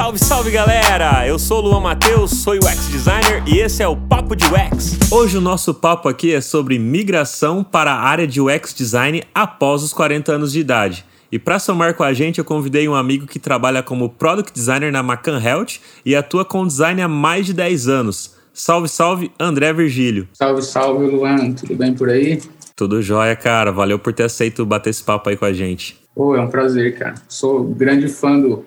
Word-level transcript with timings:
Salve, 0.00 0.18
salve 0.18 0.50
galera! 0.50 1.28
Eu 1.28 1.38
sou 1.38 1.58
o 1.58 1.60
Luan 1.60 1.80
Matheus, 1.80 2.30
sou 2.30 2.54
UX 2.54 2.88
designer 2.88 3.42
e 3.46 3.58
esse 3.58 3.82
é 3.82 3.86
o 3.86 3.94
Papo 3.94 4.34
de 4.34 4.46
UX. 4.46 5.12
Hoje 5.12 5.36
o 5.36 5.42
nosso 5.42 5.74
papo 5.74 6.08
aqui 6.08 6.32
é 6.32 6.40
sobre 6.40 6.78
migração 6.78 7.62
para 7.62 7.92
a 7.92 8.00
área 8.00 8.26
de 8.26 8.40
UX 8.40 8.72
design 8.72 9.22
após 9.34 9.82
os 9.82 9.92
40 9.92 10.32
anos 10.32 10.52
de 10.52 10.60
idade. 10.60 11.04
E 11.30 11.38
para 11.38 11.58
somar 11.58 11.92
com 11.92 12.02
a 12.02 12.14
gente, 12.14 12.38
eu 12.38 12.46
convidei 12.46 12.88
um 12.88 12.94
amigo 12.94 13.26
que 13.26 13.38
trabalha 13.38 13.82
como 13.82 14.08
product 14.08 14.54
designer 14.54 14.90
na 14.90 15.02
Macan 15.02 15.38
Health 15.38 15.80
e 16.02 16.16
atua 16.16 16.46
com 16.46 16.66
design 16.66 17.02
há 17.02 17.06
mais 17.06 17.44
de 17.44 17.52
10 17.52 17.86
anos. 17.86 18.34
Salve, 18.54 18.88
salve, 18.88 19.30
André 19.38 19.70
Virgílio. 19.74 20.26
Salve, 20.32 20.62
salve, 20.62 21.04
Luan. 21.08 21.52
Tudo 21.52 21.76
bem 21.76 21.92
por 21.92 22.08
aí? 22.08 22.40
Tudo 22.74 23.02
jóia, 23.02 23.36
cara. 23.36 23.70
Valeu 23.70 23.98
por 23.98 24.14
ter 24.14 24.22
aceito 24.22 24.64
bater 24.64 24.88
esse 24.88 25.04
papo 25.04 25.28
aí 25.28 25.36
com 25.36 25.44
a 25.44 25.52
gente. 25.52 26.00
Pô, 26.14 26.34
é 26.34 26.40
um 26.40 26.48
prazer, 26.48 26.98
cara. 26.98 27.14
Sou 27.28 27.64
grande 27.64 28.08
fã 28.08 28.40
do, 28.40 28.64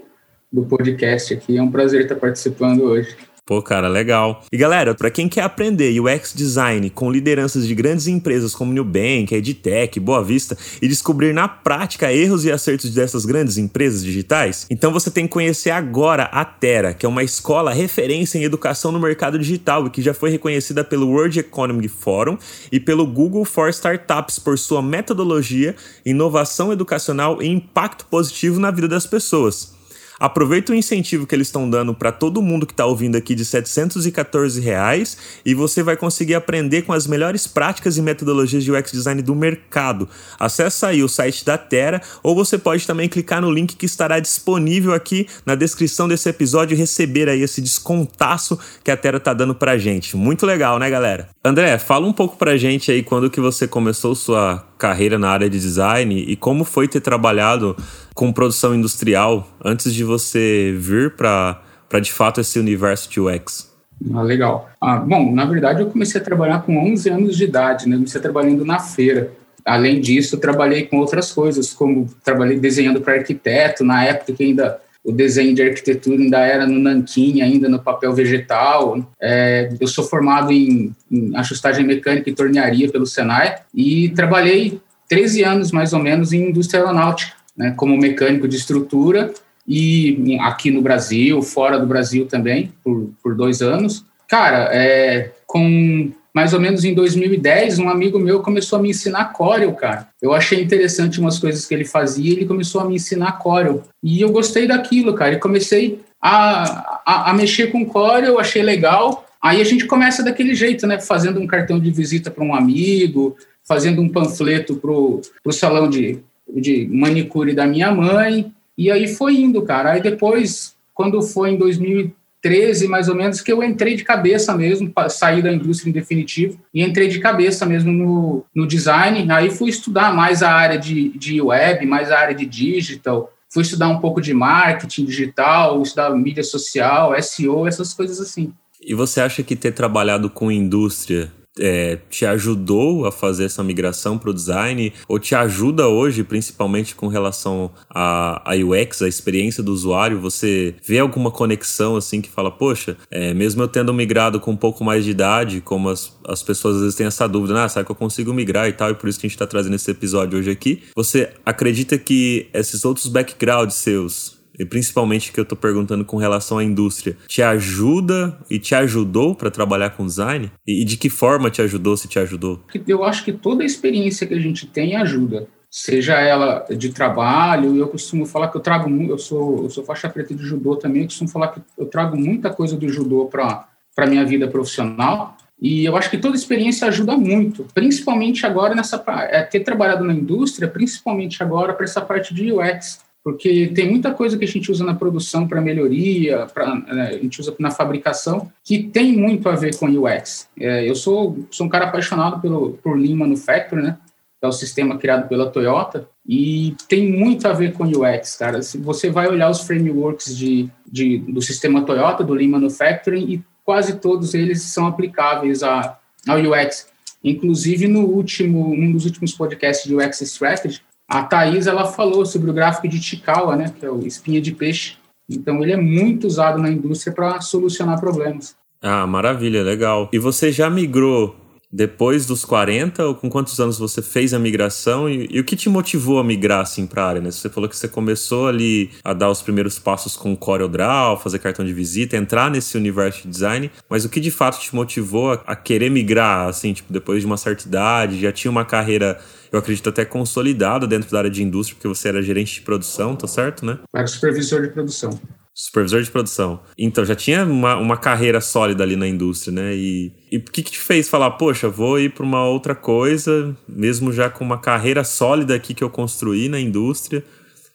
do 0.53 0.63
podcast 0.63 1.33
aqui. 1.33 1.57
É 1.57 1.63
um 1.63 1.71
prazer 1.71 2.03
estar 2.03 2.15
participando 2.15 2.83
hoje. 2.83 3.17
Pô, 3.45 3.61
cara, 3.61 3.89
legal. 3.89 4.41
E 4.53 4.57
galera, 4.57 4.95
para 4.95 5.11
quem 5.11 5.27
quer 5.27 5.41
aprender 5.41 5.99
UX 5.99 6.33
design 6.33 6.89
com 6.89 7.11
lideranças 7.11 7.67
de 7.67 7.75
grandes 7.75 8.07
empresas 8.07 8.55
como 8.55 8.71
Nubank, 8.71 9.35
EdTech, 9.35 9.99
Boa 9.99 10.23
Vista 10.23 10.57
e 10.81 10.87
descobrir 10.87 11.33
na 11.33 11.45
prática 11.45 12.13
erros 12.13 12.45
e 12.45 12.51
acertos 12.51 12.91
dessas 12.91 13.25
grandes 13.25 13.57
empresas 13.57 14.01
digitais, 14.01 14.65
então 14.69 14.93
você 14.93 15.11
tem 15.11 15.27
que 15.27 15.33
conhecer 15.33 15.71
agora 15.71 16.23
a 16.23 16.45
Terra, 16.45 16.93
que 16.93 17.05
é 17.05 17.09
uma 17.09 17.21
escola 17.21 17.73
referência 17.73 18.37
em 18.37 18.43
educação 18.43 18.93
no 18.93 18.99
mercado 18.99 19.37
digital 19.37 19.87
e 19.87 19.89
que 19.89 20.01
já 20.01 20.13
foi 20.13 20.29
reconhecida 20.29 20.81
pelo 20.81 21.09
World 21.09 21.37
Economic 21.37 21.89
Forum 21.89 22.37
e 22.71 22.79
pelo 22.79 23.05
Google 23.05 23.43
for 23.43 23.67
Startups 23.69 24.39
por 24.39 24.57
sua 24.57 24.81
metodologia, 24.81 25.75
inovação 26.05 26.71
educacional 26.71 27.41
e 27.41 27.47
impacto 27.47 28.05
positivo 28.05 28.57
na 28.57 28.71
vida 28.71 28.87
das 28.87 29.05
pessoas. 29.05 29.82
Aproveita 30.19 30.71
o 30.71 30.75
incentivo 30.75 31.25
que 31.25 31.35
eles 31.35 31.47
estão 31.47 31.69
dando 31.69 31.93
para 31.93 32.11
todo 32.11 32.41
mundo 32.41 32.65
que 32.65 32.73
está 32.73 32.85
ouvindo 32.85 33.15
aqui 33.15 33.35
de 33.35 33.43
714 33.45 34.59
reais, 34.61 35.17
e 35.45 35.53
você 35.53 35.83
vai 35.83 35.97
conseguir 35.97 36.35
aprender 36.35 36.83
com 36.83 36.93
as 36.93 37.07
melhores 37.07 37.47
práticas 37.47 37.97
e 37.97 38.01
metodologias 38.01 38.63
de 38.63 38.71
UX 38.71 38.91
design 38.91 39.21
do 39.21 39.35
mercado. 39.35 40.07
Acesse 40.39 40.85
aí 40.85 41.03
o 41.03 41.09
site 41.09 41.45
da 41.45 41.57
Terra 41.57 42.01
ou 42.21 42.35
você 42.35 42.57
pode 42.57 42.85
também 42.85 43.09
clicar 43.09 43.41
no 43.41 43.51
link 43.51 43.75
que 43.75 43.85
estará 43.85 44.19
disponível 44.19 44.93
aqui 44.93 45.27
na 45.45 45.55
descrição 45.55 46.07
desse 46.07 46.29
episódio 46.29 46.75
e 46.75 46.77
receber 46.77 47.29
aí 47.29 47.41
esse 47.41 47.61
descontaço 47.61 48.57
que 48.83 48.91
a 48.91 48.97
Terra 48.97 49.19
tá 49.19 49.33
dando 49.33 49.55
pra 49.55 49.77
gente. 49.77 50.15
Muito 50.15 50.45
legal, 50.45 50.79
né, 50.79 50.89
galera? 50.89 51.29
André, 51.43 51.77
fala 51.77 52.07
um 52.07 52.13
pouco 52.13 52.37
pra 52.37 52.57
gente 52.57 52.91
aí 52.91 53.03
quando 53.03 53.29
que 53.29 53.41
você 53.41 53.67
começou 53.67 54.15
sua 54.15 54.65
carreira 54.77 55.17
na 55.17 55.29
área 55.29 55.49
de 55.49 55.59
design 55.59 56.13
e 56.27 56.35
como 56.35 56.65
foi 56.65 56.87
ter 56.87 56.99
trabalhado 56.99 57.75
com 58.13 58.31
produção 58.31 58.75
industrial 58.75 59.47
antes 59.63 59.93
de 59.93 60.03
você 60.03 60.75
vir 60.77 61.15
para 61.15 61.61
de 62.01 62.11
fato 62.11 62.41
esse 62.41 62.59
universo 62.59 63.09
de 63.09 63.19
UX? 63.19 63.71
Ah, 64.13 64.21
legal. 64.21 64.69
Ah, 64.81 64.97
bom, 64.97 65.33
na 65.33 65.45
verdade 65.45 65.81
eu 65.81 65.87
comecei 65.87 66.19
a 66.19 66.23
trabalhar 66.23 66.61
com 66.63 66.77
11 66.91 67.09
anos 67.09 67.37
de 67.37 67.43
idade, 67.43 67.87
né? 67.87 67.95
Comecei 67.95 68.19
trabalhando 68.19 68.65
na 68.65 68.79
feira. 68.79 69.31
Além 69.65 70.01
disso, 70.01 70.37
trabalhei 70.37 70.85
com 70.87 70.97
outras 70.97 71.31
coisas, 71.31 71.71
como 71.71 72.09
trabalhei 72.23 72.59
desenhando 72.59 72.99
para 72.99 73.13
arquiteto, 73.13 73.83
na 73.83 74.03
época 74.03 74.33
que 74.33 74.43
ainda 74.43 74.81
o 75.03 75.11
desenho 75.11 75.53
de 75.53 75.61
arquitetura 75.61 76.21
ainda 76.21 76.39
era 76.39 76.65
no 76.65 76.79
nanquim, 76.79 77.41
ainda 77.41 77.67
no 77.67 77.79
papel 77.79 78.13
vegetal. 78.13 79.05
É, 79.21 79.69
eu 79.79 79.87
sou 79.87 80.03
formado 80.03 80.51
em, 80.51 80.93
em, 81.11 81.35
ajustagem 81.35 81.85
mecânica 81.85 82.29
e 82.29 82.33
tornearia 82.33 82.89
pelo 82.89 83.05
Senai 83.05 83.55
e 83.73 84.09
trabalhei 84.09 84.79
13 85.09 85.43
anos, 85.43 85.71
mais 85.71 85.93
ou 85.93 85.99
menos, 85.99 86.31
em 86.31 86.49
indústria 86.49 86.81
aeronáutica, 86.81 87.33
né, 87.55 87.73
como 87.77 87.97
mecânico 87.97 88.47
de 88.47 88.55
estrutura 88.55 89.33
e 89.67 90.37
aqui 90.41 90.69
no 90.69 90.81
Brasil, 90.81 91.41
fora 91.41 91.79
do 91.79 91.87
Brasil 91.87 92.25
também, 92.25 92.73
por, 92.83 93.09
por 93.21 93.35
dois 93.35 93.61
anos. 93.61 94.05
Cara, 94.27 94.69
é, 94.73 95.31
com 95.45 96.11
mais 96.33 96.51
ou 96.51 96.59
menos 96.59 96.83
em 96.83 96.93
2010, 96.95 97.77
um 97.77 97.89
amigo 97.89 98.17
meu 98.17 98.41
começou 98.41 98.79
a 98.79 98.81
me 98.81 98.89
ensinar 98.89 99.25
Corel, 99.33 99.71
cara. 99.73 100.09
Eu 100.21 100.33
achei 100.33 100.61
interessante 100.61 101.19
umas 101.19 101.37
coisas 101.37 101.65
que 101.65 101.73
ele 101.73 101.85
fazia, 101.85 102.33
ele 102.33 102.45
começou 102.45 102.81
a 102.81 102.85
me 102.85 102.95
ensinar 102.95 103.33
Corel. 103.33 103.83
E 104.01 104.19
eu 104.19 104.31
gostei 104.31 104.67
daquilo, 104.67 105.13
cara. 105.13 105.35
E 105.35 105.39
comecei 105.39 106.01
a, 106.19 107.01
a, 107.05 107.29
a 107.29 107.33
mexer 107.33 107.67
com 107.67 107.85
Corel, 107.85 108.39
achei 108.39 108.63
legal. 108.63 109.25
Aí 109.39 109.61
a 109.61 109.63
gente 109.63 109.85
começa 109.85 110.23
daquele 110.23 110.55
jeito, 110.55 110.87
né? 110.87 110.99
Fazendo 110.99 111.39
um 111.39 111.45
cartão 111.45 111.79
de 111.79 111.91
visita 111.91 112.31
para 112.31 112.43
um 112.43 112.55
amigo, 112.55 113.37
fazendo 113.63 114.01
um 114.01 114.09
panfleto 114.09 114.75
para 114.75 114.91
o 114.91 115.51
salão 115.51 115.87
de, 115.87 116.19
de 116.47 116.87
manicure 116.87 117.53
da 117.53 117.65
minha 117.65 117.91
mãe. 117.91 118.53
E 118.77 118.89
aí 118.89 119.07
foi 119.07 119.35
indo, 119.37 119.61
cara. 119.61 119.93
Aí 119.93 120.01
depois, 120.01 120.75
quando 120.93 121.21
foi 121.21 121.51
em 121.51 121.57
2013, 121.57 122.23
13, 122.43 122.89
mais 122.89 123.07
ou 123.07 123.15
menos, 123.15 123.39
que 123.39 123.51
eu 123.51 123.63
entrei 123.63 123.95
de 123.95 124.03
cabeça 124.03 124.55
mesmo, 124.55 124.91
saí 125.09 125.41
da 125.41 125.51
indústria 125.51 125.89
em 125.89 125.93
definitivo 125.93 126.59
e 126.73 126.83
entrei 126.83 127.07
de 127.07 127.19
cabeça 127.19 127.65
mesmo 127.65 127.91
no, 127.93 128.45
no 128.53 128.67
design. 128.67 129.31
Aí 129.31 129.49
fui 129.49 129.69
estudar 129.69 130.13
mais 130.13 130.43
a 130.43 130.51
área 130.51 130.77
de, 130.77 131.17
de 131.17 131.41
web, 131.41 131.85
mais 131.85 132.11
a 132.11 132.19
área 132.19 132.35
de 132.35 132.45
digital, 132.45 133.31
fui 133.49 133.63
estudar 133.63 133.87
um 133.87 133.99
pouco 133.99 134.19
de 134.19 134.33
marketing 134.33 135.05
digital, 135.05 135.81
estudar 135.81 136.09
mídia 136.09 136.43
social, 136.43 137.15
SEO, 137.23 137.65
essas 137.65 137.93
coisas 137.93 138.19
assim. 138.19 138.51
E 138.81 138.93
você 138.93 139.21
acha 139.21 139.41
que 139.41 139.55
ter 139.55 139.71
trabalhado 139.71 140.29
com 140.29 140.51
indústria 140.51 141.31
é, 141.59 141.97
te 142.09 142.25
ajudou 142.25 143.05
a 143.05 143.11
fazer 143.11 143.45
essa 143.45 143.63
migração 143.63 144.17
para 144.17 144.29
o 144.29 144.33
design 144.33 144.93
ou 145.07 145.19
te 145.19 145.35
ajuda 145.35 145.87
hoje, 145.87 146.23
principalmente 146.23 146.95
com 146.95 147.07
relação 147.07 147.71
a, 147.89 148.41
a 148.51 148.55
UX, 148.55 149.01
a 149.01 149.07
experiência 149.07 149.61
do 149.61 149.71
usuário? 149.71 150.19
Você 150.19 150.75
vê 150.85 150.99
alguma 150.99 151.31
conexão 151.31 151.95
assim 151.95 152.21
que 152.21 152.29
fala, 152.29 152.51
poxa, 152.51 152.97
é, 153.09 153.33
mesmo 153.33 153.61
eu 153.61 153.67
tendo 153.67 153.93
migrado 153.93 154.39
com 154.39 154.51
um 154.51 154.57
pouco 154.57 154.83
mais 154.83 155.03
de 155.05 155.11
idade, 155.11 155.61
como 155.61 155.89
as, 155.89 156.15
as 156.27 156.41
pessoas 156.41 156.75
às 156.77 156.81
vezes 156.81 156.95
têm 156.95 157.07
essa 157.07 157.27
dúvida, 157.27 157.63
ah, 157.63 157.69
será 157.69 157.85
que 157.85 157.91
eu 157.91 157.95
consigo 157.95 158.33
migrar 158.33 158.67
e 158.67 158.73
tal, 158.73 158.91
e 158.91 158.95
por 158.95 159.07
isso 159.09 159.19
que 159.19 159.25
a 159.25 159.29
gente 159.29 159.35
está 159.35 159.47
trazendo 159.47 159.75
esse 159.75 159.89
episódio 159.89 160.39
hoje 160.39 160.49
aqui. 160.49 160.83
Você 160.95 161.31
acredita 161.45 161.97
que 161.97 162.47
esses 162.53 162.83
outros 162.85 163.07
backgrounds 163.07 163.75
seus 163.75 164.32
e 164.57 164.65
principalmente 164.65 165.31
que 165.31 165.39
eu 165.39 165.43
estou 165.43 165.57
perguntando 165.57 166.05
com 166.05 166.17
relação 166.17 166.57
à 166.57 166.63
indústria, 166.63 167.17
te 167.27 167.41
ajuda 167.41 168.37
e 168.49 168.59
te 168.59 168.75
ajudou 168.75 169.35
para 169.35 169.49
trabalhar 169.49 169.91
com 169.91 170.05
design? 170.05 170.51
E 170.65 170.85
de 170.85 170.97
que 170.97 171.09
forma 171.09 171.49
te 171.49 171.61
ajudou, 171.61 171.97
se 171.97 172.07
te 172.07 172.19
ajudou? 172.19 172.63
Eu 172.87 173.03
acho 173.03 173.23
que 173.23 173.31
toda 173.31 173.63
a 173.63 173.65
experiência 173.65 174.27
que 174.27 174.33
a 174.33 174.39
gente 174.39 174.67
tem 174.67 174.95
ajuda. 174.95 175.47
Seja 175.69 176.19
ela 176.19 176.65
de 176.69 176.89
trabalho, 176.89 177.75
eu 177.75 177.87
costumo 177.87 178.27
falar 178.27 178.49
que 178.49 178.57
eu 178.57 178.61
trago 178.61 178.87
eu 179.09 179.17
sou 179.17 179.63
eu 179.63 179.69
sou 179.71 179.83
faixa 179.83 180.07
preta 180.07 180.35
de 180.35 180.43
judô 180.43 180.75
também, 180.75 181.01
eu 181.01 181.07
costumo 181.07 181.29
falar 181.31 181.47
que 181.47 181.61
eu 181.75 181.87
trago 181.87 182.15
muita 182.15 182.51
coisa 182.51 182.77
do 182.77 182.87
judô 182.87 183.25
para 183.25 183.67
para 183.95 184.05
minha 184.05 184.23
vida 184.23 184.47
profissional. 184.47 185.35
E 185.59 185.85
eu 185.85 185.95
acho 185.95 186.09
que 186.09 186.17
toda 186.17 186.35
experiência 186.35 186.87
ajuda 186.87 187.15
muito, 187.15 187.65
principalmente 187.73 188.45
agora 188.45 188.75
nessa 188.75 189.03
é, 189.29 189.41
ter 189.43 189.61
trabalhado 189.61 190.03
na 190.03 190.13
indústria, 190.13 190.67
principalmente 190.67 191.41
agora 191.41 191.73
para 191.73 191.85
essa 191.85 192.01
parte 192.01 192.33
de 192.33 192.51
UX 192.51 192.99
porque 193.23 193.71
tem 193.73 193.89
muita 193.89 194.11
coisa 194.11 194.37
que 194.37 194.43
a 194.43 194.47
gente 194.47 194.69
usa 194.71 194.83
na 194.83 194.93
produção 194.93 195.47
para 195.47 195.61
melhoria, 195.61 196.45
pra, 196.53 196.75
né, 196.75 197.09
a 197.09 197.17
gente 197.17 197.39
usa 197.39 197.55
na 197.57 197.71
fabricação, 197.71 198.51
que 198.63 198.83
tem 198.83 199.13
muito 199.13 199.47
a 199.47 199.55
ver 199.55 199.77
com 199.77 199.85
UX. 199.87 200.49
É, 200.59 200.89
eu 200.89 200.95
sou, 200.95 201.37
sou 201.49 201.65
um 201.65 201.69
cara 201.69 201.85
apaixonado 201.85 202.41
pelo, 202.41 202.73
por 202.83 202.97
Lean 202.97 203.15
Manufacturing, 203.15 203.83
né? 203.83 203.97
é 204.45 204.47
o 204.47 204.51
sistema 204.51 204.97
criado 204.97 205.29
pela 205.29 205.49
Toyota, 205.49 206.07
e 206.27 206.75
tem 206.89 207.09
muito 207.09 207.47
a 207.47 207.53
ver 207.53 207.71
com 207.71 207.85
UX, 207.85 208.35
cara. 208.35 208.61
Se 208.61 208.77
você 208.77 209.09
vai 209.09 209.27
olhar 209.27 209.49
os 209.49 209.61
frameworks 209.61 210.35
de, 210.35 210.69
de, 210.85 211.19
do 211.19 211.41
sistema 211.41 211.85
Toyota, 211.85 212.25
do 212.25 212.33
Lean 212.33 212.49
Manufacturing, 212.49 213.25
e 213.31 213.43
quase 213.63 213.99
todos 213.99 214.33
eles 214.33 214.61
são 214.63 214.85
aplicáveis 214.85 215.63
a, 215.63 215.97
ao 216.27 216.39
UX. 216.39 216.87
Inclusive, 217.23 217.87
no 217.87 218.01
último, 218.01 218.73
um 218.73 218.91
dos 218.91 219.05
últimos 219.05 219.31
podcasts 219.31 219.87
de 219.87 219.95
UX 219.95 220.21
Strategy, 220.21 220.81
a 221.13 221.23
Thais, 221.23 221.67
ela 221.67 221.85
falou 221.85 222.25
sobre 222.25 222.49
o 222.49 222.53
gráfico 222.53 222.87
de 222.87 223.01
Chikawa, 223.01 223.55
né, 223.55 223.71
que 223.79 223.85
é 223.85 223.89
o 223.89 224.05
espinha 224.05 224.41
de 224.41 224.51
peixe. 224.51 224.95
Então, 225.29 225.61
ele 225.61 225.71
é 225.71 225.77
muito 225.77 226.27
usado 226.27 226.61
na 226.61 226.69
indústria 226.69 227.13
para 227.13 227.39
solucionar 227.39 227.99
problemas. 227.99 228.55
Ah, 228.81 229.07
maravilha, 229.07 229.63
legal. 229.63 230.09
E 230.11 230.19
você 230.19 230.51
já 230.51 230.69
migrou 230.69 231.35
depois 231.73 232.27
dos 232.27 232.45
40 232.45 233.03
ou 233.03 233.15
com 233.15 233.27
quantos 233.27 233.59
anos 233.59 233.79
você 233.79 233.99
fez 233.99 234.31
a 234.31 234.37
migração 234.37 235.09
e, 235.09 235.27
e 235.31 235.39
o 235.39 235.43
que 235.43 235.55
te 235.55 235.67
motivou 235.67 236.19
a 236.19 236.23
migrar 236.23 236.61
assim 236.61 236.85
para 236.85 237.03
a 237.03 237.07
área? 237.07 237.21
Né? 237.21 237.31
Você 237.31 237.49
falou 237.49 237.67
que 237.67 237.75
você 237.75 237.87
começou 237.87 238.47
ali 238.47 238.91
a 239.03 239.11
dar 239.11 239.31
os 239.31 239.41
primeiros 239.41 239.79
passos 239.79 240.15
com 240.15 240.31
o 240.31 240.37
CorelDRAW, 240.37 241.19
fazer 241.19 241.39
cartão 241.39 241.65
de 241.65 241.73
visita, 241.73 242.15
entrar 242.15 242.51
nesse 242.51 242.77
universo 242.77 243.23
de 243.23 243.29
design, 243.29 243.71
mas 243.89 244.05
o 244.05 244.09
que 244.09 244.19
de 244.19 244.29
fato 244.29 244.59
te 244.59 244.75
motivou 244.75 245.33
a, 245.33 245.41
a 245.47 245.55
querer 245.55 245.89
migrar 245.89 246.47
assim, 246.47 246.73
tipo, 246.73 246.93
depois 246.93 247.21
de 247.21 247.25
uma 247.25 247.37
certa 247.37 247.67
idade, 247.67 248.21
já 248.21 248.31
tinha 248.31 248.51
uma 248.51 248.63
carreira 248.63 249.19
eu 249.51 249.59
acredito 249.59 249.87
até 249.87 250.03
consolidada 250.03 250.87
dentro 250.87 251.11
da 251.11 251.19
área 251.19 251.29
de 251.29 251.43
indústria, 251.43 251.75
porque 251.75 251.87
você 251.87 252.07
era 252.07 252.23
gerente 252.23 252.55
de 252.55 252.61
produção, 252.61 253.15
tá 253.15 253.27
certo, 253.27 253.63
né? 253.63 253.77
Era 253.95 254.07
supervisor 254.07 254.63
de 254.63 254.69
produção. 254.69 255.19
Supervisor 255.55 256.01
de 256.01 256.09
produção. 256.09 256.61
Então, 256.77 257.05
já 257.05 257.15
tinha 257.15 257.45
uma, 257.45 257.75
uma 257.75 257.97
carreira 257.97 258.41
sólida 258.41 258.83
ali 258.83 258.95
na 258.95 259.07
indústria, 259.07 259.53
né? 259.53 259.75
E 259.75 260.11
o 260.33 260.41
que, 260.41 260.63
que 260.63 260.71
te 260.71 260.79
fez 260.79 261.07
falar, 261.07 261.31
poxa, 261.31 261.69
vou 261.69 261.99
ir 261.99 262.13
para 262.13 262.25
uma 262.25 262.45
outra 262.47 262.73
coisa, 262.73 263.55
mesmo 263.67 264.11
já 264.11 264.29
com 264.29 264.43
uma 264.43 264.59
carreira 264.59 265.03
sólida 265.03 265.53
aqui 265.53 265.73
que 265.73 265.83
eu 265.83 265.89
construí 265.89 266.49
na 266.49 266.59
indústria? 266.59 267.23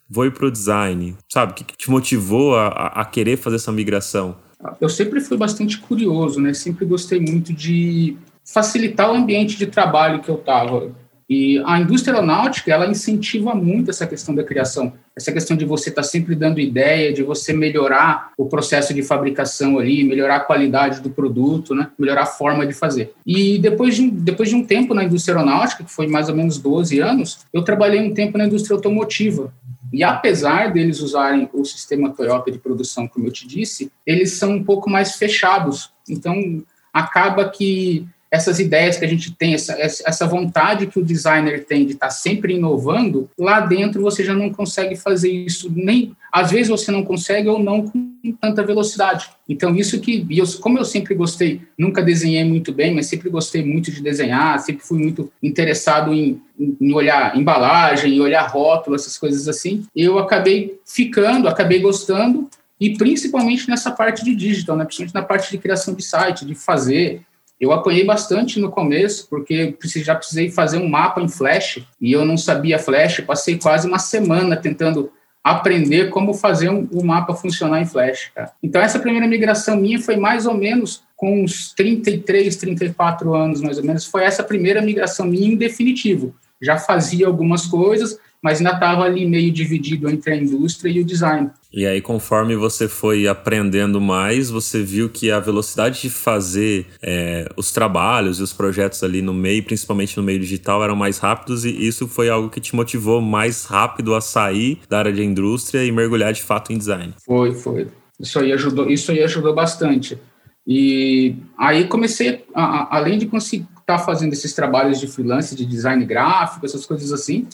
vou 0.08 0.24
ir 0.24 0.32
pro 0.32 0.50
design? 0.50 1.16
Sabe, 1.28 1.52
o 1.52 1.54
que, 1.54 1.64
que 1.64 1.76
te 1.76 1.90
motivou 1.90 2.56
a, 2.56 2.68
a 2.68 3.04
querer 3.04 3.36
fazer 3.36 3.56
essa 3.56 3.70
migração? 3.70 4.36
Eu 4.80 4.88
sempre 4.88 5.20
fui 5.20 5.36
bastante 5.36 5.78
curioso, 5.78 6.40
né? 6.40 6.52
Sempre 6.54 6.84
gostei 6.84 7.20
muito 7.20 7.52
de 7.52 8.16
facilitar 8.44 9.10
o 9.10 9.14
ambiente 9.14 9.56
de 9.56 9.66
trabalho 9.66 10.20
que 10.20 10.28
eu 10.28 10.36
estava. 10.36 10.90
E 11.28 11.62
a 11.66 11.78
indústria 11.78 12.14
aeronáutica, 12.14 12.72
ela 12.72 12.86
incentiva 12.86 13.54
muito 13.54 13.90
essa 13.90 14.06
questão 14.06 14.34
da 14.34 14.42
criação, 14.42 14.94
essa 15.18 15.32
questão 15.32 15.56
de 15.56 15.64
você 15.64 15.88
estar 15.90 16.02
tá 16.02 16.08
sempre 16.08 16.34
dando 16.34 16.60
ideia, 16.60 17.12
de 17.12 17.22
você 17.22 17.52
melhorar 17.52 18.32
o 18.38 18.46
processo 18.46 18.94
de 18.94 19.02
fabricação 19.02 19.78
ali, 19.78 20.04
melhorar 20.04 20.36
a 20.36 20.40
qualidade 20.40 21.00
do 21.00 21.10
produto, 21.10 21.74
né? 21.74 21.90
melhorar 21.98 22.22
a 22.22 22.26
forma 22.26 22.64
de 22.64 22.72
fazer. 22.72 23.12
E 23.26 23.58
depois 23.58 23.96
de, 23.96 24.08
depois 24.10 24.48
de 24.48 24.54
um 24.54 24.64
tempo 24.64 24.94
na 24.94 25.04
indústria 25.04 25.34
aeronáutica, 25.34 25.82
que 25.82 25.92
foi 25.92 26.06
mais 26.06 26.28
ou 26.28 26.36
menos 26.36 26.58
12 26.58 27.00
anos, 27.00 27.40
eu 27.52 27.62
trabalhei 27.62 28.00
um 28.00 28.14
tempo 28.14 28.38
na 28.38 28.46
indústria 28.46 28.76
automotiva. 28.76 29.52
E 29.92 30.04
apesar 30.04 30.72
deles 30.72 31.00
usarem 31.00 31.48
o 31.52 31.64
sistema 31.64 32.10
Toyota 32.10 32.50
de 32.50 32.58
produção, 32.58 33.08
como 33.08 33.26
eu 33.26 33.32
te 33.32 33.46
disse, 33.46 33.90
eles 34.06 34.34
são 34.34 34.52
um 34.52 34.62
pouco 34.62 34.88
mais 34.88 35.16
fechados. 35.16 35.90
Então, 36.08 36.62
acaba 36.92 37.48
que 37.48 38.06
essas 38.30 38.58
ideias 38.58 38.98
que 38.98 39.04
a 39.04 39.08
gente 39.08 39.34
tem, 39.34 39.54
essa, 39.54 39.74
essa 39.80 40.26
vontade 40.26 40.86
que 40.86 40.98
o 40.98 41.04
designer 41.04 41.64
tem 41.64 41.86
de 41.86 41.92
estar 41.92 42.10
sempre 42.10 42.54
inovando, 42.54 43.28
lá 43.38 43.60
dentro 43.60 44.02
você 44.02 44.24
já 44.24 44.34
não 44.34 44.52
consegue 44.52 44.96
fazer 44.96 45.30
isso, 45.30 45.70
nem 45.74 46.12
às 46.30 46.50
vezes 46.50 46.68
você 46.68 46.90
não 46.90 47.04
consegue 47.04 47.48
ou 47.48 47.58
não 47.58 47.86
com 47.86 48.32
tanta 48.40 48.62
velocidade. 48.62 49.30
Então, 49.48 49.74
isso 49.74 49.98
que, 49.98 50.26
eu, 50.30 50.44
como 50.60 50.78
eu 50.78 50.84
sempre 50.84 51.14
gostei, 51.14 51.62
nunca 51.76 52.02
desenhei 52.02 52.44
muito 52.44 52.70
bem, 52.72 52.94
mas 52.94 53.06
sempre 53.06 53.30
gostei 53.30 53.64
muito 53.64 53.90
de 53.90 54.02
desenhar, 54.02 54.58
sempre 54.60 54.84
fui 54.84 54.98
muito 54.98 55.32
interessado 55.42 56.12
em, 56.12 56.40
em 56.58 56.92
olhar 56.92 57.34
embalagem, 57.36 58.14
em 58.14 58.20
olhar 58.20 58.46
rótulo, 58.46 58.94
essas 58.94 59.16
coisas 59.16 59.48
assim, 59.48 59.86
eu 59.96 60.18
acabei 60.18 60.78
ficando, 60.84 61.48
acabei 61.48 61.80
gostando, 61.80 62.48
e 62.80 62.96
principalmente 62.96 63.68
nessa 63.68 63.90
parte 63.90 64.24
de 64.24 64.34
digital, 64.36 64.76
né? 64.76 64.84
principalmente 64.84 65.14
na 65.14 65.22
parte 65.22 65.50
de 65.50 65.58
criação 65.58 65.94
de 65.94 66.02
site, 66.02 66.44
de 66.44 66.54
fazer, 66.54 67.22
eu 67.60 67.72
apanhei 67.72 68.04
bastante 68.04 68.60
no 68.60 68.70
começo, 68.70 69.26
porque 69.28 69.76
já 69.96 70.14
precisei 70.14 70.50
fazer 70.50 70.78
um 70.78 70.88
mapa 70.88 71.20
em 71.20 71.28
Flash 71.28 71.80
e 72.00 72.12
eu 72.12 72.24
não 72.24 72.36
sabia 72.36 72.78
Flash. 72.78 73.20
Passei 73.20 73.58
quase 73.58 73.88
uma 73.88 73.98
semana 73.98 74.56
tentando 74.56 75.10
aprender 75.42 76.10
como 76.10 76.34
fazer 76.34 76.68
um, 76.68 76.88
um 76.92 77.04
mapa 77.04 77.34
funcionar 77.34 77.80
em 77.80 77.86
Flash. 77.86 78.30
Cara. 78.34 78.52
Então, 78.62 78.80
essa 78.80 78.98
primeira 78.98 79.26
migração 79.26 79.76
minha 79.76 80.00
foi 80.00 80.16
mais 80.16 80.46
ou 80.46 80.54
menos 80.54 81.02
com 81.16 81.42
uns 81.42 81.72
33, 81.74 82.54
34 82.56 83.34
anos, 83.34 83.60
mais 83.60 83.78
ou 83.78 83.84
menos. 83.84 84.04
Foi 84.04 84.22
essa 84.22 84.44
primeira 84.44 84.80
migração 84.80 85.26
minha 85.26 85.52
em 85.52 85.56
definitivo. 85.56 86.34
Já 86.60 86.76
fazia 86.76 87.26
algumas 87.26 87.66
coisas, 87.66 88.18
mas 88.42 88.58
ainda 88.58 88.72
estava 88.72 89.02
ali 89.02 89.26
meio 89.26 89.50
dividido 89.50 90.08
entre 90.08 90.32
a 90.32 90.36
indústria 90.36 90.90
e 90.90 91.00
o 91.00 91.04
design. 91.04 91.50
E 91.72 91.84
aí, 91.84 92.00
conforme 92.00 92.56
você 92.56 92.88
foi 92.88 93.28
aprendendo 93.28 94.00
mais, 94.00 94.48
você 94.48 94.82
viu 94.82 95.08
que 95.08 95.30
a 95.30 95.38
velocidade 95.38 96.00
de 96.00 96.08
fazer 96.08 96.86
é, 97.02 97.48
os 97.56 97.72
trabalhos 97.72 98.40
e 98.40 98.42
os 98.42 98.52
projetos 98.52 99.02
ali 99.02 99.20
no 99.20 99.34
meio, 99.34 99.62
principalmente 99.62 100.16
no 100.16 100.22
meio 100.22 100.38
digital, 100.38 100.82
eram 100.82 100.96
mais 100.96 101.18
rápidos 101.18 101.64
e 101.64 101.70
isso 101.70 102.08
foi 102.08 102.30
algo 102.30 102.48
que 102.48 102.60
te 102.60 102.74
motivou 102.74 103.20
mais 103.20 103.64
rápido 103.64 104.14
a 104.14 104.20
sair 104.20 104.78
da 104.88 104.98
área 104.98 105.12
de 105.12 105.22
indústria 105.22 105.84
e 105.84 105.92
mergulhar 105.92 106.32
de 106.32 106.42
fato 106.42 106.72
em 106.72 106.78
design. 106.78 107.14
Foi, 107.24 107.54
foi. 107.54 107.88
Isso 108.18 108.38
aí 108.38 108.52
ajudou, 108.52 108.88
isso 108.88 109.12
aí 109.12 109.22
ajudou 109.22 109.54
bastante. 109.54 110.18
E 110.66 111.36
aí 111.56 111.86
comecei, 111.86 112.44
a, 112.54 112.62
a, 112.62 112.96
além 112.96 113.18
de 113.18 113.26
conseguir 113.26 113.66
estar 113.80 113.98
tá 113.98 113.98
fazendo 113.98 114.32
esses 114.32 114.52
trabalhos 114.52 115.00
de 115.00 115.06
freelance, 115.06 115.54
de 115.54 115.64
design 115.64 116.04
gráfico, 116.04 116.66
essas 116.66 116.84
coisas 116.84 117.12
assim, 117.12 117.46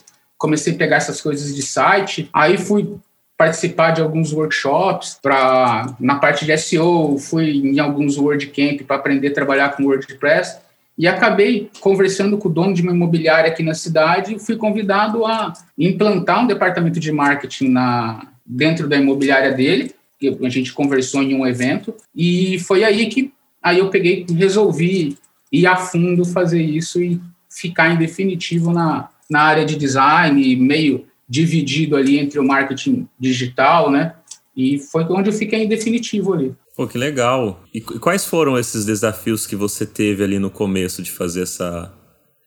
comecei 0.44 0.74
a 0.74 0.76
pegar 0.76 0.96
essas 0.96 1.22
coisas 1.22 1.54
de 1.54 1.62
site, 1.62 2.28
aí 2.30 2.58
fui 2.58 2.96
participar 3.34 3.92
de 3.92 4.02
alguns 4.02 4.30
workshops 4.30 5.18
para 5.22 5.96
na 5.98 6.16
parte 6.16 6.44
de 6.44 6.56
SEO, 6.58 7.16
fui 7.18 7.50
em 7.50 7.78
alguns 7.78 8.18
WordCamp 8.18 8.84
para 8.84 8.96
aprender 8.96 9.28
a 9.28 9.34
trabalhar 9.34 9.70
com 9.70 9.84
WordPress 9.84 10.58
e 10.98 11.08
acabei 11.08 11.70
conversando 11.80 12.36
com 12.36 12.48
o 12.48 12.52
dono 12.52 12.74
de 12.74 12.82
uma 12.82 12.92
imobiliária 12.92 13.50
aqui 13.50 13.62
na 13.62 13.72
cidade 13.72 14.34
e 14.34 14.38
fui 14.38 14.56
convidado 14.56 15.24
a 15.24 15.54
implantar 15.78 16.44
um 16.44 16.46
departamento 16.46 17.00
de 17.00 17.10
marketing 17.10 17.70
na 17.70 18.28
dentro 18.44 18.86
da 18.86 18.98
imobiliária 18.98 19.52
dele, 19.52 19.94
a 20.42 20.48
gente 20.50 20.74
conversou 20.74 21.22
em 21.22 21.34
um 21.34 21.46
evento 21.46 21.94
e 22.14 22.58
foi 22.58 22.84
aí 22.84 23.06
que 23.06 23.32
aí 23.62 23.78
eu 23.78 23.88
peguei 23.88 24.26
resolvi 24.36 25.16
ir 25.50 25.66
a 25.66 25.76
fundo 25.76 26.22
fazer 26.26 26.60
isso 26.60 27.02
e 27.02 27.18
ficar 27.48 27.90
em 27.90 27.96
definitivo 27.96 28.70
na, 28.72 29.08
na 29.30 29.42
área 29.42 29.64
de 29.64 29.76
design, 29.76 30.56
meio 30.56 31.06
dividido 31.28 31.96
ali 31.96 32.18
entre 32.18 32.38
o 32.38 32.44
marketing 32.44 33.08
digital, 33.18 33.90
né? 33.90 34.14
E 34.56 34.78
foi 34.78 35.04
onde 35.04 35.30
eu 35.30 35.32
fiquei 35.32 35.64
em 35.64 35.68
definitivo 35.68 36.34
ali. 36.34 36.54
Pô, 36.76 36.86
que 36.86 36.98
legal. 36.98 37.62
E 37.72 37.80
quais 37.80 38.24
foram 38.24 38.58
esses 38.58 38.84
desafios 38.84 39.46
que 39.46 39.56
você 39.56 39.86
teve 39.86 40.22
ali 40.22 40.38
no 40.38 40.50
começo 40.50 41.02
de 41.02 41.10
fazer 41.10 41.42
essa, 41.42 41.92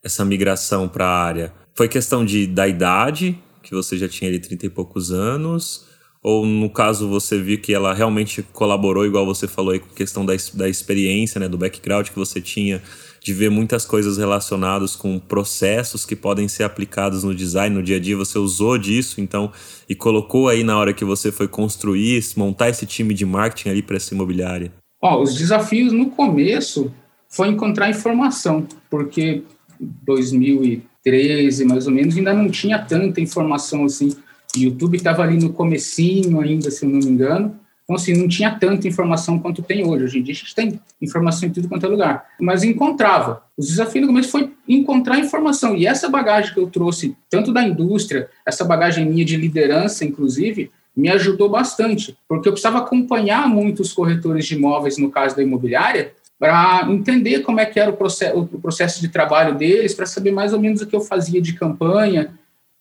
essa 0.03 0.23
migração 0.23 0.87
para 0.87 1.05
a 1.05 1.23
área? 1.23 1.53
Foi 1.73 1.87
questão 1.87 2.25
de, 2.25 2.47
da 2.47 2.67
idade, 2.67 3.37
que 3.63 3.73
você 3.73 3.97
já 3.97 4.07
tinha 4.07 4.29
ali 4.29 4.39
30 4.39 4.65
e 4.65 4.69
poucos 4.69 5.11
anos? 5.11 5.85
Ou 6.21 6.45
no 6.45 6.69
caso 6.69 7.07
você 7.07 7.41
viu 7.41 7.59
que 7.59 7.73
ela 7.73 7.93
realmente 7.93 8.43
colaborou, 8.53 9.05
igual 9.05 9.25
você 9.25 9.47
falou 9.47 9.71
aí, 9.71 9.79
com 9.79 9.87
questão 9.89 10.25
da, 10.25 10.33
da 10.53 10.67
experiência, 10.67 11.39
né, 11.39 11.47
do 11.47 11.57
background 11.57 12.09
que 12.09 12.15
você 12.15 12.41
tinha 12.41 12.81
de 13.21 13.33
ver 13.33 13.49
muitas 13.49 13.85
coisas 13.85 14.17
relacionadas 14.17 14.95
com 14.95 15.19
processos 15.19 16.05
que 16.05 16.15
podem 16.15 16.47
ser 16.47 16.63
aplicados 16.63 17.23
no 17.23 17.35
design 17.35 17.75
no 17.75 17.83
dia 17.83 17.97
a 17.97 17.99
dia. 17.99 18.15
Você 18.15 18.37
usou 18.37 18.77
disso, 18.77 19.19
então, 19.19 19.51
e 19.89 19.93
colocou 19.93 20.47
aí 20.47 20.63
na 20.63 20.77
hora 20.77 20.93
que 20.93 21.03
você 21.03 21.31
foi 21.31 21.47
construir, 21.47 22.23
montar 22.37 22.69
esse 22.69 22.85
time 22.85 23.13
de 23.13 23.25
marketing 23.25 23.69
ali 23.69 23.81
para 23.81 23.97
essa 23.97 24.13
imobiliária? 24.13 24.71
Ó, 25.01 25.21
os 25.21 25.35
desafios 25.35 25.91
no 25.91 26.09
começo 26.09 26.93
foi 27.29 27.49
encontrar 27.49 27.89
informação, 27.89 28.65
porque 28.89 29.43
2013, 29.79 31.65
mais 31.65 31.85
ou 31.85 31.93
menos, 31.93 32.15
ainda 32.15 32.33
não 32.33 32.49
tinha 32.49 32.79
tanta 32.79 33.19
informação 33.21 33.85
assim. 33.85 34.15
O 34.59 34.63
YouTube 34.63 34.97
estava 34.97 35.23
ali 35.23 35.37
no 35.37 35.51
comecinho 35.51 36.39
ainda, 36.39 36.71
se 36.71 36.85
eu 36.85 36.89
não 36.89 36.99
me 36.99 37.05
engano. 37.05 37.59
Então, 37.87 37.95
assim, 37.95 38.13
não 38.13 38.27
tinha 38.27 38.51
tanta 38.51 38.85
informação 38.85 39.39
quanto 39.39 39.61
tem 39.61 39.87
hoje. 39.87 40.03
Hoje 40.03 40.19
em 40.19 40.23
dia 40.23 40.33
a 40.33 40.35
gente 40.35 40.53
tem 40.53 40.77
informação 41.01 41.47
em 41.47 41.51
tudo 41.53 41.69
quanto 41.69 41.85
é 41.85 41.89
lugar. 41.89 42.25
Mas 42.37 42.61
encontrava. 42.61 43.43
Os 43.57 43.69
desafios 43.69 44.01
no 44.01 44.07
começo 44.07 44.29
foi 44.29 44.51
encontrar 44.67 45.17
informação. 45.19 45.73
E 45.73 45.87
essa 45.87 46.09
bagagem 46.09 46.53
que 46.53 46.59
eu 46.59 46.67
trouxe, 46.67 47.15
tanto 47.29 47.53
da 47.53 47.63
indústria, 47.63 48.29
essa 48.45 48.65
bagagem 48.65 49.05
minha 49.05 49.23
de 49.23 49.37
liderança, 49.37 50.03
inclusive, 50.03 50.69
me 50.93 51.09
ajudou 51.09 51.47
bastante. 51.47 52.17
Porque 52.27 52.49
eu 52.49 52.51
precisava 52.51 52.79
acompanhar 52.79 53.47
muitos 53.47 53.93
corretores 53.93 54.45
de 54.45 54.55
imóveis, 54.55 54.97
no 54.97 55.09
caso 55.09 55.37
da 55.37 55.41
imobiliária, 55.41 56.11
para 56.37 56.85
entender 56.89 57.39
como 57.39 57.61
é 57.61 57.65
que 57.65 57.79
era 57.79 57.89
o 57.89 57.93
o 57.93 58.59
processo 58.59 58.99
de 58.99 59.07
trabalho 59.07 59.55
deles, 59.55 59.93
para 59.93 60.05
saber 60.05 60.31
mais 60.31 60.51
ou 60.51 60.59
menos 60.59 60.81
o 60.81 60.87
que 60.87 60.95
eu 60.95 61.01
fazia 61.01 61.41
de 61.41 61.53
campanha. 61.53 62.33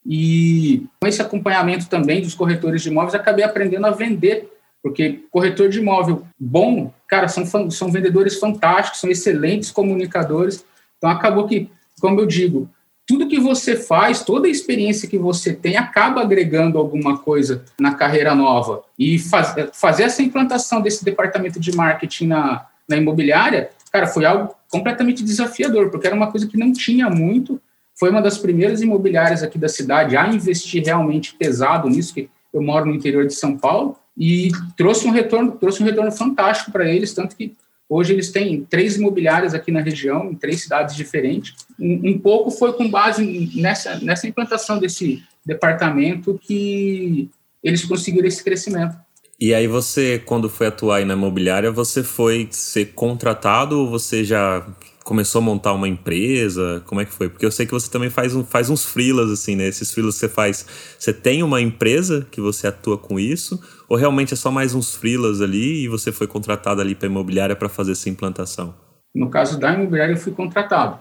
E 0.08 0.86
com 1.00 1.08
esse 1.08 1.20
acompanhamento 1.20 1.88
também 1.88 2.22
dos 2.22 2.34
corretores 2.34 2.82
de 2.82 2.88
imóveis, 2.88 3.14
acabei 3.14 3.44
aprendendo 3.44 3.86
a 3.86 3.90
vender 3.90 4.48
porque 4.86 5.24
corretor 5.32 5.68
de 5.68 5.80
imóvel 5.80 6.24
bom, 6.38 6.92
cara, 7.08 7.26
são, 7.26 7.68
são 7.68 7.90
vendedores 7.90 8.38
fantásticos, 8.38 9.00
são 9.00 9.10
excelentes 9.10 9.72
comunicadores. 9.72 10.64
Então, 10.96 11.10
acabou 11.10 11.48
que, 11.48 11.68
como 12.00 12.20
eu 12.20 12.26
digo, 12.26 12.70
tudo 13.04 13.26
que 13.26 13.40
você 13.40 13.74
faz, 13.74 14.22
toda 14.22 14.46
a 14.46 14.50
experiência 14.50 15.08
que 15.08 15.18
você 15.18 15.52
tem, 15.52 15.76
acaba 15.76 16.20
agregando 16.20 16.78
alguma 16.78 17.18
coisa 17.18 17.64
na 17.80 17.94
carreira 17.94 18.32
nova. 18.32 18.84
E 18.96 19.18
faz, 19.18 19.56
fazer 19.72 20.04
essa 20.04 20.22
implantação 20.22 20.80
desse 20.80 21.04
departamento 21.04 21.58
de 21.58 21.74
marketing 21.74 22.28
na, 22.28 22.66
na 22.88 22.96
imobiliária, 22.96 23.70
cara, 23.90 24.06
foi 24.06 24.24
algo 24.24 24.54
completamente 24.70 25.24
desafiador, 25.24 25.90
porque 25.90 26.06
era 26.06 26.14
uma 26.14 26.30
coisa 26.30 26.46
que 26.46 26.56
não 26.56 26.72
tinha 26.72 27.10
muito. 27.10 27.60
Foi 27.98 28.10
uma 28.10 28.20
das 28.20 28.36
primeiras 28.36 28.82
imobiliárias 28.82 29.42
aqui 29.42 29.58
da 29.58 29.68
cidade 29.68 30.16
a 30.16 30.28
investir 30.28 30.84
realmente 30.84 31.34
pesado 31.34 31.88
nisso, 31.88 32.12
que 32.12 32.28
eu 32.52 32.62
moro 32.62 32.86
no 32.86 32.94
interior 32.94 33.26
de 33.26 33.34
São 33.34 33.56
Paulo, 33.56 33.96
e 34.16 34.50
trouxe 34.76 35.06
um 35.06 35.10
retorno, 35.10 35.52
trouxe 35.52 35.82
um 35.82 35.86
retorno 35.86 36.12
fantástico 36.12 36.70
para 36.70 36.88
eles, 36.88 37.12
tanto 37.12 37.36
que 37.36 37.54
hoje 37.88 38.12
eles 38.12 38.30
têm 38.30 38.64
três 38.68 38.96
imobiliárias 38.96 39.54
aqui 39.54 39.70
na 39.70 39.80
região, 39.80 40.30
em 40.30 40.34
três 40.34 40.62
cidades 40.62 40.94
diferentes. 40.94 41.54
Um, 41.78 42.10
um 42.10 42.18
pouco 42.18 42.50
foi 42.50 42.72
com 42.72 42.88
base 42.88 43.50
nessa, 43.54 43.98
nessa 44.00 44.26
implantação 44.26 44.78
desse 44.78 45.22
departamento 45.44 46.38
que 46.42 47.30
eles 47.62 47.84
conseguiram 47.84 48.26
esse 48.28 48.42
crescimento. 48.42 48.96
E 49.38 49.52
aí 49.52 49.66
você, 49.66 50.18
quando 50.18 50.48
foi 50.48 50.68
atuar 50.68 51.04
na 51.04 51.12
imobiliária, 51.12 51.70
você 51.70 52.02
foi 52.02 52.48
ser 52.50 52.86
contratado 52.94 53.78
ou 53.78 53.90
você 53.90 54.24
já 54.24 54.66
começou 55.06 55.38
a 55.38 55.42
montar 55.42 55.72
uma 55.72 55.88
empresa? 55.88 56.82
Como 56.84 57.00
é 57.00 57.04
que 57.04 57.12
foi? 57.12 57.28
Porque 57.28 57.46
eu 57.46 57.50
sei 57.50 57.64
que 57.64 57.70
você 57.70 57.88
também 57.88 58.10
faz, 58.10 58.34
um, 58.34 58.44
faz 58.44 58.68
uns 58.68 58.84
freelas, 58.84 59.30
assim, 59.30 59.54
né? 59.54 59.68
Esses 59.68 59.92
freelas 59.92 60.16
que 60.16 60.20
você 60.20 60.28
faz, 60.28 60.66
você 60.98 61.12
tem 61.12 61.44
uma 61.44 61.60
empresa 61.60 62.26
que 62.28 62.40
você 62.40 62.66
atua 62.66 62.98
com 62.98 63.18
isso? 63.18 63.62
Ou 63.88 63.96
realmente 63.96 64.34
é 64.34 64.36
só 64.36 64.50
mais 64.50 64.74
uns 64.74 64.96
freelas 64.96 65.40
ali 65.40 65.84
e 65.84 65.88
você 65.88 66.10
foi 66.10 66.26
contratado 66.26 66.80
ali 66.80 66.96
para 66.96 67.06
imobiliária 67.06 67.54
para 67.54 67.68
fazer 67.68 67.92
essa 67.92 68.10
implantação? 68.10 68.74
No 69.14 69.30
caso 69.30 69.60
da 69.60 69.72
imobiliária, 69.72 70.12
eu 70.12 70.18
fui 70.18 70.32
contratado. 70.32 70.98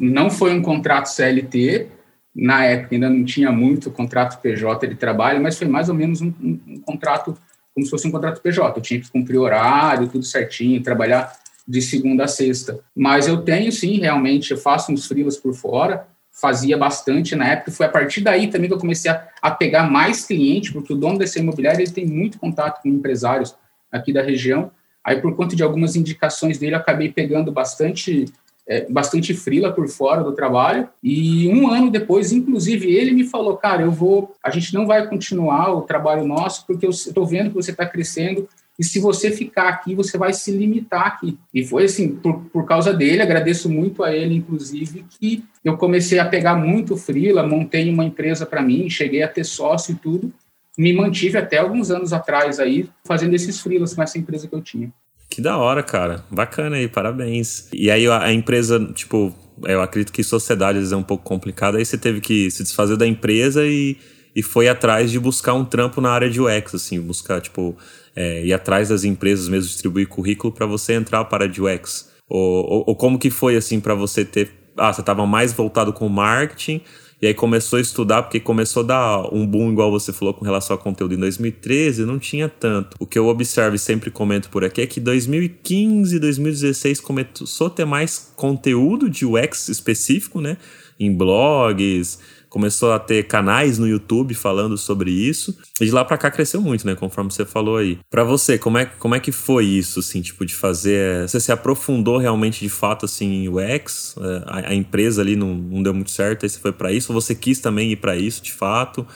Não 0.00 0.28
foi 0.28 0.52
um 0.52 0.60
contrato 0.60 1.06
CLT, 1.06 1.86
na 2.34 2.64
época 2.64 2.96
ainda 2.96 3.08
não 3.08 3.24
tinha 3.24 3.52
muito 3.52 3.92
contrato 3.92 4.40
PJ 4.42 4.88
de 4.88 4.96
trabalho, 4.96 5.40
mas 5.40 5.56
foi 5.56 5.68
mais 5.68 5.88
ou 5.88 5.94
menos 5.94 6.20
um, 6.20 6.32
um, 6.42 6.60
um 6.66 6.80
contrato, 6.80 7.38
como 7.72 7.86
se 7.86 7.90
fosse 7.90 8.08
um 8.08 8.10
contrato 8.10 8.42
PJ. 8.42 8.76
Eu 8.76 8.82
tinha 8.82 9.00
que 9.00 9.08
cumprir 9.08 9.38
horário, 9.38 10.08
tudo 10.08 10.24
certinho, 10.24 10.82
trabalhar 10.82 11.32
de 11.66 11.80
segunda 11.82 12.24
a 12.24 12.28
sexta. 12.28 12.80
Mas 12.94 13.26
eu 13.26 13.42
tenho, 13.42 13.70
sim, 13.70 13.98
realmente, 13.98 14.50
eu 14.50 14.56
faço 14.56 14.92
uns 14.92 15.06
frilas 15.06 15.36
por 15.36 15.54
fora, 15.54 16.06
fazia 16.32 16.76
bastante 16.76 17.34
na 17.34 17.46
época. 17.46 17.72
Foi 17.72 17.86
a 17.86 17.90
partir 17.90 18.20
daí 18.20 18.48
também 18.48 18.68
que 18.68 18.74
eu 18.74 18.78
comecei 18.78 19.10
a, 19.10 19.28
a 19.42 19.50
pegar 19.50 19.90
mais 19.90 20.24
cliente, 20.24 20.72
porque 20.72 20.92
o 20.92 20.96
dono 20.96 21.18
dessa 21.18 21.38
imobiliária 21.38 21.82
ele 21.82 21.90
tem 21.90 22.06
muito 22.06 22.38
contato 22.38 22.82
com 22.82 22.88
empresários 22.88 23.54
aqui 23.90 24.12
da 24.12 24.22
região. 24.22 24.70
Aí, 25.04 25.20
por 25.20 25.34
conta 25.34 25.56
de 25.56 25.62
algumas 25.62 25.96
indicações 25.96 26.58
dele, 26.58 26.74
acabei 26.74 27.10
pegando 27.10 27.50
bastante 27.50 28.26
é, 28.70 28.86
bastante 28.88 29.34
frila 29.34 29.72
por 29.72 29.88
fora 29.88 30.22
do 30.22 30.32
trabalho. 30.32 30.88
E 31.02 31.48
um 31.48 31.68
ano 31.68 31.90
depois, 31.90 32.30
inclusive, 32.30 32.88
ele 32.94 33.10
me 33.10 33.24
falou, 33.24 33.56
cara, 33.56 33.82
eu 33.82 33.90
vou, 33.90 34.32
a 34.42 34.48
gente 34.48 34.72
não 34.72 34.86
vai 34.86 35.08
continuar 35.08 35.74
o 35.74 35.82
trabalho 35.82 36.24
nosso 36.24 36.64
porque 36.66 36.86
eu 36.86 36.90
estou 36.90 37.26
vendo 37.26 37.50
que 37.50 37.56
você 37.56 37.72
está 37.72 37.84
crescendo 37.84 38.48
e 38.80 38.84
se 38.84 38.98
você 38.98 39.30
ficar 39.30 39.68
aqui, 39.68 39.94
você 39.94 40.16
vai 40.16 40.32
se 40.32 40.50
limitar 40.50 41.06
aqui. 41.06 41.38
E 41.52 41.62
foi 41.62 41.84
assim, 41.84 42.16
por, 42.16 42.46
por 42.46 42.64
causa 42.64 42.94
dele, 42.94 43.20
agradeço 43.20 43.68
muito 43.68 44.02
a 44.02 44.16
ele, 44.16 44.34
inclusive, 44.34 45.04
que 45.10 45.44
eu 45.62 45.76
comecei 45.76 46.18
a 46.18 46.24
pegar 46.24 46.54
muito 46.54 46.96
frila, 46.96 47.46
montei 47.46 47.90
uma 47.90 48.06
empresa 48.06 48.46
para 48.46 48.62
mim, 48.62 48.88
cheguei 48.88 49.22
a 49.22 49.28
ter 49.28 49.44
sócio 49.44 49.92
e 49.92 49.96
tudo, 49.96 50.32
me 50.78 50.94
mantive 50.94 51.36
até 51.36 51.58
alguns 51.58 51.90
anos 51.90 52.10
atrás 52.10 52.58
aí, 52.58 52.88
fazendo 53.04 53.34
esses 53.34 53.60
frilas 53.60 53.92
com 53.92 54.02
essa 54.02 54.16
empresa 54.16 54.48
que 54.48 54.54
eu 54.54 54.62
tinha. 54.62 54.90
Que 55.28 55.42
da 55.42 55.58
hora, 55.58 55.82
cara. 55.82 56.24
Bacana 56.30 56.76
aí, 56.76 56.88
parabéns. 56.88 57.68
E 57.74 57.90
aí 57.90 58.06
a, 58.08 58.32
empresa, 58.32 58.90
tipo, 58.94 59.34
eu 59.62 59.82
acredito 59.82 60.10
que 60.10 60.24
sociedade 60.24 60.90
é 60.90 60.96
um 60.96 61.02
pouco 61.02 61.22
complicada, 61.22 61.76
aí 61.76 61.84
você 61.84 61.98
teve 61.98 62.22
que 62.22 62.50
se 62.50 62.62
desfazer 62.62 62.96
da 62.96 63.06
empresa 63.06 63.62
e, 63.66 63.98
e 64.34 64.42
foi 64.42 64.68
atrás 64.68 65.10
de 65.10 65.18
buscar 65.18 65.54
um 65.54 65.64
trampo 65.64 66.00
na 66.00 66.10
área 66.10 66.30
de 66.30 66.40
UX, 66.40 66.74
assim, 66.74 67.00
buscar, 67.00 67.40
tipo, 67.40 67.76
é, 68.14 68.44
ir 68.44 68.52
atrás 68.52 68.88
das 68.88 69.04
empresas 69.04 69.48
mesmo, 69.48 69.68
distribuir 69.68 70.08
currículo 70.08 70.52
para 70.52 70.66
você 70.66 70.94
entrar 70.94 71.24
para 71.24 71.44
a 71.44 71.48
de 71.48 71.60
UX? 71.60 72.10
Ou, 72.28 72.64
ou, 72.64 72.84
ou 72.88 72.96
como 72.96 73.18
que 73.18 73.30
foi, 73.30 73.56
assim, 73.56 73.80
para 73.80 73.94
você 73.94 74.24
ter... 74.24 74.50
Ah, 74.76 74.92
você 74.92 75.00
estava 75.00 75.26
mais 75.26 75.52
voltado 75.52 75.92
com 75.92 76.08
marketing, 76.08 76.80
e 77.22 77.26
aí 77.26 77.34
começou 77.34 77.76
a 77.76 77.82
estudar, 77.82 78.22
porque 78.22 78.40
começou 78.40 78.82
a 78.82 78.86
dar 78.86 79.34
um 79.34 79.46
boom, 79.46 79.72
igual 79.72 79.90
você 79.90 80.10
falou, 80.10 80.32
com 80.32 80.42
relação 80.42 80.74
ao 80.74 80.82
conteúdo. 80.82 81.14
Em 81.14 81.18
2013 81.18 82.06
não 82.06 82.18
tinha 82.18 82.48
tanto. 82.48 82.96
O 82.98 83.06
que 83.06 83.18
eu 83.18 83.26
observo 83.26 83.76
e 83.76 83.78
sempre 83.78 84.10
comento 84.10 84.48
por 84.48 84.64
aqui 84.64 84.80
é 84.80 84.86
que 84.86 84.98
2015, 84.98 86.18
2016 86.18 86.98
começou 87.00 87.66
a 87.66 87.70
ter 87.70 87.84
mais 87.84 88.32
conteúdo 88.34 89.10
de 89.10 89.26
UX 89.26 89.68
específico, 89.68 90.40
né? 90.40 90.56
Em 90.98 91.14
blogs, 91.14 92.18
começou 92.50 92.92
a 92.92 92.98
ter 92.98 93.26
canais 93.28 93.78
no 93.78 93.88
YouTube 93.88 94.34
falando 94.34 94.76
sobre 94.76 95.10
isso. 95.10 95.56
E 95.80 95.86
de 95.86 95.92
lá 95.92 96.04
para 96.04 96.18
cá 96.18 96.30
cresceu 96.30 96.60
muito, 96.60 96.86
né? 96.86 96.94
Conforme 96.94 97.30
você 97.30 97.46
falou 97.46 97.78
aí. 97.78 97.98
Para 98.10 98.24
você, 98.24 98.58
como 98.58 98.76
é, 98.76 98.84
como 98.84 99.14
é 99.14 99.20
que 99.20 99.32
foi 99.32 99.64
isso, 99.64 100.00
assim, 100.00 100.20
tipo, 100.20 100.44
de 100.44 100.54
fazer. 100.54 101.28
Você 101.28 101.40
se 101.40 101.52
aprofundou 101.52 102.18
realmente 102.18 102.60
de 102.60 102.68
fato, 102.68 103.06
assim, 103.06 103.44
em 103.44 103.48
UX? 103.48 104.16
É, 104.20 104.42
a, 104.46 104.70
a 104.70 104.74
empresa 104.74 105.22
ali 105.22 105.36
não, 105.36 105.54
não 105.54 105.82
deu 105.82 105.94
muito 105.94 106.10
certo, 106.10 106.44
aí 106.44 106.50
você 106.50 106.58
foi 106.58 106.72
para 106.72 106.92
isso? 106.92 107.12
Ou 107.12 107.20
você 107.20 107.34
quis 107.34 107.60
também 107.60 107.92
ir 107.92 107.96
para 107.96 108.16
isso, 108.16 108.42
de 108.42 108.52
fato? 108.52 109.06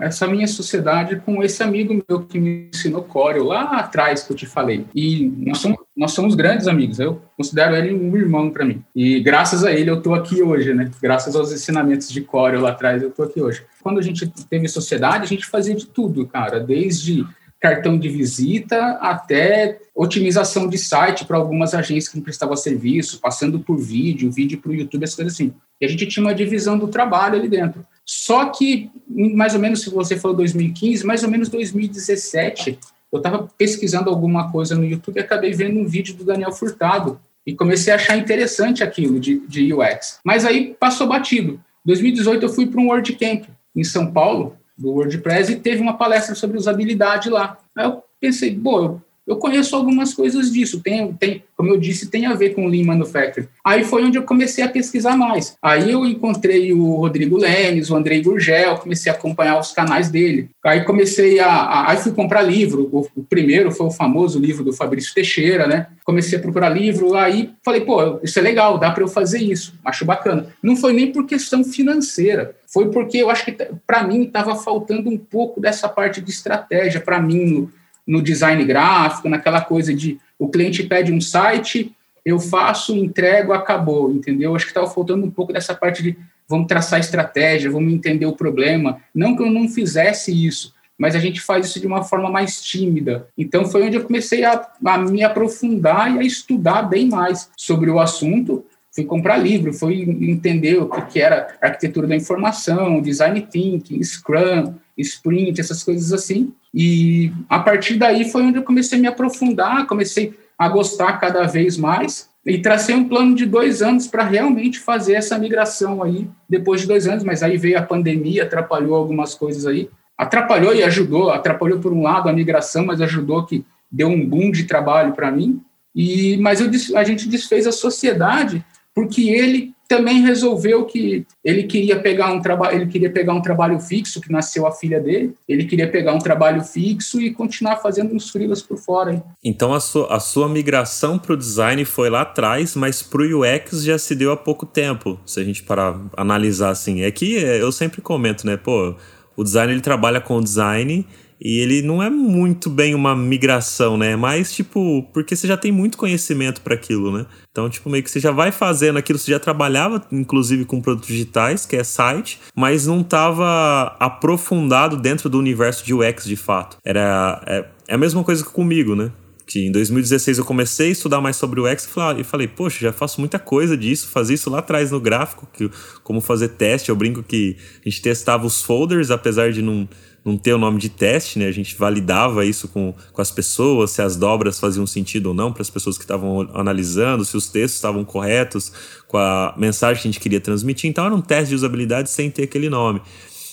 Essa 0.00 0.26
minha 0.28 0.46
sociedade 0.46 1.16
com 1.16 1.42
esse 1.42 1.62
amigo 1.62 2.00
meu 2.08 2.22
que 2.22 2.38
me 2.38 2.68
ensinou 2.72 3.02
Corel 3.02 3.44
lá 3.44 3.78
atrás 3.78 4.22
que 4.22 4.32
eu 4.32 4.36
te 4.36 4.46
falei. 4.46 4.86
E 4.94 5.26
nós 5.44 5.58
somos, 5.58 5.78
nós 5.96 6.12
somos 6.12 6.34
grandes 6.34 6.68
amigos. 6.68 7.00
Eu 7.00 7.20
considero 7.36 7.74
ele 7.74 7.92
um 7.92 8.16
irmão 8.16 8.50
para 8.50 8.64
mim. 8.64 8.82
E 8.94 9.20
graças 9.20 9.64
a 9.64 9.72
ele 9.72 9.90
eu 9.90 9.98
estou 9.98 10.14
aqui 10.14 10.42
hoje, 10.42 10.72
né? 10.72 10.90
Graças 11.02 11.34
aos 11.34 11.52
ensinamentos 11.52 12.10
de 12.10 12.20
Corel 12.20 12.60
lá 12.60 12.70
atrás 12.70 13.02
eu 13.02 13.08
estou 13.08 13.24
aqui 13.24 13.40
hoje. 13.40 13.64
Quando 13.82 13.98
a 13.98 14.02
gente 14.02 14.26
teve 14.48 14.68
sociedade, 14.68 15.24
a 15.24 15.28
gente 15.28 15.46
fazia 15.46 15.74
de 15.74 15.86
tudo, 15.86 16.26
cara, 16.26 16.60
desde 16.60 17.26
cartão 17.60 17.98
de 17.98 18.08
visita 18.08 18.92
até 19.02 19.78
otimização 19.94 20.66
de 20.66 20.78
site 20.78 21.26
para 21.26 21.36
algumas 21.36 21.74
agências 21.74 22.10
que 22.10 22.20
prestavam 22.20 22.56
serviço, 22.56 23.20
passando 23.20 23.60
por 23.60 23.76
vídeo, 23.76 24.32
vídeo 24.32 24.58
para 24.58 24.70
o 24.70 24.74
YouTube, 24.74 25.04
essas 25.04 25.16
coisas 25.16 25.34
assim. 25.34 25.52
E 25.78 25.84
a 25.84 25.88
gente 25.88 26.06
tinha 26.06 26.24
uma 26.24 26.34
divisão 26.34 26.78
do 26.78 26.88
trabalho 26.88 27.36
ali 27.36 27.48
dentro. 27.48 27.84
Só 28.12 28.46
que, 28.46 28.90
mais 29.08 29.54
ou 29.54 29.60
menos, 29.60 29.82
se 29.82 29.88
você 29.88 30.16
falou 30.16 30.36
2015, 30.36 31.06
mais 31.06 31.22
ou 31.22 31.30
menos 31.30 31.48
2017, 31.48 32.76
eu 33.12 33.18
estava 33.18 33.48
pesquisando 33.56 34.10
alguma 34.10 34.50
coisa 34.50 34.74
no 34.74 34.84
YouTube 34.84 35.18
e 35.18 35.20
acabei 35.20 35.52
vendo 35.52 35.78
um 35.78 35.86
vídeo 35.86 36.16
do 36.16 36.24
Daniel 36.24 36.50
Furtado 36.50 37.20
e 37.46 37.54
comecei 37.54 37.92
a 37.92 37.96
achar 37.96 38.16
interessante 38.16 38.82
aquilo 38.82 39.20
de, 39.20 39.38
de 39.46 39.72
UX. 39.72 40.18
Mas 40.24 40.44
aí 40.44 40.74
passou 40.80 41.06
batido. 41.06 41.60
2018 41.84 42.44
eu 42.44 42.48
fui 42.48 42.66
para 42.66 42.80
um 42.80 42.88
WordCamp 42.88 43.44
em 43.76 43.84
São 43.84 44.10
Paulo, 44.10 44.56
do 44.76 44.90
WordPress, 44.90 45.52
e 45.52 45.60
teve 45.60 45.80
uma 45.80 45.96
palestra 45.96 46.34
sobre 46.34 46.58
usabilidade 46.58 47.30
lá. 47.30 47.58
Aí 47.76 47.84
eu 47.84 48.02
pensei, 48.18 48.58
pô, 48.58 48.82
eu 48.82 49.02
conheço 49.36 49.76
algumas 49.76 50.12
coisas 50.12 50.50
disso, 50.52 50.80
tem, 50.80 51.12
tem, 51.14 51.44
como 51.56 51.70
eu 51.70 51.78
disse, 51.78 52.10
tem 52.10 52.26
a 52.26 52.34
ver 52.34 52.54
com 52.54 52.66
Lean 52.66 52.84
Manufacturing. 52.84 53.48
Aí 53.64 53.84
foi 53.84 54.04
onde 54.04 54.18
eu 54.18 54.22
comecei 54.22 54.64
a 54.64 54.68
pesquisar 54.68 55.16
mais. 55.16 55.56
Aí 55.62 55.90
eu 55.90 56.04
encontrei 56.06 56.72
o 56.72 56.96
Rodrigo 56.96 57.36
Lemes, 57.36 57.90
o 57.90 57.96
Andrei 57.96 58.22
Gurgel, 58.22 58.78
comecei 58.78 59.10
a 59.10 59.14
acompanhar 59.14 59.58
os 59.58 59.72
canais 59.72 60.08
dele. 60.08 60.50
Aí 60.64 60.84
comecei 60.84 61.38
a, 61.38 61.48
a 61.48 61.90
aí 61.90 61.96
fui 61.98 62.12
comprar 62.12 62.42
livro. 62.42 62.88
O, 62.92 63.06
o, 63.16 63.22
primeiro 63.22 63.70
foi 63.70 63.86
o 63.86 63.90
famoso 63.90 64.38
livro 64.38 64.64
do 64.64 64.72
Fabrício 64.72 65.14
Teixeira, 65.14 65.66
né? 65.66 65.86
Comecei 66.04 66.38
a 66.38 66.42
procurar 66.42 66.70
livro, 66.70 67.14
aí 67.14 67.50
falei, 67.64 67.82
pô, 67.82 68.18
isso 68.22 68.38
é 68.38 68.42
legal, 68.42 68.78
dá 68.78 68.90
para 68.90 69.04
eu 69.04 69.08
fazer 69.08 69.38
isso, 69.38 69.74
acho 69.84 70.04
bacana. 70.04 70.48
Não 70.62 70.74
foi 70.74 70.92
nem 70.92 71.12
por 71.12 71.26
questão 71.26 71.62
financeira, 71.62 72.56
foi 72.66 72.90
porque 72.90 73.18
eu 73.18 73.30
acho 73.30 73.44
que 73.44 73.56
para 73.86 74.02
mim 74.02 74.22
estava 74.22 74.56
faltando 74.56 75.08
um 75.08 75.18
pouco 75.18 75.60
dessa 75.60 75.88
parte 75.88 76.20
de 76.20 76.30
estratégia 76.30 77.00
para 77.00 77.20
mim 77.20 77.68
no 78.10 78.20
design 78.20 78.64
gráfico, 78.64 79.28
naquela 79.28 79.60
coisa 79.60 79.94
de 79.94 80.18
o 80.36 80.48
cliente 80.48 80.82
pede 80.82 81.12
um 81.12 81.20
site, 81.20 81.94
eu 82.24 82.40
faço, 82.40 82.96
entrego, 82.96 83.52
acabou, 83.52 84.10
entendeu? 84.10 84.54
Acho 84.54 84.64
que 84.64 84.72
estava 84.72 84.90
faltando 84.90 85.24
um 85.24 85.30
pouco 85.30 85.52
dessa 85.52 85.74
parte 85.74 86.02
de 86.02 86.18
vamos 86.48 86.66
traçar 86.66 86.98
estratégia, 86.98 87.70
vamos 87.70 87.92
entender 87.92 88.26
o 88.26 88.34
problema. 88.34 89.00
Não 89.14 89.36
que 89.36 89.42
eu 89.42 89.50
não 89.50 89.68
fizesse 89.68 90.32
isso, 90.32 90.74
mas 90.98 91.14
a 91.14 91.20
gente 91.20 91.40
faz 91.40 91.66
isso 91.66 91.78
de 91.78 91.86
uma 91.86 92.02
forma 92.02 92.28
mais 92.28 92.60
tímida. 92.60 93.28
Então 93.38 93.64
foi 93.64 93.84
onde 93.84 93.96
eu 93.96 94.04
comecei 94.04 94.44
a, 94.44 94.68
a 94.84 94.98
me 94.98 95.22
aprofundar 95.22 96.12
e 96.16 96.18
a 96.18 96.22
estudar 96.22 96.82
bem 96.82 97.08
mais 97.08 97.48
sobre 97.56 97.90
o 97.90 98.00
assunto. 98.00 98.64
Fui 98.92 99.04
comprar 99.04 99.36
livro, 99.36 99.72
fui 99.72 100.02
entender 100.02 100.78
o 100.78 100.88
que, 100.88 101.20
era 101.20 101.56
arquitetura 101.60 102.08
da 102.08 102.16
informação, 102.16 103.00
design 103.00 103.40
thinking, 103.40 104.02
Scrum, 104.02 104.74
Sprint, 104.98 105.60
essas 105.60 105.84
coisas 105.84 106.12
assim. 106.12 106.52
E 106.74 107.32
a 107.48 107.60
partir 107.60 107.96
daí 107.96 108.28
foi 108.28 108.42
onde 108.42 108.58
eu 108.58 108.64
comecei 108.64 108.98
a 108.98 109.00
me 109.00 109.06
aprofundar, 109.06 109.86
comecei 109.86 110.34
a 110.58 110.68
gostar 110.68 111.18
cada 111.18 111.44
vez 111.44 111.76
mais 111.76 112.28
e 112.44 112.58
tracei 112.58 112.94
um 112.94 113.08
plano 113.08 113.34
de 113.34 113.46
dois 113.46 113.82
anos 113.82 114.06
para 114.06 114.24
realmente 114.24 114.78
fazer 114.78 115.14
essa 115.14 115.38
migração 115.38 116.02
aí, 116.02 116.28
depois 116.48 116.80
de 116.80 116.86
dois 116.86 117.06
anos, 117.06 117.22
mas 117.22 117.42
aí 117.42 117.56
veio 117.56 117.78
a 117.78 117.82
pandemia, 117.82 118.44
atrapalhou 118.44 118.94
algumas 118.94 119.34
coisas 119.34 119.66
aí. 119.66 119.88
Atrapalhou 120.16 120.74
e 120.74 120.82
ajudou, 120.82 121.30
atrapalhou 121.30 121.78
por 121.78 121.92
um 121.92 122.02
lado 122.02 122.28
a 122.28 122.32
migração, 122.32 122.84
mas 122.84 123.00
ajudou 123.00 123.46
que 123.46 123.64
deu 123.90 124.08
um 124.08 124.26
boom 124.26 124.50
de 124.50 124.64
trabalho 124.64 125.12
para 125.12 125.30
mim. 125.30 125.62
E 125.94 126.36
mas 126.38 126.60
eu, 126.60 126.70
a 126.96 127.04
gente 127.04 127.28
desfez 127.28 127.66
a 127.66 127.72
sociedade 127.72 128.64
porque 129.00 129.30
ele 129.30 129.72
também 129.88 130.20
resolveu 130.20 130.84
que 130.84 131.26
ele 131.42 131.62
queria 131.62 131.98
pegar 131.98 132.30
um 132.30 132.38
trabalho, 132.38 132.76
ele 132.76 132.86
queria 132.86 133.10
pegar 133.10 133.32
um 133.32 133.40
trabalho 133.40 133.80
fixo 133.80 134.20
que 134.20 134.30
nasceu 134.30 134.66
a 134.66 134.72
filha 134.72 135.00
dele, 135.00 135.32
ele 135.48 135.64
queria 135.64 135.90
pegar 135.90 136.12
um 136.12 136.18
trabalho 136.18 136.62
fixo 136.62 137.18
e 137.18 137.32
continuar 137.32 137.78
fazendo 137.78 138.14
uns 138.14 138.28
freelas 138.28 138.60
por 138.60 138.76
fora. 138.76 139.14
Hein? 139.14 139.22
Então 139.42 139.72
a 139.72 139.80
sua, 139.80 140.14
a 140.14 140.20
sua 140.20 140.50
migração 140.50 141.18
para 141.18 141.32
o 141.32 141.36
design 141.36 141.82
foi 141.86 142.10
lá 142.10 142.20
atrás, 142.20 142.76
mas 142.76 143.02
para 143.02 143.22
o 143.22 143.40
UX 143.40 143.82
já 143.82 143.98
se 143.98 144.14
deu 144.14 144.32
há 144.32 144.36
pouco 144.36 144.66
tempo, 144.66 145.18
se 145.24 145.40
a 145.40 145.44
gente 145.44 145.62
parar 145.62 145.98
analisar 146.14 146.68
assim. 146.68 147.00
É 147.00 147.10
que 147.10 147.42
é, 147.42 147.62
eu 147.62 147.72
sempre 147.72 148.02
comento, 148.02 148.46
né, 148.46 148.58
pô, 148.58 148.94
o 149.34 149.42
design 149.42 149.72
ele 149.72 149.80
trabalha 149.80 150.20
com 150.20 150.42
design 150.42 151.06
e 151.40 151.58
ele 151.58 151.80
não 151.80 152.02
é 152.02 152.10
muito 152.10 152.68
bem 152.68 152.94
uma 152.94 153.16
migração, 153.16 153.96
né? 153.96 154.14
Mas, 154.14 154.52
tipo, 154.52 155.02
porque 155.12 155.34
você 155.34 155.46
já 155.46 155.56
tem 155.56 155.72
muito 155.72 155.96
conhecimento 155.96 156.60
para 156.60 156.74
aquilo, 156.74 157.16
né? 157.16 157.24
Então, 157.50 157.70
tipo, 157.70 157.88
meio 157.88 158.04
que 158.04 158.10
você 158.10 158.20
já 158.20 158.30
vai 158.30 158.52
fazendo 158.52 158.98
aquilo, 158.98 159.18
você 159.18 159.30
já 159.30 159.38
trabalhava, 159.38 160.04
inclusive, 160.12 160.66
com 160.66 160.82
produtos 160.82 161.08
digitais, 161.08 161.64
que 161.64 161.76
é 161.76 161.82
site, 161.82 162.38
mas 162.54 162.86
não 162.86 163.00
estava 163.00 163.96
aprofundado 163.98 164.96
dentro 164.96 165.30
do 165.30 165.38
universo 165.38 165.84
de 165.84 165.94
UX, 165.94 166.24
de 166.24 166.36
fato. 166.36 166.76
Era 166.84 167.42
é, 167.46 167.64
é 167.88 167.94
a 167.94 167.98
mesma 167.98 168.22
coisa 168.22 168.44
que 168.44 168.50
comigo, 168.50 168.94
né? 168.94 169.10
que 169.50 169.66
em 169.66 169.72
2016 169.72 170.38
eu 170.38 170.44
comecei 170.44 170.90
a 170.90 170.92
estudar 170.92 171.20
mais 171.20 171.34
sobre 171.34 171.58
o 171.58 171.68
UX 171.68 171.88
e 172.16 172.22
falei, 172.22 172.46
poxa, 172.46 172.78
já 172.78 172.92
faço 172.92 173.20
muita 173.20 173.36
coisa 173.36 173.76
disso, 173.76 174.06
fazia 174.06 174.36
isso 174.36 174.48
lá 174.48 174.60
atrás 174.60 174.92
no 174.92 175.00
gráfico, 175.00 175.48
que, 175.52 175.68
como 176.04 176.20
fazer 176.20 176.50
teste, 176.50 176.88
eu 176.88 176.94
brinco 176.94 177.20
que 177.20 177.56
a 177.84 177.88
gente 177.88 178.00
testava 178.00 178.46
os 178.46 178.62
folders, 178.62 179.10
apesar 179.10 179.50
de 179.50 179.60
não, 179.60 179.88
não 180.24 180.36
ter 180.36 180.52
o 180.52 180.58
nome 180.58 180.78
de 180.78 180.88
teste, 180.88 181.38
né? 181.38 181.46
A 181.46 181.52
gente 181.52 181.76
validava 181.76 182.44
isso 182.44 182.68
com, 182.68 182.94
com 183.12 183.22
as 183.22 183.30
pessoas, 183.30 183.90
se 183.90 184.02
as 184.02 184.16
dobras 184.16 184.60
faziam 184.60 184.86
sentido 184.86 185.26
ou 185.26 185.34
não 185.34 185.52
para 185.52 185.62
as 185.62 185.70
pessoas 185.70 185.96
que 185.96 186.04
estavam 186.04 186.48
analisando, 186.54 187.24
se 187.24 187.36
os 187.36 187.48
textos 187.48 187.76
estavam 187.76 188.04
corretos 188.04 188.72
com 189.08 189.16
a 189.16 189.54
mensagem 189.56 190.02
que 190.02 190.08
a 190.08 190.10
gente 190.12 190.20
queria 190.20 190.40
transmitir. 190.40 190.88
Então 190.90 191.04
era 191.04 191.14
um 191.14 191.20
teste 191.20 191.50
de 191.50 191.54
usabilidade 191.54 192.10
sem 192.10 192.30
ter 192.30 192.44
aquele 192.44 192.68
nome. 192.68 193.00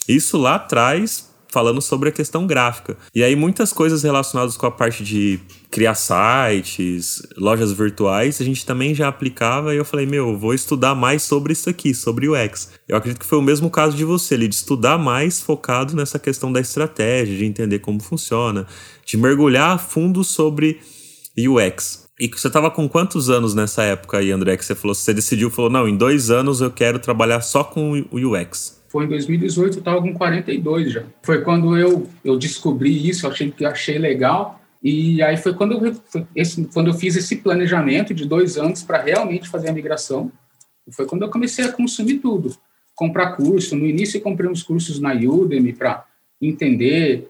Isso 0.08 0.38
lá 0.38 0.56
atrás 0.56 1.27
falando 1.50 1.82
sobre 1.82 2.10
a 2.10 2.12
questão 2.12 2.46
gráfica. 2.46 2.98
E 3.14 3.24
aí 3.24 3.36
muitas 3.36 3.72
coisas 3.74 4.04
relacionadas 4.04 4.58
com 4.58 4.66
a 4.66 4.72
parte 4.72 5.04
de 5.04 5.40
criar 5.70 5.96
sites, 5.96 7.22
lojas 7.38 7.72
virtuais, 7.72 8.42
a 8.42 8.44
gente 8.44 8.66
também 8.66 8.96
já 8.96 9.08
aplicava 9.08 9.74
e 9.74 9.78
eu 9.78 9.86
falei, 9.86 10.06
meu, 10.06 10.38
vou 10.38 10.54
estudar 10.54 10.96
mais 10.96 11.24
sobre 11.24 11.54
isso 11.54 11.70
aqui, 11.70 11.94
sobre 11.94 12.28
o 12.28 12.34
UX. 12.34 12.72
Eu 12.88 12.98
acredito 12.98 13.20
que 13.20 13.26
foi 13.26 13.38
o 13.38 13.42
mesmo 13.42 13.70
caso 13.70 13.96
de 13.96 14.04
você, 14.04 14.36
ali, 14.36 14.48
de 14.48 14.56
estudar 14.56 14.98
mais 14.98 15.42
focado 15.42 15.96
nessa 15.96 16.18
questão 16.18 16.52
da 16.52 16.60
estratégia, 16.60 17.38
de 17.38 17.46
entender 17.46 17.80
como 17.80 18.02
funciona, 18.02 18.66
de 19.06 19.18
mergulhar 19.18 19.72
a 19.72 19.78
fundo 19.78 20.24
sobre 20.24 20.80
UX. 21.38 22.08
E 22.20 22.28
você 22.28 22.48
estava 22.48 22.72
com 22.72 22.90
quantos 22.90 23.30
anos 23.30 23.54
nessa 23.54 23.84
época 23.84 24.18
aí, 24.18 24.32
André, 24.32 24.58
que 24.58 24.66
você 24.66 24.74
falou, 24.74 24.96
você 24.96 25.14
decidiu, 25.14 25.52
falou, 25.52 25.70
não, 25.70 25.88
em 25.88 25.96
dois 25.96 26.32
anos 26.32 26.62
eu 26.62 26.72
quero 26.72 26.98
trabalhar 26.98 27.42
só 27.42 27.64
com 27.64 28.04
o 28.12 28.18
UX. 28.18 28.77
Foi 28.98 29.06
em 29.06 29.10
2018, 29.10 29.76
eu 29.76 29.80
estava 29.80 30.02
com 30.02 30.12
42 30.12 30.92
já. 30.92 31.04
Foi 31.22 31.44
quando 31.44 31.78
eu, 31.78 32.10
eu 32.26 32.36
descobri 32.36 33.08
isso, 33.08 33.28
eu 33.28 33.32
achei 33.32 33.54
achei 33.64 34.00
legal. 34.00 34.60
E 34.82 35.22
aí 35.22 35.38
foi 35.38 35.54
quando 35.54 35.86
eu, 35.86 35.94
foi 35.94 36.26
esse, 36.36 36.66
quando 36.74 36.88
eu 36.88 36.96
fiz 36.96 37.16
esse 37.16 37.36
planejamento 37.36 38.12
de 38.12 38.26
dois 38.26 38.58
anos 38.58 38.82
para 38.82 39.00
realmente 39.00 39.50
fazer 39.50 39.70
a 39.70 39.72
migração. 39.72 40.32
Foi 40.90 41.06
quando 41.06 41.22
eu 41.22 41.30
comecei 41.30 41.66
a 41.66 41.72
consumir 41.72 42.16
tudo. 42.18 42.58
Comprar 42.96 43.34
curso. 43.36 43.76
No 43.76 43.86
início, 43.86 44.18
eu 44.18 44.22
comprei 44.22 44.50
uns 44.50 44.64
cursos 44.64 45.00
na 45.00 45.14
Udemy 45.14 45.74
para 45.74 46.04
entender 46.42 47.28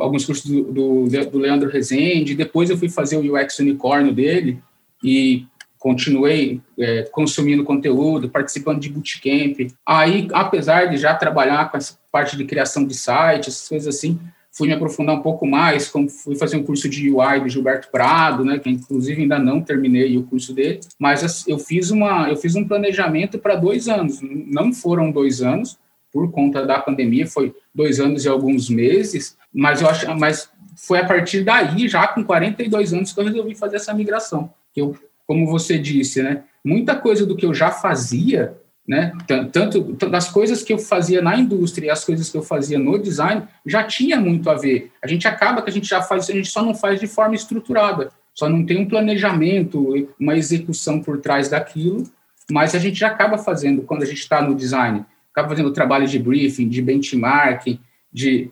alguns 0.00 0.24
cursos 0.24 0.50
do, 0.50 0.64
do, 0.64 1.30
do 1.30 1.38
Leandro 1.38 1.70
Rezende. 1.70 2.34
Depois, 2.34 2.70
eu 2.70 2.76
fui 2.76 2.88
fazer 2.88 3.18
o 3.18 3.36
UX 3.36 3.60
Unicórnio 3.60 4.12
dele 4.12 4.58
e 5.00 5.46
continuei 5.84 6.62
é, 6.78 7.02
consumindo 7.12 7.62
conteúdo, 7.62 8.30
participando 8.30 8.80
de 8.80 8.88
bootcamp. 8.88 9.70
Aí, 9.84 10.26
apesar 10.32 10.86
de 10.86 10.96
já 10.96 11.14
trabalhar 11.14 11.70
com 11.70 11.76
essa 11.76 11.98
parte 12.10 12.38
de 12.38 12.44
criação 12.46 12.86
de 12.86 12.94
sites, 12.94 13.68
coisas 13.68 13.94
assim, 13.94 14.18
fui 14.50 14.66
me 14.66 14.72
aprofundar 14.72 15.14
um 15.14 15.20
pouco 15.20 15.46
mais, 15.46 15.86
como 15.86 16.08
fui 16.08 16.36
fazer 16.36 16.56
um 16.56 16.62
curso 16.62 16.88
de 16.88 17.10
UI 17.10 17.40
do 17.40 17.50
Gilberto 17.50 17.90
Prado, 17.92 18.46
né, 18.46 18.58
que 18.58 18.70
inclusive 18.70 19.20
ainda 19.20 19.38
não 19.38 19.60
terminei 19.60 20.16
o 20.16 20.22
curso 20.22 20.54
dele, 20.54 20.80
mas 20.98 21.46
eu 21.46 21.58
fiz 21.58 21.90
uma, 21.90 22.30
eu 22.30 22.36
fiz 22.38 22.54
um 22.54 22.66
planejamento 22.66 23.38
para 23.38 23.54
dois 23.54 23.86
anos. 23.86 24.20
Não 24.22 24.72
foram 24.72 25.10
dois 25.10 25.42
anos 25.42 25.76
por 26.10 26.32
conta 26.32 26.64
da 26.64 26.78
pandemia, 26.78 27.26
foi 27.26 27.54
dois 27.74 28.00
anos 28.00 28.24
e 28.24 28.28
alguns 28.28 28.70
meses, 28.70 29.36
mas 29.52 29.82
eu 29.82 29.88
acho, 29.90 30.18
mas 30.18 30.48
foi 30.76 31.00
a 31.00 31.04
partir 31.04 31.44
daí, 31.44 31.86
já 31.88 32.08
com 32.08 32.24
42 32.24 32.94
anos, 32.94 33.12
que 33.12 33.20
eu 33.20 33.24
resolvi 33.24 33.54
fazer 33.54 33.76
essa 33.76 33.92
migração. 33.92 34.50
Que 34.72 34.80
eu 34.80 34.96
como 35.26 35.46
você 35.46 35.78
disse, 35.78 36.22
né? 36.22 36.44
Muita 36.64 36.94
coisa 36.94 37.26
do 37.26 37.36
que 37.36 37.46
eu 37.46 37.54
já 37.54 37.70
fazia, 37.70 38.56
né? 38.86 39.12
Tanto 39.52 39.80
das 40.08 40.28
coisas 40.30 40.62
que 40.62 40.72
eu 40.72 40.78
fazia 40.78 41.22
na 41.22 41.36
indústria 41.36 41.86
e 41.86 41.90
as 41.90 42.04
coisas 42.04 42.28
que 42.28 42.36
eu 42.36 42.42
fazia 42.42 42.78
no 42.78 42.98
design 42.98 43.42
já 43.64 43.84
tinha 43.84 44.18
muito 44.20 44.48
a 44.50 44.54
ver. 44.54 44.90
A 45.02 45.06
gente 45.06 45.26
acaba 45.26 45.62
que 45.62 45.70
a 45.70 45.72
gente 45.72 45.88
já 45.88 46.02
faz, 46.02 46.28
a 46.28 46.32
gente 46.32 46.48
só 46.48 46.62
não 46.62 46.74
faz 46.74 47.00
de 47.00 47.06
forma 47.06 47.34
estruturada, 47.34 48.10
só 48.34 48.48
não 48.48 48.64
tem 48.64 48.78
um 48.78 48.88
planejamento, 48.88 50.08
uma 50.18 50.36
execução 50.36 51.00
por 51.00 51.20
trás 51.20 51.48
daquilo, 51.48 52.04
mas 52.50 52.74
a 52.74 52.78
gente 52.78 52.98
já 52.98 53.08
acaba 53.08 53.38
fazendo 53.38 53.82
quando 53.82 54.02
a 54.02 54.06
gente 54.06 54.18
está 54.18 54.42
no 54.42 54.54
design, 54.54 55.04
acaba 55.32 55.48
fazendo 55.48 55.72
trabalho 55.72 56.06
de 56.06 56.18
briefing, 56.18 56.68
de 56.68 56.82
benchmarking, 56.82 57.80
de 58.12 58.50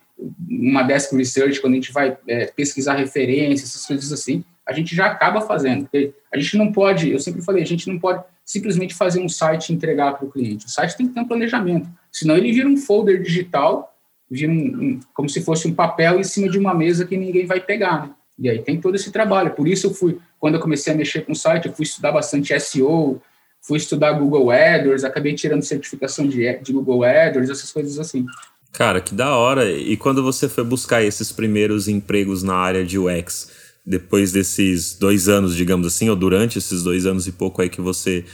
uma 0.48 0.82
desk 0.82 1.14
research, 1.14 1.60
quando 1.60 1.74
a 1.74 1.76
gente 1.76 1.92
vai 1.92 2.16
é, 2.26 2.46
pesquisar 2.46 2.94
referências, 2.94 3.70
essas 3.70 3.86
coisas 3.86 4.12
assim 4.12 4.44
a 4.66 4.72
gente 4.72 4.94
já 4.94 5.06
acaba 5.06 5.40
fazendo. 5.40 5.88
A 6.32 6.38
gente 6.38 6.56
não 6.56 6.72
pode, 6.72 7.10
eu 7.10 7.18
sempre 7.18 7.42
falei, 7.42 7.62
a 7.62 7.66
gente 7.66 7.88
não 7.88 7.98
pode 7.98 8.22
simplesmente 8.44 8.94
fazer 8.94 9.20
um 9.20 9.28
site 9.28 9.70
e 9.70 9.74
entregar 9.74 10.14
para 10.14 10.26
o 10.26 10.30
cliente. 10.30 10.66
O 10.66 10.68
site 10.68 10.96
tem 10.96 11.06
que 11.06 11.14
ter 11.14 11.20
um 11.20 11.28
planejamento, 11.28 11.88
senão 12.10 12.36
ele 12.36 12.52
vira 12.52 12.68
um 12.68 12.76
folder 12.76 13.22
digital, 13.22 13.96
vira 14.30 14.50
um, 14.50 14.54
um, 14.54 15.00
como 15.14 15.28
se 15.28 15.42
fosse 15.42 15.68
um 15.68 15.74
papel 15.74 16.18
em 16.18 16.24
cima 16.24 16.48
de 16.48 16.58
uma 16.58 16.74
mesa 16.74 17.04
que 17.04 17.16
ninguém 17.16 17.46
vai 17.46 17.60
pegar. 17.60 18.06
Né? 18.06 18.10
E 18.38 18.48
aí 18.48 18.58
tem 18.60 18.80
todo 18.80 18.94
esse 18.94 19.10
trabalho. 19.10 19.52
Por 19.52 19.68
isso 19.68 19.88
eu 19.88 19.94
fui, 19.94 20.18
quando 20.38 20.54
eu 20.54 20.60
comecei 20.60 20.92
a 20.92 20.96
mexer 20.96 21.22
com 21.22 21.32
o 21.32 21.36
site, 21.36 21.66
eu 21.66 21.72
fui 21.72 21.84
estudar 21.84 22.12
bastante 22.12 22.58
SEO, 22.58 23.20
fui 23.60 23.78
estudar 23.78 24.12
Google 24.12 24.50
AdWords, 24.50 25.04
acabei 25.04 25.34
tirando 25.34 25.62
certificação 25.62 26.26
de, 26.26 26.58
de 26.58 26.72
Google 26.72 27.04
AdWords, 27.04 27.50
essas 27.50 27.70
coisas 27.70 27.98
assim. 27.98 28.26
Cara, 28.72 29.00
que 29.00 29.14
da 29.14 29.36
hora. 29.36 29.70
E 29.70 29.96
quando 29.96 30.22
você 30.22 30.48
foi 30.48 30.64
buscar 30.64 31.02
esses 31.02 31.30
primeiros 31.30 31.88
empregos 31.88 32.42
na 32.42 32.54
área 32.54 32.84
de 32.84 32.98
UX, 32.98 33.50
depois 33.84 34.32
desses 34.32 34.94
dois 34.94 35.28
anos, 35.28 35.56
digamos 35.56 35.86
assim, 35.86 36.08
ou 36.08 36.16
durante 36.16 36.58
esses 36.58 36.82
dois 36.82 37.04
anos 37.06 37.26
e 37.26 37.32
pouco 37.32 37.62
aí 37.62 37.68
que 37.68 37.80
você 37.80 38.24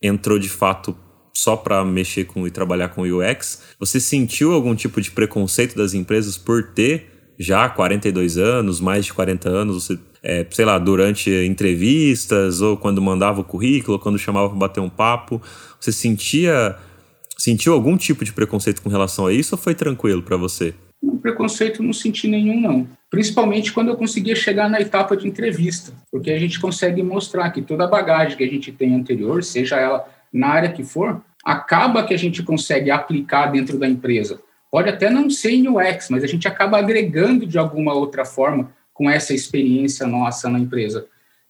entrou 0.00 0.38
de 0.38 0.48
fato 0.48 0.96
só 1.34 1.56
para 1.56 1.84
mexer 1.84 2.24
com 2.24 2.46
e 2.46 2.50
trabalhar 2.50 2.88
com 2.88 3.02
UX, 3.02 3.60
você 3.78 3.98
sentiu 3.98 4.52
algum 4.52 4.74
tipo 4.74 5.00
de 5.00 5.10
preconceito 5.10 5.76
das 5.76 5.92
empresas 5.92 6.38
por 6.38 6.62
ter 6.74 7.10
já 7.38 7.68
42 7.68 8.38
anos, 8.38 8.80
mais 8.80 9.04
de 9.04 9.12
40 9.12 9.48
anos, 9.48 9.84
você, 9.84 9.98
é, 10.22 10.46
sei 10.50 10.64
lá, 10.64 10.78
durante 10.78 11.30
entrevistas 11.30 12.60
ou 12.60 12.76
quando 12.76 13.02
mandava 13.02 13.40
o 13.40 13.44
currículo, 13.44 13.94
ou 13.94 13.98
quando 13.98 14.18
chamava 14.18 14.48
para 14.48 14.58
bater 14.58 14.80
um 14.80 14.88
papo, 14.88 15.42
você 15.80 15.92
sentia 15.92 16.76
sentiu 17.36 17.72
algum 17.72 17.96
tipo 17.96 18.24
de 18.24 18.32
preconceito 18.32 18.80
com 18.80 18.88
relação 18.88 19.26
a 19.26 19.32
isso 19.32 19.56
ou 19.56 19.60
foi 19.60 19.74
tranquilo 19.74 20.22
para 20.22 20.36
você? 20.36 20.72
Um 21.04 21.18
preconceito 21.18 21.82
não 21.82 21.92
senti 21.92 22.26
nenhum 22.28 22.60
não 22.60 22.88
principalmente 23.14 23.72
quando 23.72 23.90
eu 23.90 23.96
conseguia 23.96 24.34
chegar 24.34 24.68
na 24.68 24.80
etapa 24.80 25.16
de 25.16 25.28
entrevista, 25.28 25.92
porque 26.10 26.32
a 26.32 26.38
gente 26.38 26.58
consegue 26.58 27.00
mostrar 27.00 27.48
que 27.50 27.62
toda 27.62 27.84
a 27.84 27.86
bagagem 27.86 28.36
que 28.36 28.42
a 28.42 28.48
gente 28.48 28.72
tem 28.72 28.92
anterior, 28.92 29.44
seja 29.44 29.76
ela 29.76 30.04
na 30.32 30.48
área 30.48 30.72
que 30.72 30.82
for, 30.82 31.22
acaba 31.44 32.02
que 32.02 32.12
a 32.12 32.16
gente 32.16 32.42
consegue 32.42 32.90
aplicar 32.90 33.52
dentro 33.52 33.78
da 33.78 33.86
empresa. 33.86 34.40
Pode 34.68 34.88
até 34.88 35.08
não 35.08 35.30
ser 35.30 35.52
em 35.52 35.68
UX, 35.68 36.10
mas 36.10 36.24
a 36.24 36.26
gente 36.26 36.48
acaba 36.48 36.76
agregando 36.76 37.46
de 37.46 37.56
alguma 37.56 37.94
outra 37.94 38.24
forma 38.24 38.72
com 38.92 39.08
essa 39.08 39.32
experiência 39.32 40.08
nossa 40.08 40.50
na 40.50 40.58
empresa. 40.58 41.06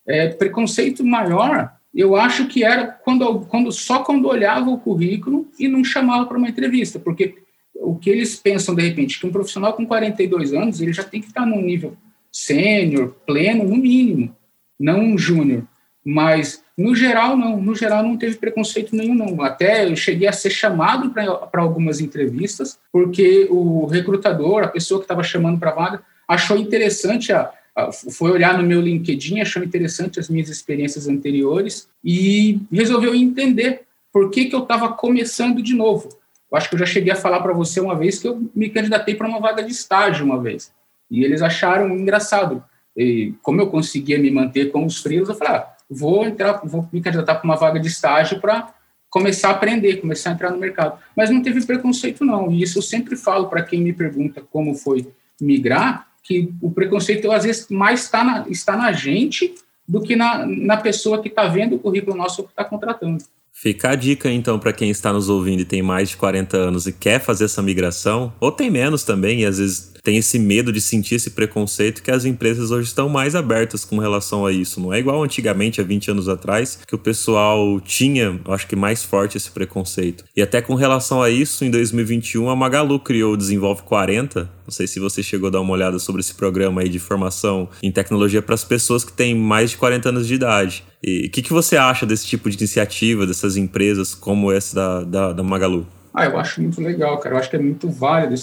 É, 0.06 0.28
preconceito 0.28 1.02
maior, 1.02 1.72
eu 1.94 2.14
acho 2.14 2.46
que 2.46 2.62
era 2.62 2.88
quando, 2.88 3.40
quando 3.46 3.72
só 3.72 4.00
quando 4.00 4.28
olhava 4.28 4.68
o 4.68 4.78
currículo 4.78 5.48
e 5.58 5.66
não 5.66 5.82
chamava 5.82 6.26
para 6.26 6.36
uma 6.36 6.50
entrevista, 6.50 6.98
porque 6.98 7.36
o 7.84 7.96
que 7.96 8.10
eles 8.10 8.36
pensam, 8.36 8.74
de 8.74 8.82
repente, 8.82 9.20
que 9.20 9.26
um 9.26 9.32
profissional 9.32 9.72
com 9.74 9.86
42 9.86 10.52
anos, 10.52 10.80
ele 10.80 10.92
já 10.92 11.04
tem 11.04 11.20
que 11.20 11.28
estar 11.28 11.44
num 11.46 11.60
nível 11.60 11.96
sênior, 12.32 13.14
pleno, 13.26 13.64
no 13.64 13.76
mínimo, 13.76 14.34
não 14.78 15.00
um 15.00 15.18
júnior. 15.18 15.64
Mas, 16.04 16.62
no 16.76 16.94
geral, 16.94 17.36
não. 17.36 17.60
No 17.60 17.74
geral, 17.74 18.02
não 18.02 18.16
teve 18.16 18.36
preconceito 18.36 18.94
nenhum, 18.94 19.14
não. 19.14 19.40
Até 19.42 19.86
eu 19.86 19.96
cheguei 19.96 20.28
a 20.28 20.32
ser 20.32 20.50
chamado 20.50 21.10
para 21.10 21.62
algumas 21.62 22.00
entrevistas, 22.00 22.78
porque 22.92 23.46
o 23.50 23.86
recrutador, 23.86 24.64
a 24.64 24.68
pessoa 24.68 25.00
que 25.00 25.04
estava 25.04 25.22
chamando 25.22 25.58
para 25.58 25.70
a 25.70 25.74
vaga, 25.74 26.02
achou 26.28 26.58
interessante 26.58 27.32
a, 27.32 27.50
foi 27.92 28.30
olhar 28.30 28.56
no 28.58 28.66
meu 28.66 28.80
LinkedIn, 28.80 29.40
achou 29.40 29.62
interessante 29.62 30.20
as 30.20 30.28
minhas 30.28 30.48
experiências 30.48 31.08
anteriores 31.08 31.88
e 32.04 32.60
resolveu 32.70 33.14
entender 33.14 33.82
por 34.12 34.30
que, 34.30 34.44
que 34.44 34.54
eu 34.54 34.62
estava 34.62 34.92
começando 34.92 35.62
de 35.62 35.74
novo. 35.74 36.08
Eu 36.54 36.58
acho 36.58 36.68
que 36.68 36.76
eu 36.76 36.78
já 36.78 36.86
cheguei 36.86 37.12
a 37.12 37.16
falar 37.16 37.40
para 37.40 37.52
você 37.52 37.80
uma 37.80 37.96
vez 37.96 38.20
que 38.20 38.28
eu 38.28 38.48
me 38.54 38.70
candidatei 38.70 39.16
para 39.16 39.26
uma 39.26 39.40
vaga 39.40 39.60
de 39.60 39.72
estágio 39.72 40.24
uma 40.24 40.40
vez. 40.40 40.72
E 41.10 41.24
eles 41.24 41.42
acharam 41.42 41.90
engraçado. 41.90 42.62
E 42.96 43.34
como 43.42 43.60
eu 43.60 43.66
conseguia 43.66 44.20
me 44.20 44.30
manter 44.30 44.70
com 44.70 44.86
os 44.86 45.02
frios, 45.02 45.28
eu 45.28 45.34
falei, 45.34 45.54
ah, 45.54 45.66
vou 45.90 46.24
entrar, 46.24 46.60
vou 46.62 46.88
me 46.92 47.00
candidatar 47.00 47.34
para 47.34 47.44
uma 47.44 47.56
vaga 47.56 47.80
de 47.80 47.88
estágio 47.88 48.40
para 48.40 48.72
começar 49.10 49.48
a 49.48 49.50
aprender, 49.50 49.96
começar 49.96 50.30
a 50.30 50.34
entrar 50.34 50.52
no 50.52 50.58
mercado. 50.58 50.96
Mas 51.16 51.28
não 51.28 51.42
teve 51.42 51.60
preconceito 51.66 52.24
não. 52.24 52.52
E 52.52 52.62
isso 52.62 52.78
eu 52.78 52.82
sempre 52.82 53.16
falo 53.16 53.48
para 53.48 53.64
quem 53.64 53.80
me 53.80 53.92
pergunta 53.92 54.40
como 54.52 54.76
foi 54.76 55.08
migrar, 55.40 56.06
que 56.22 56.54
o 56.62 56.70
preconceito 56.70 57.32
às 57.32 57.42
vezes 57.42 57.68
mais 57.68 58.04
está 58.04 58.22
na, 58.22 58.48
está 58.48 58.76
na 58.76 58.92
gente 58.92 59.56
do 59.88 60.00
que 60.00 60.14
na, 60.14 60.46
na 60.46 60.76
pessoa 60.76 61.20
que 61.20 61.26
está 61.26 61.48
vendo 61.48 61.74
o 61.74 61.80
currículo 61.80 62.16
nosso 62.16 62.44
que 62.44 62.50
está 62.50 62.64
contratando. 62.64 63.24
Fica 63.56 63.90
a 63.90 63.94
dica 63.94 64.28
então 64.28 64.58
para 64.58 64.72
quem 64.72 64.90
está 64.90 65.12
nos 65.12 65.28
ouvindo 65.28 65.60
e 65.60 65.64
tem 65.64 65.80
mais 65.80 66.10
de 66.10 66.16
40 66.16 66.56
anos 66.56 66.86
e 66.88 66.92
quer 66.92 67.20
fazer 67.20 67.44
essa 67.44 67.62
migração, 67.62 68.32
ou 68.40 68.50
tem 68.50 68.68
menos 68.68 69.04
também 69.04 69.42
e 69.42 69.46
às 69.46 69.58
vezes 69.58 69.94
tem 70.04 70.18
esse 70.18 70.38
medo 70.38 70.70
de 70.70 70.82
sentir 70.82 71.14
esse 71.14 71.30
preconceito 71.30 72.02
que 72.02 72.10
as 72.10 72.26
empresas 72.26 72.70
hoje 72.70 72.88
estão 72.88 73.08
mais 73.08 73.34
abertas 73.34 73.86
com 73.86 73.98
relação 73.98 74.44
a 74.44 74.52
isso. 74.52 74.78
Não 74.78 74.92
é 74.92 74.98
igual 74.98 75.24
antigamente, 75.24 75.80
há 75.80 75.84
20 75.84 76.10
anos 76.10 76.28
atrás, 76.28 76.78
que 76.86 76.94
o 76.94 76.98
pessoal 76.98 77.80
tinha, 77.80 78.38
acho 78.48 78.66
que 78.66 78.76
mais 78.76 79.02
forte 79.02 79.38
esse 79.38 79.50
preconceito. 79.50 80.24
E 80.36 80.42
até 80.42 80.60
com 80.60 80.74
relação 80.74 81.22
a 81.22 81.30
isso, 81.30 81.64
em 81.64 81.70
2021 81.70 82.50
a 82.50 82.54
Magalu 82.54 83.00
criou 83.00 83.32
o 83.32 83.36
Desenvolve 83.36 83.82
40. 83.84 84.50
Não 84.66 84.72
sei 84.72 84.86
se 84.86 84.98
você 84.98 85.22
chegou 85.22 85.48
a 85.48 85.50
dar 85.50 85.60
uma 85.60 85.72
olhada 85.72 85.98
sobre 85.98 86.20
esse 86.20 86.34
programa 86.34 86.80
aí 86.80 86.88
de 86.88 86.98
formação 86.98 87.68
em 87.82 87.92
tecnologia 87.92 88.40
para 88.40 88.54
as 88.54 88.64
pessoas 88.64 89.04
que 89.04 89.12
têm 89.12 89.34
mais 89.34 89.70
de 89.70 89.76
40 89.76 90.08
anos 90.08 90.26
de 90.26 90.34
idade. 90.34 90.84
E 91.02 91.26
o 91.26 91.30
que, 91.30 91.42
que 91.42 91.52
você 91.52 91.76
acha 91.76 92.06
desse 92.06 92.26
tipo 92.26 92.48
de 92.48 92.56
iniciativa, 92.56 93.26
dessas 93.26 93.56
empresas 93.56 94.14
como 94.14 94.50
essa 94.50 94.74
da, 94.74 95.04
da, 95.04 95.32
da 95.34 95.42
Magalu? 95.42 95.86
Ah, 96.14 96.24
eu 96.26 96.38
acho 96.38 96.62
muito 96.62 96.80
legal, 96.80 97.18
cara. 97.18 97.34
Eu 97.34 97.38
acho 97.38 97.50
que 97.50 97.56
é 97.56 97.58
muito 97.58 97.90
válido 97.90 98.34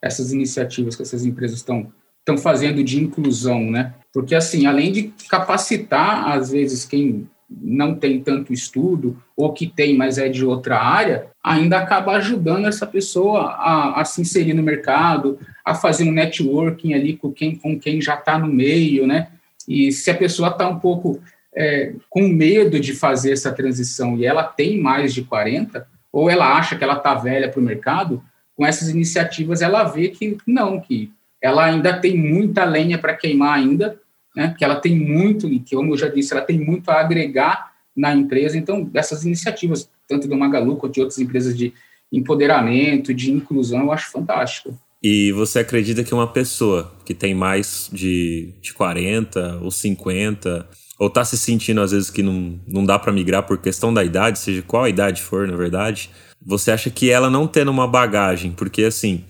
essas 0.00 0.32
iniciativas 0.32 0.96
que 0.96 1.02
essas 1.02 1.24
empresas 1.24 1.58
estão 1.58 1.90
estão 2.22 2.38
fazendo 2.38 2.84
de 2.84 3.02
inclusão, 3.02 3.68
né? 3.68 3.94
Porque 4.12 4.34
assim, 4.34 4.64
além 4.66 4.92
de 4.92 5.12
capacitar 5.28 6.28
às 6.28 6.50
vezes 6.50 6.84
quem 6.84 7.28
não 7.60 7.94
tem 7.94 8.20
tanto 8.20 8.52
estudo 8.52 9.20
ou 9.36 9.52
que 9.52 9.66
tem, 9.66 9.96
mas 9.96 10.18
é 10.18 10.28
de 10.28 10.44
outra 10.44 10.78
área, 10.78 11.26
ainda 11.42 11.78
acaba 11.78 12.12
ajudando 12.12 12.66
essa 12.66 12.86
pessoa 12.86 13.50
a, 13.50 14.00
a 14.00 14.04
se 14.04 14.20
inserir 14.20 14.54
no 14.54 14.62
mercado, 14.62 15.38
a 15.64 15.74
fazer 15.74 16.04
um 16.04 16.12
networking 16.12 16.94
ali 16.94 17.16
com 17.16 17.32
quem, 17.32 17.56
com 17.56 17.78
quem 17.78 18.00
já 18.00 18.14
está 18.14 18.38
no 18.38 18.46
meio, 18.46 19.06
né? 19.06 19.28
E 19.68 19.92
se 19.92 20.10
a 20.10 20.14
pessoa 20.14 20.48
está 20.48 20.68
um 20.68 20.78
pouco 20.78 21.20
é, 21.54 21.94
com 22.08 22.28
medo 22.28 22.80
de 22.80 22.94
fazer 22.94 23.32
essa 23.32 23.52
transição 23.52 24.16
e 24.16 24.24
ela 24.24 24.44
tem 24.44 24.80
mais 24.80 25.12
de 25.12 25.22
40, 25.22 25.86
ou 26.12 26.28
ela 26.28 26.56
acha 26.56 26.76
que 26.76 26.84
ela 26.84 26.96
está 26.96 27.14
velha 27.14 27.48
para 27.48 27.60
o 27.60 27.64
mercado, 27.64 28.22
com 28.56 28.66
essas 28.66 28.88
iniciativas 28.88 29.62
ela 29.62 29.84
vê 29.84 30.08
que 30.08 30.36
não, 30.46 30.80
que 30.80 31.10
ela 31.40 31.64
ainda 31.64 31.98
tem 31.98 32.16
muita 32.16 32.64
lenha 32.64 32.98
para 32.98 33.14
queimar 33.14 33.58
ainda, 33.58 33.98
né, 34.34 34.54
que 34.56 34.64
ela 34.64 34.76
tem 34.76 34.98
muito, 34.98 35.48
e 35.48 35.58
que, 35.58 35.76
como 35.76 35.92
eu 35.92 35.98
já 35.98 36.08
disse, 36.08 36.32
ela 36.32 36.42
tem 36.42 36.58
muito 36.58 36.90
a 36.90 37.00
agregar 37.00 37.72
na 37.96 38.14
empresa. 38.14 38.56
Então, 38.56 38.90
essas 38.94 39.24
iniciativas, 39.24 39.88
tanto 40.08 40.26
do 40.26 40.36
Magalu 40.36 40.76
quanto 40.76 40.94
de 40.94 41.00
outras 41.00 41.18
empresas 41.18 41.56
de 41.56 41.72
empoderamento, 42.12 43.14
de 43.14 43.30
inclusão, 43.30 43.82
eu 43.82 43.92
acho 43.92 44.10
fantástico. 44.10 44.76
E 45.02 45.32
você 45.32 45.58
acredita 45.58 46.04
que 46.04 46.14
uma 46.14 46.28
pessoa 46.28 46.94
que 47.04 47.12
tem 47.12 47.34
mais 47.34 47.90
de, 47.92 48.54
de 48.60 48.72
40 48.72 49.58
ou 49.60 49.70
50, 49.70 50.68
ou 50.98 51.08
está 51.08 51.24
se 51.24 51.36
sentindo 51.36 51.80
às 51.80 51.90
vezes 51.90 52.08
que 52.08 52.22
não, 52.22 52.60
não 52.68 52.84
dá 52.84 52.98
para 52.98 53.12
migrar 53.12 53.42
por 53.42 53.58
questão 53.58 53.92
da 53.92 54.04
idade, 54.04 54.38
seja 54.38 54.62
qual 54.62 54.84
a 54.84 54.88
idade 54.88 55.20
for, 55.20 55.48
na 55.48 55.56
verdade, 55.56 56.08
você 56.40 56.70
acha 56.70 56.88
que 56.90 57.10
ela 57.10 57.28
não 57.28 57.48
tendo 57.48 57.70
uma 57.70 57.88
bagagem, 57.88 58.52
porque 58.52 58.84
assim, 58.84 59.24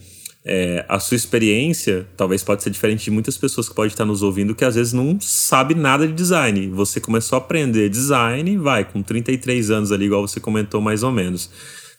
é, 0.44 0.84
a 0.88 0.98
sua 0.98 1.16
experiência 1.16 2.06
talvez 2.16 2.42
pode 2.42 2.62
ser 2.62 2.70
diferente 2.70 3.04
de 3.04 3.10
muitas 3.10 3.38
pessoas 3.38 3.68
que 3.68 3.74
podem 3.74 3.88
estar 3.88 4.04
nos 4.04 4.22
ouvindo 4.22 4.54
que 4.54 4.64
às 4.64 4.74
vezes 4.74 4.92
não 4.92 5.18
sabe 5.20 5.74
nada 5.74 6.06
de 6.06 6.12
design. 6.12 6.68
Você 6.70 7.00
começou 7.00 7.36
a 7.36 7.40
aprender 7.40 7.88
design, 7.88 8.58
vai, 8.58 8.84
com 8.84 9.02
33 9.02 9.70
anos 9.70 9.92
ali, 9.92 10.06
igual 10.06 10.26
você 10.26 10.40
comentou 10.40 10.80
mais 10.80 11.02
ou 11.02 11.12
menos. 11.12 11.50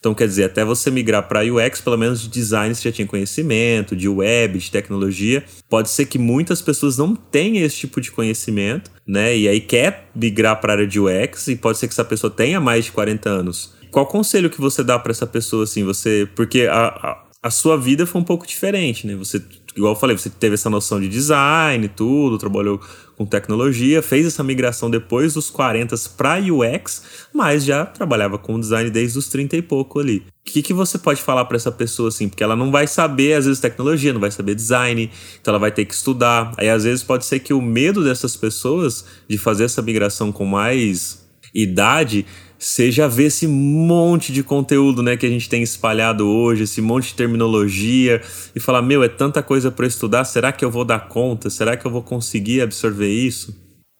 Então, 0.04 0.14
quer 0.14 0.28
dizer, 0.28 0.44
até 0.44 0.66
você 0.66 0.92
migrar 0.92 1.30
para 1.30 1.46
UX, 1.46 1.80
pelo 1.80 1.98
menos 1.98 2.22
de 2.22 2.28
design 2.28 2.76
você 2.76 2.90
já 2.90 2.92
tinha 2.92 3.08
conhecimento, 3.08 3.96
de 3.96 4.10
web, 4.10 4.60
de 4.60 4.70
tecnologia. 4.70 5.46
Pode 5.70 5.90
ser 5.90 6.08
que 6.08 6.20
muitas 6.20 6.62
pessoas 6.62 6.98
não 6.98 7.16
tenham 7.16 7.66
esse 7.66 7.78
tipo 7.78 8.02
de 8.02 8.12
conhecimento, 8.12 8.92
né? 9.08 9.38
E 9.38 9.48
aí 9.48 9.62
quer 9.62 10.10
migrar 10.14 10.60
para 10.60 10.74
a 10.74 10.76
área 10.76 10.88
de 10.88 11.00
UX 11.00 11.48
e 11.48 11.56
pode 11.56 11.78
ser 11.78 11.88
que 11.88 11.94
essa 11.94 12.04
pessoa 12.04 12.30
tenha 12.30 12.60
mais 12.60 12.84
de 12.84 12.92
40 12.92 13.30
anos. 13.30 13.76
Qual 13.92 14.06
conselho 14.06 14.50
que 14.50 14.60
você 14.60 14.84
dá 14.84 15.00
para 15.00 15.12
essa 15.12 15.26
pessoa 15.26 15.64
assim? 15.64 15.86
Você, 15.86 16.28
porque 16.36 16.64
a, 16.64 16.88
a, 16.88 17.23
a 17.44 17.52
sua 17.52 17.78
vida 17.78 18.06
foi 18.06 18.22
um 18.22 18.24
pouco 18.24 18.48
diferente, 18.48 19.06
né? 19.06 19.16
Você, 19.18 19.44
igual 19.76 19.94
eu 19.94 20.00
falei, 20.00 20.18
você 20.18 20.30
teve 20.30 20.54
essa 20.54 20.70
noção 20.70 20.98
de 20.98 21.10
design, 21.10 21.90
tudo, 21.90 22.38
trabalhou 22.38 22.80
com 23.18 23.26
tecnologia, 23.26 24.02
fez 24.02 24.26
essa 24.26 24.42
migração 24.42 24.90
depois 24.90 25.34
dos 25.34 25.50
40 25.50 25.94
para 26.16 26.40
UX, 26.40 27.04
mas 27.34 27.66
já 27.66 27.86
trabalhava 27.86 28.38
com 28.38 28.58
design 28.58 28.90
desde 28.90 29.20
os 29.20 29.28
30 29.28 29.58
e 29.58 29.62
pouco 29.62 30.00
ali. 30.00 30.24
O 30.48 30.52
que, 30.52 30.62
que 30.62 30.74
você 30.74 30.98
pode 30.98 31.22
falar 31.22 31.44
para 31.44 31.58
essa 31.58 31.72
pessoa 31.72 32.08
assim? 32.08 32.30
Porque 32.30 32.44
ela 32.44 32.56
não 32.56 32.72
vai 32.72 32.88
saber, 32.88 33.34
às 33.34 33.46
vezes, 33.46 33.60
tecnologia, 33.60 34.14
não 34.14 34.22
vai 34.22 34.32
saber 34.32 34.56
design, 34.56 35.12
então 35.42 35.52
ela 35.52 35.60
vai 35.60 35.72
ter 35.72 35.84
que 35.84 35.94
estudar. 35.94 36.54
Aí, 36.58 36.70
às 36.70 36.86
vezes, 36.86 37.04
pode 37.04 37.26
ser 37.26 37.40
que 37.40 37.54
o 37.54 37.62
medo 37.62 38.06
dessas 38.06 38.38
pessoas 38.38 39.06
de 39.28 39.38
fazer 39.38 39.66
essa 39.66 39.82
migração 39.82 40.32
com 40.32 40.46
mais 40.46 41.22
idade 41.54 42.26
seja 42.58 43.08
ver 43.08 43.26
esse 43.26 43.48
monte 43.48 44.32
de 44.32 44.44
conteúdo, 44.44 45.02
né, 45.02 45.18
que 45.18 45.26
a 45.26 45.30
gente 45.30 45.50
tem 45.50 45.62
espalhado 45.62 46.28
hoje, 46.28 46.64
esse 46.64 46.82
monte 46.82 47.08
de 47.08 47.16
terminologia 47.16 48.22
e 48.56 48.60
falar, 48.60 48.82
meu, 48.82 49.04
é 49.04 49.10
tanta 49.10 49.44
coisa 49.44 49.72
para 49.72 49.86
estudar, 49.86 50.24
será 50.24 50.52
que 50.52 50.64
eu 50.64 50.72
vou 50.72 50.86
dar 50.86 51.08
conta? 51.08 51.50
Será 51.50 51.76
que 51.76 51.86
eu 51.86 51.92
vou 51.92 52.02
conseguir 52.02 52.62
absorver 52.62 53.10
isso? 53.10 53.56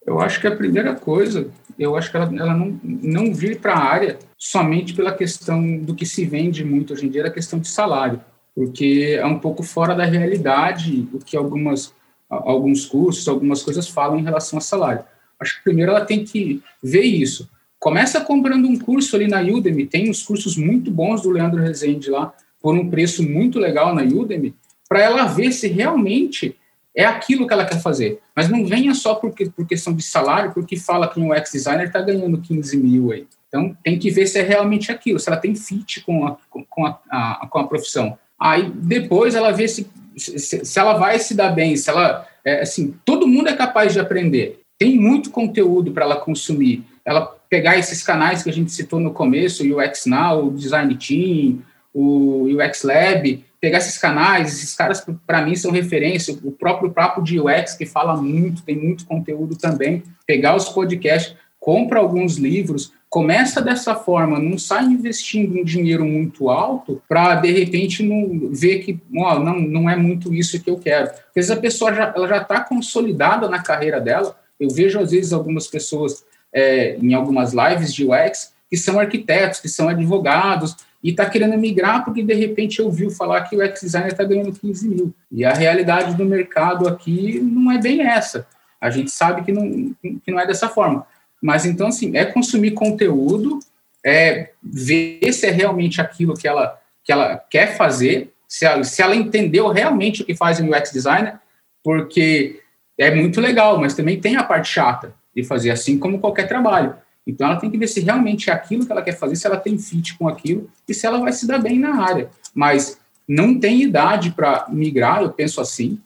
Eu 0.06 0.20
acho 0.20 0.40
que 0.40 0.46
a 0.46 0.54
primeira 0.56 0.94
coisa, 0.94 1.48
eu 1.78 1.96
acho 1.96 2.10
que 2.10 2.16
ela, 2.16 2.30
ela 2.36 2.54
não, 2.54 2.78
não 2.82 3.34
vir 3.34 3.60
para 3.60 3.74
a 3.74 3.84
área 3.84 4.18
somente 4.36 4.92
pela 4.92 5.12
questão 5.12 5.78
do 5.78 5.94
que 5.94 6.04
se 6.04 6.24
vende 6.24 6.64
muito 6.64 6.92
hoje 6.92 7.06
em 7.06 7.10
dia, 7.10 7.26
a 7.26 7.30
questão 7.30 7.58
de 7.58 7.68
salário, 7.68 8.20
porque 8.54 9.16
é 9.18 9.26
um 9.26 9.38
pouco 9.38 9.62
fora 9.62 9.94
da 9.94 10.04
realidade 10.04 11.08
o 11.12 11.18
que 11.18 11.36
algumas 11.36 11.94
alguns 12.28 12.86
cursos, 12.86 13.28
algumas 13.28 13.62
coisas 13.62 13.88
falam 13.88 14.18
em 14.18 14.24
relação 14.24 14.58
a 14.58 14.62
salário. 14.62 15.04
Acho 15.38 15.58
que 15.58 15.64
primeiro 15.64 15.90
ela 15.90 16.04
tem 16.04 16.24
que 16.24 16.62
ver 16.82 17.02
isso. 17.02 17.48
Começa 17.84 18.18
comprando 18.18 18.66
um 18.66 18.78
curso 18.78 19.14
ali 19.14 19.28
na 19.28 19.42
Udemy, 19.42 19.84
tem 19.84 20.08
uns 20.08 20.22
cursos 20.22 20.56
muito 20.56 20.90
bons 20.90 21.20
do 21.20 21.28
Leandro 21.28 21.60
Rezende 21.60 22.08
lá, 22.08 22.32
por 22.58 22.74
um 22.74 22.88
preço 22.88 23.22
muito 23.22 23.58
legal 23.58 23.94
na 23.94 24.00
Udemy, 24.00 24.54
para 24.88 25.02
ela 25.02 25.26
ver 25.26 25.52
se 25.52 25.68
realmente 25.68 26.56
é 26.96 27.04
aquilo 27.04 27.46
que 27.46 27.52
ela 27.52 27.66
quer 27.66 27.82
fazer. 27.82 28.20
Mas 28.34 28.48
não 28.48 28.64
venha 28.64 28.94
só 28.94 29.14
por 29.14 29.34
questão 29.68 29.92
de 29.92 30.02
salário, 30.02 30.54
porque 30.54 30.78
fala 30.78 31.06
que 31.06 31.20
um 31.20 31.30
UX 31.30 31.52
designer 31.52 31.88
está 31.88 32.00
ganhando 32.00 32.40
15 32.40 32.74
mil 32.78 33.12
aí. 33.12 33.26
Então, 33.48 33.76
tem 33.84 33.98
que 33.98 34.10
ver 34.10 34.28
se 34.28 34.38
é 34.38 34.42
realmente 34.42 34.90
aquilo, 34.90 35.20
se 35.20 35.28
ela 35.28 35.36
tem 35.36 35.54
fit 35.54 36.00
com 36.06 36.26
a, 36.26 36.38
com 36.48 36.86
a, 36.86 36.98
a 37.10 37.46
com 37.50 37.58
a 37.58 37.68
profissão. 37.68 38.18
Aí, 38.40 38.72
depois, 38.76 39.34
ela 39.34 39.50
vê 39.50 39.68
se, 39.68 39.86
se, 40.16 40.64
se, 40.64 40.78
ela 40.78 40.94
vai 40.94 41.18
se 41.18 41.34
dar 41.34 41.50
bem, 41.50 41.76
se 41.76 41.90
ela... 41.90 42.26
É, 42.42 42.62
assim, 42.62 42.94
todo 43.04 43.28
mundo 43.28 43.50
é 43.50 43.54
capaz 43.54 43.92
de 43.92 44.00
aprender. 44.00 44.62
Tem 44.78 44.98
muito 44.98 45.28
conteúdo 45.28 45.92
para 45.92 46.06
ela 46.06 46.16
consumir. 46.16 46.82
Ela 47.04 47.34
pegar 47.54 47.78
esses 47.78 48.02
canais 48.02 48.42
que 48.42 48.50
a 48.50 48.52
gente 48.52 48.72
citou 48.72 48.98
no 48.98 49.12
começo, 49.12 49.62
o 49.62 49.78
UX 49.78 50.06
Now, 50.06 50.48
o 50.48 50.50
Design 50.50 50.92
Team, 50.96 51.60
o 51.94 52.48
UX 52.48 52.82
Lab, 52.82 53.44
pegar 53.60 53.78
esses 53.78 53.96
canais, 53.96 54.48
esses 54.48 54.74
caras 54.74 55.06
para 55.24 55.42
mim 55.42 55.54
são 55.54 55.70
referência, 55.70 56.36
o 56.42 56.50
próprio 56.50 56.90
Papo 56.90 57.22
de 57.22 57.38
UX 57.38 57.74
que 57.74 57.86
fala 57.86 58.16
muito, 58.20 58.64
tem 58.64 58.76
muito 58.76 59.06
conteúdo 59.06 59.54
também, 59.54 60.02
pegar 60.26 60.56
os 60.56 60.68
podcasts, 60.68 61.36
compra 61.60 62.00
alguns 62.00 62.38
livros, 62.38 62.92
começa 63.08 63.62
dessa 63.62 63.94
forma, 63.94 64.40
não 64.40 64.58
sai 64.58 64.86
investindo 64.86 65.60
um 65.60 65.62
dinheiro 65.62 66.04
muito 66.04 66.50
alto 66.50 67.00
para 67.08 67.36
de 67.36 67.52
repente 67.52 68.02
não 68.02 68.50
ver 68.52 68.80
que 68.80 68.98
oh, 69.14 69.38
não, 69.38 69.60
não 69.60 69.88
é 69.88 69.94
muito 69.94 70.34
isso 70.34 70.60
que 70.60 70.68
eu 70.68 70.76
quero. 70.76 71.06
Porque 71.06 71.38
às 71.38 71.46
vezes 71.46 71.50
a 71.52 71.56
pessoa 71.56 71.94
já, 71.94 72.12
ela 72.16 72.26
já 72.26 72.38
está 72.38 72.58
consolidada 72.58 73.48
na 73.48 73.62
carreira 73.62 74.00
dela. 74.00 74.36
Eu 74.58 74.68
vejo 74.70 74.98
às 74.98 75.12
vezes 75.12 75.32
algumas 75.32 75.68
pessoas 75.68 76.24
é, 76.54 76.96
em 76.96 77.12
algumas 77.12 77.52
lives 77.52 77.92
de 77.92 78.06
UX, 78.06 78.54
que 78.70 78.76
são 78.76 79.00
arquitetos, 79.00 79.58
que 79.58 79.68
são 79.68 79.88
advogados, 79.88 80.76
e 81.02 81.10
está 81.10 81.28
querendo 81.28 81.58
migrar 81.58 82.04
porque 82.04 82.22
de 82.22 82.32
repente 82.32 82.80
ouviu 82.80 83.10
falar 83.10 83.42
que 83.42 83.54
o 83.54 83.62
UX 83.62 83.82
designer 83.82 84.12
está 84.12 84.24
ganhando 84.24 84.58
15 84.58 84.88
mil. 84.88 85.14
E 85.30 85.44
a 85.44 85.52
realidade 85.52 86.14
do 86.14 86.24
mercado 86.24 86.88
aqui 86.88 87.40
não 87.40 87.70
é 87.70 87.78
bem 87.78 88.00
essa. 88.00 88.46
A 88.80 88.88
gente 88.88 89.10
sabe 89.10 89.42
que 89.42 89.52
não, 89.52 89.94
que 90.00 90.30
não 90.30 90.40
é 90.40 90.46
dessa 90.46 90.68
forma. 90.68 91.06
Mas 91.42 91.66
então, 91.66 91.88
assim, 91.88 92.16
é 92.16 92.24
consumir 92.24 92.70
conteúdo, 92.70 93.58
é 94.02 94.50
ver 94.62 95.30
se 95.32 95.46
é 95.46 95.50
realmente 95.50 96.00
aquilo 96.00 96.34
que 96.34 96.48
ela, 96.48 96.80
que 97.02 97.12
ela 97.12 97.36
quer 97.50 97.76
fazer, 97.76 98.32
se 98.48 98.64
ela, 98.64 98.82
se 98.82 99.02
ela 99.02 99.14
entendeu 99.14 99.68
realmente 99.68 100.22
o 100.22 100.24
que 100.24 100.34
faz 100.34 100.58
um 100.58 100.70
UX 100.70 100.90
designer, 100.90 101.38
porque 101.82 102.60
é 102.96 103.14
muito 103.14 103.42
legal, 103.42 103.78
mas 103.78 103.94
também 103.94 104.18
tem 104.18 104.36
a 104.36 104.44
parte 104.44 104.68
chata 104.68 105.12
de 105.34 105.42
fazer 105.44 105.70
assim 105.70 105.98
como 105.98 106.18
qualquer 106.18 106.46
trabalho. 106.48 106.94
Então 107.26 107.46
ela 107.46 107.56
tem 107.56 107.70
que 107.70 107.78
ver 107.78 107.86
se 107.86 108.00
realmente 108.00 108.50
é 108.50 108.52
aquilo 108.52 108.84
que 108.84 108.92
ela 108.92 109.02
quer 109.02 109.16
fazer, 109.16 109.36
se 109.36 109.46
ela 109.46 109.56
tem 109.56 109.78
fit 109.78 110.16
com 110.18 110.28
aquilo 110.28 110.70
e 110.88 110.92
se 110.92 111.06
ela 111.06 111.18
vai 111.18 111.32
se 111.32 111.46
dar 111.46 111.58
bem 111.58 111.78
na 111.78 112.02
área. 112.02 112.28
Mas 112.54 112.98
não 113.26 113.58
tem 113.58 113.82
idade 113.82 114.30
para 114.30 114.66
migrar, 114.68 115.22
eu 115.22 115.30
penso 115.30 115.60
assim. 115.60 115.98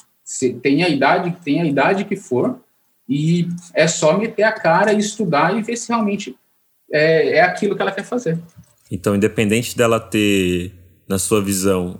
Tem 0.63 0.85
a 0.85 0.89
idade, 0.89 1.37
tem 1.43 1.61
a 1.61 1.67
idade 1.67 2.05
que 2.05 2.15
for, 2.15 2.61
e 3.09 3.49
é 3.73 3.89
só 3.89 4.19
meter 4.19 4.43
a 4.43 4.53
cara 4.53 4.93
e 4.93 4.99
estudar 4.99 5.57
e 5.57 5.63
ver 5.63 5.77
se 5.77 5.89
realmente 5.89 6.37
é, 6.93 7.39
é 7.39 7.41
aquilo 7.41 7.75
que 7.75 7.83
ela 7.83 7.93
quer 7.93 8.05
fazer. 8.05 8.39
Então, 8.91 9.17
independente 9.17 9.77
dela 9.77 9.99
ter, 9.99 10.73
na 11.09 11.19
sua 11.19 11.43
visão, 11.43 11.99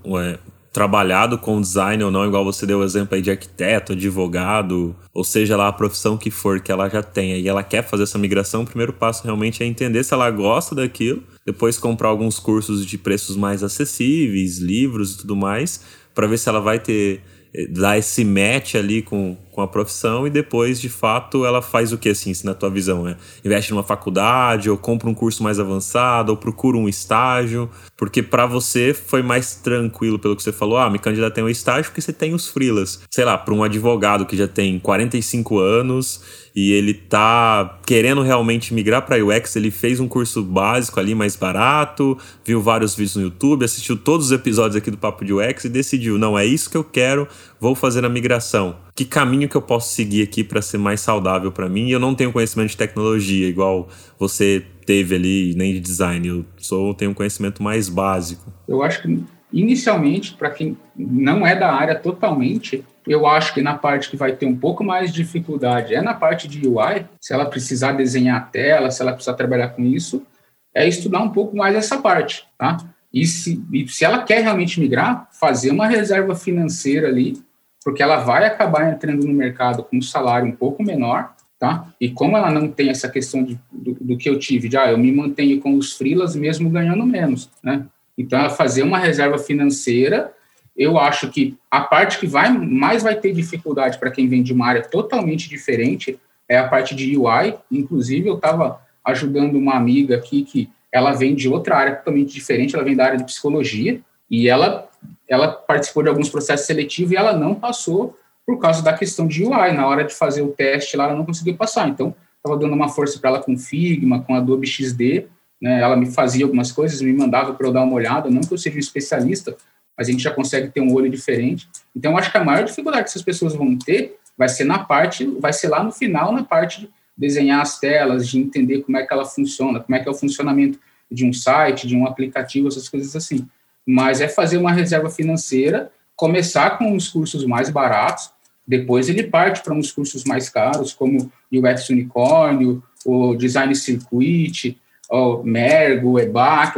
trabalhado 0.73 1.39
com 1.39 1.61
design 1.61 2.05
ou 2.05 2.11
não, 2.11 2.27
igual 2.27 2.45
você 2.45 2.67
deu 2.67 2.81
o 2.81 2.85
exemplo 2.85 3.15
aí 3.15 3.23
de 3.23 3.31
arquiteto, 3.31 3.93
advogado, 3.93 4.95
ou 5.13 5.25
seja 5.25 5.57
lá 5.57 5.69
a 5.69 5.73
profissão 5.73 6.17
que 6.17 6.31
for 6.31 6.61
que 6.61 6.71
ela 6.71 6.89
já 6.89 7.03
tenha 7.03 7.37
e 7.37 7.49
ela 7.49 7.63
quer 7.63 7.83
fazer 7.83 8.05
essa 8.05 8.19
migração, 8.19 8.63
o 8.63 8.67
primeiro 8.67 8.93
passo 8.93 9.25
realmente 9.25 9.63
é 9.63 9.67
entender 9.67 10.05
se 10.05 10.13
ela 10.15 10.31
gosta 10.31 10.75
daquilo, 10.75 11.23
depois 11.45 11.79
comprar 11.79 12.09
alguns 12.09 12.39
cursos 12.39 12.85
de 12.85 12.99
preços 12.99 13.37
mais 13.37 13.63
acessíveis, 13.63 14.59
livros 14.59 15.15
e 15.15 15.19
tudo 15.19 15.35
mais, 15.35 15.83
para 16.15 16.27
ver 16.27 16.39
se 16.39 16.49
ela 16.49 16.61
vai 16.61 16.79
ter 16.79 17.23
dá 17.71 17.97
esse 17.97 18.25
match 18.25 18.75
ali 18.75 19.03
com, 19.03 19.37
com 19.59 19.63
a 19.63 19.67
profissão 19.67 20.25
e 20.25 20.31
depois, 20.31 20.81
de 20.81 20.89
fato, 20.89 21.45
ela 21.45 21.61
faz 21.61 21.93
o 21.93 21.99
que, 21.99 22.09
assim, 22.09 22.33
na 22.45 22.55
tua 22.55 22.71
visão? 22.71 23.03
Né? 23.03 23.17
Investe 23.45 23.73
numa 23.73 23.83
faculdade, 23.83 24.71
ou 24.71 24.79
compra 24.79 25.09
um 25.09 25.15
curso 25.15 25.43
mais 25.43 25.59
avançado, 25.59 26.31
ou 26.31 26.37
procura 26.37 26.79
um 26.79 26.89
estágio? 26.89 27.69
Porque 27.97 28.23
para 28.23 28.47
você 28.47 28.95
foi 28.95 29.21
mais 29.21 29.57
tranquilo, 29.57 30.17
pelo 30.17 30.37
que 30.37 30.45
você 30.45 30.53
falou, 30.53 30.79
ah, 30.79 30.89
me 30.89 31.01
candidatei 31.01 31.43
um 31.43 31.49
estágio 31.49 31.91
porque 31.91 32.01
você 32.01 32.13
tem 32.13 32.35
os 32.35 32.47
frilas. 32.47 33.01
Sei 33.11 33.25
lá, 33.25 33.37
para 33.37 33.53
um 33.53 33.65
advogado 33.65 34.27
que 34.27 34.37
já 34.37 34.47
tem 34.47 34.79
45 34.79 35.59
anos 35.59 36.23
e 36.55 36.73
ele 36.73 36.95
tá 36.95 37.81
querendo 37.85 38.23
realmente 38.23 38.73
migrar 38.73 39.03
para 39.03 39.17
UX, 39.17 39.57
ele 39.57 39.73
fez 39.73 39.99
um 39.99 40.07
curso 40.07 40.41
básico 40.41 41.01
ali 41.01 41.17
mais 41.17 41.35
barato, 41.35 42.17
viu 42.45 42.63
vários 42.63 42.95
vídeos 42.95 43.17
no 43.17 43.23
YouTube, 43.23 43.65
assistiu 43.65 43.97
todos 43.97 44.27
os 44.27 44.33
episódios 44.33 44.77
aqui 44.77 44.91
do 44.91 44.99
Papo 44.99 45.25
de 45.25 45.33
UX 45.33 45.65
e 45.65 45.69
decidiu, 45.69 46.17
não 46.17 46.39
é 46.39 46.47
isso 46.47 46.71
que 46.71 46.77
eu 46.77 46.85
quero, 46.85 47.27
vou 47.61 47.75
fazer 47.75 48.05
a 48.05 48.09
migração. 48.09 48.77
Que 48.99 49.05
caminho 49.05 49.49
que 49.49 49.57
eu 49.57 49.63
posso 49.63 49.95
seguir 49.95 50.25
aqui 50.25 50.43
para 50.43 50.61
ser 50.61 50.77
mais 50.77 51.01
saudável 51.01 51.53
para 51.53 51.69
mim? 51.69 51.89
Eu 51.89 52.01
não 52.01 52.17
tenho 52.17 52.33
conhecimento 52.33 52.71
de 52.71 52.77
tecnologia 52.77 53.47
igual 53.47 53.89
você 54.19 54.67
teve 54.85 55.15
ali, 55.15 55.55
nem 55.55 55.73
de 55.73 55.79
design. 55.79 56.27
Eu 56.27 56.45
sou 56.57 56.93
tenho 56.93 57.13
um 57.13 57.15
conhecimento 57.15 57.63
mais 57.63 57.89
básico. 57.89 58.53
Eu 58.67 58.83
acho 58.83 59.01
que 59.03 59.23
inicialmente, 59.53 60.35
para 60.35 60.51
quem 60.51 60.77
não 60.97 61.47
é 61.47 61.55
da 61.55 61.73
área 61.73 61.95
totalmente, 61.95 62.85
eu 63.07 63.25
acho 63.25 63.55
que 63.55 63.63
na 63.63 63.79
parte 63.79 64.11
que 64.11 64.17
vai 64.17 64.33
ter 64.33 64.47
um 64.47 64.57
pouco 64.57 64.83
mais 64.83 65.13
de 65.13 65.23
dificuldade 65.23 65.95
é 65.95 66.03
na 66.03 66.15
parte 66.15 66.49
de 66.49 66.67
UI, 66.67 67.07
se 67.21 67.33
ela 67.33 67.47
precisar 67.47 67.93
desenhar 67.93 68.37
a 68.39 68.41
tela, 68.47 68.91
se 68.91 69.01
ela 69.01 69.13
precisar 69.13 69.35
trabalhar 69.35 69.69
com 69.69 69.85
isso, 69.85 70.27
é 70.75 70.89
estudar 70.89 71.21
um 71.21 71.31
pouco 71.31 71.57
mais 71.57 71.77
essa 71.77 71.99
parte, 71.99 72.45
tá? 72.59 72.79
E 73.15 73.25
se, 73.29 73.65
e 73.73 73.87
se 73.87 74.05
ela 74.05 74.25
quer 74.25 74.43
realmente 74.43 74.81
migrar, 74.81 75.29
fazer 75.39 75.71
uma 75.71 75.87
reserva 75.87 76.35
financeira 76.35 77.07
ali, 77.07 77.41
porque 77.89 78.03
ela 78.03 78.19
vai 78.19 78.45
acabar 78.45 78.93
entrando 78.93 79.27
no 79.27 79.33
mercado 79.33 79.83
com 79.83 79.97
um 79.97 80.03
salário 80.03 80.47
um 80.47 80.53
pouco 80.53 80.83
menor, 80.83 81.35
tá? 81.59 81.89
E 81.99 82.11
como 82.11 82.37
ela 82.37 82.51
não 82.51 82.69
tem 82.69 82.91
essa 82.91 83.09
questão 83.09 83.43
de, 83.43 83.59
do, 83.73 83.95
do 83.99 84.19
que 84.19 84.29
eu 84.29 84.39
tive, 84.39 84.69
de, 84.69 84.77
ah, 84.77 84.91
eu 84.91 84.99
me 84.99 85.11
mantenho 85.11 85.59
com 85.59 85.75
os 85.75 85.95
frilas 85.95 86.37
mesmo 86.37 86.69
ganhando 86.69 87.07
menos, 87.07 87.49
né? 87.65 87.87
Então, 88.19 88.41
ela 88.41 88.51
fazer 88.51 88.83
uma 88.83 88.99
reserva 88.99 89.39
financeira, 89.39 90.31
eu 90.77 90.99
acho 90.99 91.31
que 91.31 91.57
a 91.71 91.81
parte 91.81 92.19
que 92.19 92.27
vai 92.27 92.51
mais 92.51 93.03
vai 93.03 93.15
ter 93.15 93.33
dificuldade 93.33 93.97
para 93.97 94.11
quem 94.11 94.29
vem 94.29 94.43
de 94.43 94.53
uma 94.53 94.67
área 94.67 94.83
totalmente 94.83 95.49
diferente 95.49 96.19
é 96.47 96.59
a 96.59 96.69
parte 96.69 96.95
de 96.95 97.17
UI. 97.17 97.55
Inclusive, 97.73 98.29
eu 98.29 98.35
estava 98.35 98.83
ajudando 99.03 99.55
uma 99.55 99.77
amiga 99.77 100.15
aqui 100.15 100.43
que 100.43 100.69
ela 100.93 101.13
vem 101.13 101.35
de 101.35 101.49
outra 101.49 101.79
área 101.79 101.97
totalmente 101.97 102.35
diferente, 102.35 102.75
ela 102.75 102.85
vem 102.85 102.95
da 102.95 103.07
área 103.07 103.17
de 103.17 103.25
psicologia 103.25 103.99
e 104.31 104.47
ela 104.47 104.88
ela 105.29 105.49
participou 105.49 106.03
de 106.03 106.09
alguns 106.09 106.29
processos 106.29 106.67
seletivos 106.67 107.13
e 107.13 107.17
ela 107.17 107.33
não 107.33 107.55
passou 107.55 108.17
por 108.47 108.59
causa 108.59 108.83
da 108.83 108.93
questão 108.93 109.27
de 109.27 109.45
UI. 109.45 109.73
Na 109.73 109.87
hora 109.87 110.05
de 110.05 110.15
fazer 110.15 110.43
o 110.43 110.49
teste 110.49 110.97
lá, 110.97 111.05
ela 111.05 111.15
não 111.15 111.27
conseguiu 111.27 111.55
passar. 111.57 111.89
Então, 111.89 112.15
estava 112.37 112.59
dando 112.59 112.75
uma 112.75 112.89
força 112.89 113.19
para 113.19 113.31
ela 113.31 113.43
com 113.43 113.57
Figma, 113.59 114.23
com 114.23 114.35
Adobe 114.35 114.67
XD, 114.67 115.27
né? 115.61 115.81
Ela 115.81 115.97
me 115.97 116.07
fazia 116.07 116.45
algumas 116.45 116.73
coisas, 116.73 117.01
me 117.03 117.13
mandava 117.13 117.53
para 117.53 117.67
eu 117.67 117.73
dar 117.73 117.83
uma 117.83 117.95
olhada, 117.95 118.31
não 118.31 118.41
que 118.41 118.53
eu 118.53 118.59
seja 118.59 118.77
um 118.77 118.81
especialista, 118.81 119.57
mas 119.97 120.09
a 120.09 120.11
gente 120.11 120.23
já 120.23 120.31
consegue 120.31 120.69
ter 120.69 120.81
um 120.81 120.95
olho 120.95 121.11
diferente. 121.11 121.69
Então, 121.95 122.17
acho 122.17 122.31
que 122.31 122.39
a 122.39 122.45
maior 122.45 122.65
dificuldade 122.65 123.05
que 123.05 123.11
essas 123.11 123.23
pessoas 123.23 123.55
vão 123.55 123.77
ter 123.77 124.17
vai 124.37 124.49
ser 124.49 124.65
na 124.65 124.79
parte, 124.79 125.27
vai 125.27 125.53
ser 125.53 125.69
lá 125.69 125.83
no 125.83 125.91
final, 125.91 126.33
na 126.33 126.45
parte 126.45 126.83
de 126.83 126.91
desenhar 127.17 127.61
as 127.61 127.81
telas, 127.81 128.29
de 128.29 128.39
entender 128.39 128.83
como 128.83 128.97
é 128.97 129.05
que 129.05 129.13
ela 129.13 129.25
funciona, 129.25 129.81
como 129.81 129.97
é 129.97 129.99
que 129.99 130.09
é 130.09 130.11
o 130.11 130.15
funcionamento 130.15 130.79
de 131.11 131.27
um 131.27 131.33
site, 131.33 131.89
de 131.89 131.97
um 131.97 132.07
aplicativo, 132.07 132.69
essas 132.69 132.89
coisas 132.89 133.17
assim. 133.17 133.49
Mas 133.91 134.21
é 134.21 134.29
fazer 134.29 134.59
uma 134.59 134.71
reserva 134.71 135.09
financeira, 135.09 135.91
começar 136.15 136.77
com 136.77 136.95
os 136.95 137.09
cursos 137.09 137.47
mais 137.47 137.71
baratos, 137.71 138.31
depois 138.67 139.09
ele 139.09 139.23
parte 139.23 139.63
para 139.63 139.73
uns 139.73 139.91
cursos 139.91 140.25
mais 140.25 140.51
caros, 140.51 140.93
como 140.93 141.33
UX 141.51 141.89
Unicórnio, 141.89 142.83
o 143.07 143.35
Design 143.35 143.75
Circuit, 143.75 144.79
o 145.11 145.43
Mergo, 145.43 146.19
EBAC, 146.19 146.77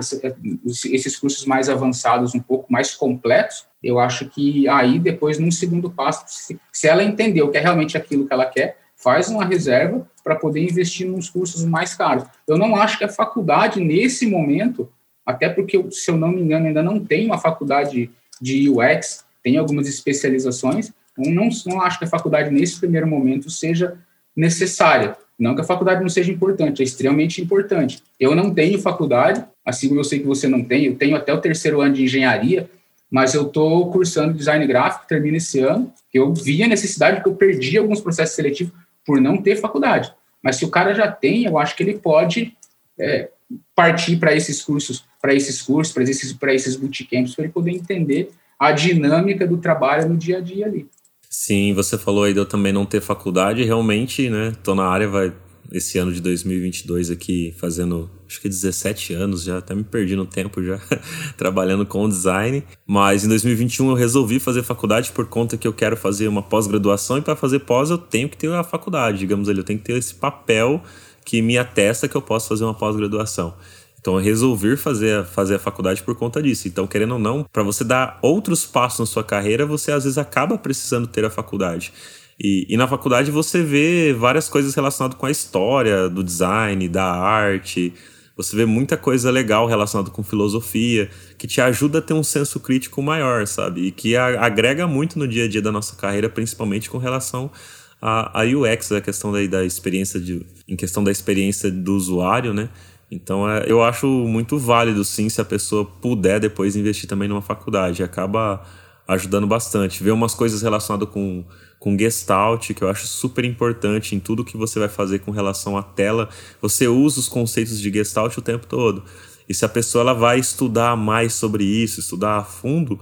esses 0.64 1.16
cursos 1.16 1.44
mais 1.46 1.68
avançados, 1.68 2.32
um 2.32 2.38
pouco 2.38 2.72
mais 2.72 2.94
completos, 2.94 3.66
eu 3.82 3.98
acho 3.98 4.28
que 4.28 4.68
aí 4.68 5.00
depois, 5.00 5.38
num 5.38 5.50
segundo 5.50 5.90
passo, 5.90 6.24
se, 6.72 6.86
ela 6.86 7.02
entendeu 7.02 7.50
que 7.50 7.58
é 7.58 7.60
realmente 7.60 7.96
aquilo 7.96 8.28
que 8.28 8.32
ela 8.32 8.46
quer, 8.46 8.78
faz 8.94 9.28
uma 9.28 9.44
reserva 9.44 10.06
para 10.22 10.36
poder 10.36 10.62
investir 10.62 11.08
nos 11.08 11.28
cursos 11.28 11.64
mais 11.64 11.94
caros. 11.94 12.24
Eu 12.46 12.56
não 12.56 12.76
acho 12.76 12.98
que 12.98 13.04
a 13.04 13.08
faculdade, 13.08 13.82
nesse 13.82 14.26
momento, 14.26 14.88
até 15.30 15.48
porque, 15.48 15.82
se 15.90 16.10
eu 16.10 16.16
não 16.16 16.32
me 16.32 16.40
engano, 16.40 16.66
ainda 16.66 16.82
não 16.82 17.04
tem 17.04 17.26
uma 17.26 17.38
faculdade 17.38 18.10
de 18.40 18.68
UX, 18.68 19.24
tem 19.42 19.56
algumas 19.56 19.88
especializações, 19.88 20.92
eu 21.16 21.32
não, 21.32 21.48
não 21.66 21.80
acho 21.80 21.98
que 21.98 22.04
a 22.04 22.08
faculdade, 22.08 22.50
nesse 22.50 22.78
primeiro 22.78 23.06
momento, 23.06 23.50
seja 23.50 23.98
necessária. 24.34 25.16
Não 25.38 25.54
que 25.54 25.60
a 25.60 25.64
faculdade 25.64 26.02
não 26.02 26.08
seja 26.08 26.30
importante, 26.30 26.82
é 26.82 26.84
extremamente 26.84 27.40
importante. 27.40 28.02
Eu 28.18 28.34
não 28.34 28.52
tenho 28.52 28.78
faculdade, 28.78 29.44
assim 29.64 29.88
como 29.88 30.00
eu 30.00 30.04
sei 30.04 30.18
que 30.18 30.26
você 30.26 30.46
não 30.46 30.62
tem, 30.62 30.84
eu 30.84 30.96
tenho 30.96 31.16
até 31.16 31.32
o 31.32 31.40
terceiro 31.40 31.80
ano 31.80 31.94
de 31.94 32.04
engenharia, 32.04 32.68
mas 33.10 33.34
eu 33.34 33.46
estou 33.46 33.90
cursando 33.90 34.34
design 34.34 34.64
gráfico, 34.66 35.06
termino 35.06 35.36
esse 35.36 35.58
ano, 35.60 35.92
eu 36.12 36.32
vi 36.32 36.62
a 36.62 36.68
necessidade, 36.68 37.16
porque 37.16 37.30
eu 37.30 37.34
perdi 37.34 37.78
alguns 37.78 38.00
processos 38.00 38.36
seletivos 38.36 38.72
por 39.04 39.20
não 39.20 39.38
ter 39.38 39.56
faculdade. 39.56 40.12
Mas 40.42 40.56
se 40.56 40.64
o 40.64 40.70
cara 40.70 40.94
já 40.94 41.10
tem, 41.10 41.44
eu 41.44 41.58
acho 41.58 41.74
que 41.74 41.82
ele 41.82 41.98
pode 41.98 42.56
é, 42.98 43.30
partir 43.74 44.16
para 44.16 44.34
esses 44.34 44.62
cursos, 44.62 45.04
para 45.20 45.34
esses 45.34 45.62
cursos, 45.62 45.92
para 45.92 46.02
esses, 46.02 46.36
esses 46.42 46.76
bootcamps, 46.76 47.34
para 47.34 47.44
ele 47.44 47.52
poder 47.52 47.72
entender 47.72 48.30
a 48.58 48.72
dinâmica 48.72 49.46
do 49.46 49.58
trabalho 49.58 50.08
no 50.08 50.16
dia 50.16 50.38
a 50.38 50.40
dia 50.40 50.66
ali. 50.66 50.86
Sim, 51.28 51.72
você 51.74 51.96
falou 51.96 52.24
aí 52.24 52.32
de 52.32 52.40
eu 52.40 52.46
também 52.46 52.72
não 52.72 52.84
ter 52.84 53.00
faculdade, 53.00 53.62
realmente, 53.64 54.28
né? 54.28 54.52
Tô 54.62 54.74
na 54.74 54.84
área, 54.84 55.08
vai 55.08 55.32
esse 55.72 55.98
ano 55.98 56.12
de 56.12 56.20
2022 56.20 57.10
aqui 57.10 57.54
fazendo, 57.58 58.10
acho 58.26 58.40
que 58.40 58.48
17 58.48 59.14
anos 59.14 59.44
já, 59.44 59.58
até 59.58 59.74
me 59.74 59.84
perdi 59.84 60.16
no 60.16 60.26
tempo 60.26 60.62
já, 60.62 60.80
trabalhando 61.38 61.86
com 61.86 62.08
design. 62.08 62.64
Mas 62.86 63.24
em 63.24 63.28
2021 63.28 63.90
eu 63.90 63.94
resolvi 63.94 64.40
fazer 64.40 64.62
faculdade 64.62 65.12
por 65.12 65.26
conta 65.26 65.56
que 65.56 65.66
eu 65.66 65.72
quero 65.72 65.96
fazer 65.96 66.28
uma 66.28 66.42
pós-graduação 66.42 67.18
e 67.18 67.22
para 67.22 67.36
fazer 67.36 67.60
pós 67.60 67.90
eu 67.90 67.98
tenho 67.98 68.28
que 68.28 68.36
ter 68.36 68.52
a 68.52 68.64
faculdade, 68.64 69.18
digamos 69.18 69.48
ali, 69.48 69.58
eu 69.58 69.64
tenho 69.64 69.78
que 69.78 69.84
ter 69.84 69.96
esse 69.96 70.14
papel 70.14 70.82
que 71.30 71.40
me 71.40 71.56
atesta 71.56 72.08
que 72.08 72.16
eu 72.16 72.20
posso 72.20 72.48
fazer 72.48 72.64
uma 72.64 72.74
pós-graduação. 72.74 73.54
Então 74.00 74.14
eu 74.14 74.20
resolvi 74.20 74.76
fazer, 74.76 75.24
fazer 75.24 75.54
a 75.54 75.58
faculdade 75.60 76.02
por 76.02 76.16
conta 76.16 76.42
disso. 76.42 76.66
Então, 76.66 76.88
querendo 76.88 77.12
ou 77.12 77.18
não, 77.20 77.44
para 77.44 77.62
você 77.62 77.84
dar 77.84 78.18
outros 78.20 78.66
passos 78.66 78.98
na 78.98 79.06
sua 79.06 79.22
carreira, 79.22 79.64
você 79.64 79.92
às 79.92 80.02
vezes 80.02 80.18
acaba 80.18 80.58
precisando 80.58 81.06
ter 81.06 81.24
a 81.24 81.30
faculdade. 81.30 81.92
E, 82.36 82.66
e, 82.68 82.76
na 82.76 82.88
faculdade 82.88 83.30
você 83.30 83.62
vê 83.62 84.12
várias 84.12 84.48
coisas 84.48 84.74
relacionadas 84.74 85.16
com 85.16 85.24
a 85.24 85.30
história 85.30 86.08
do 86.08 86.24
design, 86.24 86.88
da 86.88 87.04
arte. 87.04 87.94
Você 88.36 88.56
vê 88.56 88.66
muita 88.66 88.96
coisa 88.96 89.30
legal 89.30 89.68
relacionada 89.68 90.10
com 90.10 90.24
filosofia, 90.24 91.08
que 91.38 91.46
te 91.46 91.60
ajuda 91.60 92.00
a 92.00 92.02
ter 92.02 92.14
um 92.14 92.24
senso 92.24 92.58
crítico 92.58 93.00
maior, 93.00 93.46
sabe? 93.46 93.82
E 93.82 93.92
que 93.92 94.16
a, 94.16 94.44
agrega 94.44 94.84
muito 94.88 95.16
no 95.16 95.28
dia 95.28 95.44
a 95.44 95.48
dia 95.48 95.62
da 95.62 95.70
nossa 95.70 95.94
carreira, 95.94 96.28
principalmente 96.28 96.90
com 96.90 96.98
relação 96.98 97.52
a, 98.00 98.42
a 98.42 98.44
UX, 98.44 98.92
a 98.92 99.00
questão 99.00 99.32
da, 99.32 99.44
da 99.46 99.64
experiência 99.64 100.18
de, 100.18 100.44
em 100.66 100.76
questão 100.76 101.04
da 101.04 101.10
experiência 101.10 101.70
do 101.70 101.94
usuário, 101.94 102.54
né? 102.54 102.68
Então 103.10 103.48
é, 103.48 103.64
eu 103.66 103.82
acho 103.82 104.06
muito 104.06 104.56
válido 104.58 105.04
sim 105.04 105.28
se 105.28 105.40
a 105.40 105.44
pessoa 105.44 105.84
puder 105.84 106.38
depois 106.38 106.76
investir 106.76 107.08
também 107.08 107.28
numa 107.28 107.42
faculdade. 107.42 108.02
Acaba 108.02 108.64
ajudando 109.06 109.46
bastante. 109.46 110.02
Ver 110.02 110.12
umas 110.12 110.34
coisas 110.34 110.62
relacionadas 110.62 111.08
com, 111.08 111.44
com 111.78 111.98
Gestalt, 111.98 112.72
que 112.72 112.82
eu 112.82 112.88
acho 112.88 113.06
super 113.06 113.44
importante 113.44 114.14
em 114.14 114.20
tudo 114.20 114.44
que 114.44 114.56
você 114.56 114.78
vai 114.78 114.88
fazer 114.88 115.18
com 115.18 115.32
relação 115.32 115.76
à 115.76 115.82
tela. 115.82 116.28
Você 116.62 116.86
usa 116.86 117.18
os 117.18 117.28
conceitos 117.28 117.80
de 117.80 117.92
Gestalt 117.92 118.36
o 118.36 118.42
tempo 118.42 118.66
todo. 118.66 119.02
E 119.48 119.54
se 119.54 119.64
a 119.64 119.68
pessoa 119.68 120.02
ela 120.02 120.14
vai 120.14 120.38
estudar 120.38 120.96
mais 120.96 121.34
sobre 121.34 121.64
isso, 121.64 121.98
estudar 121.98 122.36
a 122.36 122.44
fundo, 122.44 123.00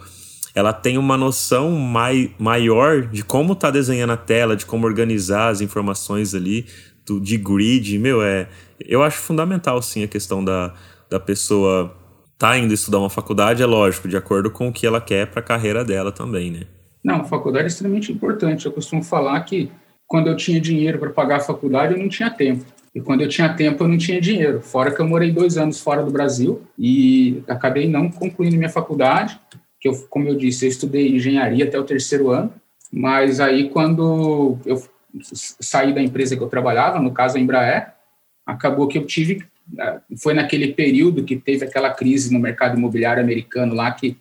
ela 0.58 0.72
tem 0.72 0.98
uma 0.98 1.16
noção 1.16 1.70
mai, 1.70 2.32
maior 2.36 3.02
de 3.02 3.22
como 3.22 3.52
está 3.52 3.70
desenhando 3.70 4.12
a 4.12 4.16
tela, 4.16 4.56
de 4.56 4.66
como 4.66 4.86
organizar 4.86 5.50
as 5.50 5.60
informações 5.60 6.34
ali, 6.34 6.66
do, 7.06 7.20
de 7.20 7.38
grid. 7.38 7.96
Meu, 7.96 8.20
é, 8.20 8.48
eu 8.80 9.04
acho 9.04 9.18
fundamental, 9.18 9.80
sim, 9.80 10.02
a 10.02 10.08
questão 10.08 10.44
da, 10.44 10.74
da 11.08 11.20
pessoa 11.20 11.96
tá 12.36 12.58
indo 12.58 12.74
estudar 12.74 12.98
uma 12.98 13.08
faculdade, 13.08 13.62
é 13.62 13.66
lógico, 13.66 14.08
de 14.08 14.16
acordo 14.16 14.50
com 14.50 14.66
o 14.66 14.72
que 14.72 14.84
ela 14.84 15.00
quer 15.00 15.28
para 15.28 15.38
a 15.38 15.44
carreira 15.44 15.84
dela 15.84 16.10
também, 16.10 16.50
né? 16.50 16.62
Não, 17.04 17.24
faculdade 17.24 17.66
é 17.66 17.68
extremamente 17.68 18.10
importante. 18.10 18.66
Eu 18.66 18.72
costumo 18.72 19.04
falar 19.04 19.40
que 19.42 19.70
quando 20.08 20.26
eu 20.26 20.34
tinha 20.34 20.60
dinheiro 20.60 20.98
para 20.98 21.10
pagar 21.10 21.36
a 21.36 21.40
faculdade, 21.40 21.94
eu 21.94 22.00
não 22.00 22.08
tinha 22.08 22.30
tempo. 22.30 22.64
E 22.92 23.00
quando 23.00 23.20
eu 23.20 23.28
tinha 23.28 23.48
tempo, 23.54 23.84
eu 23.84 23.88
não 23.88 23.96
tinha 23.96 24.20
dinheiro. 24.20 24.60
Fora 24.60 24.90
que 24.90 25.00
eu 25.00 25.06
morei 25.06 25.30
dois 25.30 25.56
anos 25.56 25.78
fora 25.78 26.02
do 26.02 26.10
Brasil 26.10 26.62
e 26.76 27.44
acabei 27.46 27.88
não 27.88 28.10
concluindo 28.10 28.56
minha 28.56 28.68
faculdade, 28.68 29.38
que 29.80 29.88
eu, 29.88 29.94
como 30.08 30.28
eu 30.28 30.34
disse, 30.34 30.64
eu 30.64 30.68
estudei 30.68 31.14
engenharia 31.14 31.64
até 31.64 31.78
o 31.78 31.84
terceiro 31.84 32.30
ano. 32.30 32.52
Mas 32.92 33.40
aí, 33.40 33.68
quando 33.68 34.58
eu 34.64 34.82
saí 35.22 35.92
da 35.92 36.02
empresa 36.02 36.36
que 36.36 36.42
eu 36.42 36.48
trabalhava, 36.48 37.00
no 37.00 37.12
caso 37.12 37.36
a 37.36 37.40
Embraer, 37.40 37.92
acabou 38.46 38.88
que 38.88 38.98
eu 38.98 39.06
tive, 39.06 39.44
é, 39.78 40.00
foi 40.20 40.34
naquele 40.34 40.72
período 40.72 41.24
que 41.24 41.36
teve 41.36 41.64
aquela 41.64 41.92
crise 41.92 42.32
no 42.32 42.40
mercado 42.40 42.76
imobiliário 42.76 43.22
americano 43.22 43.74
lá 43.74 43.90
que 43.90 44.16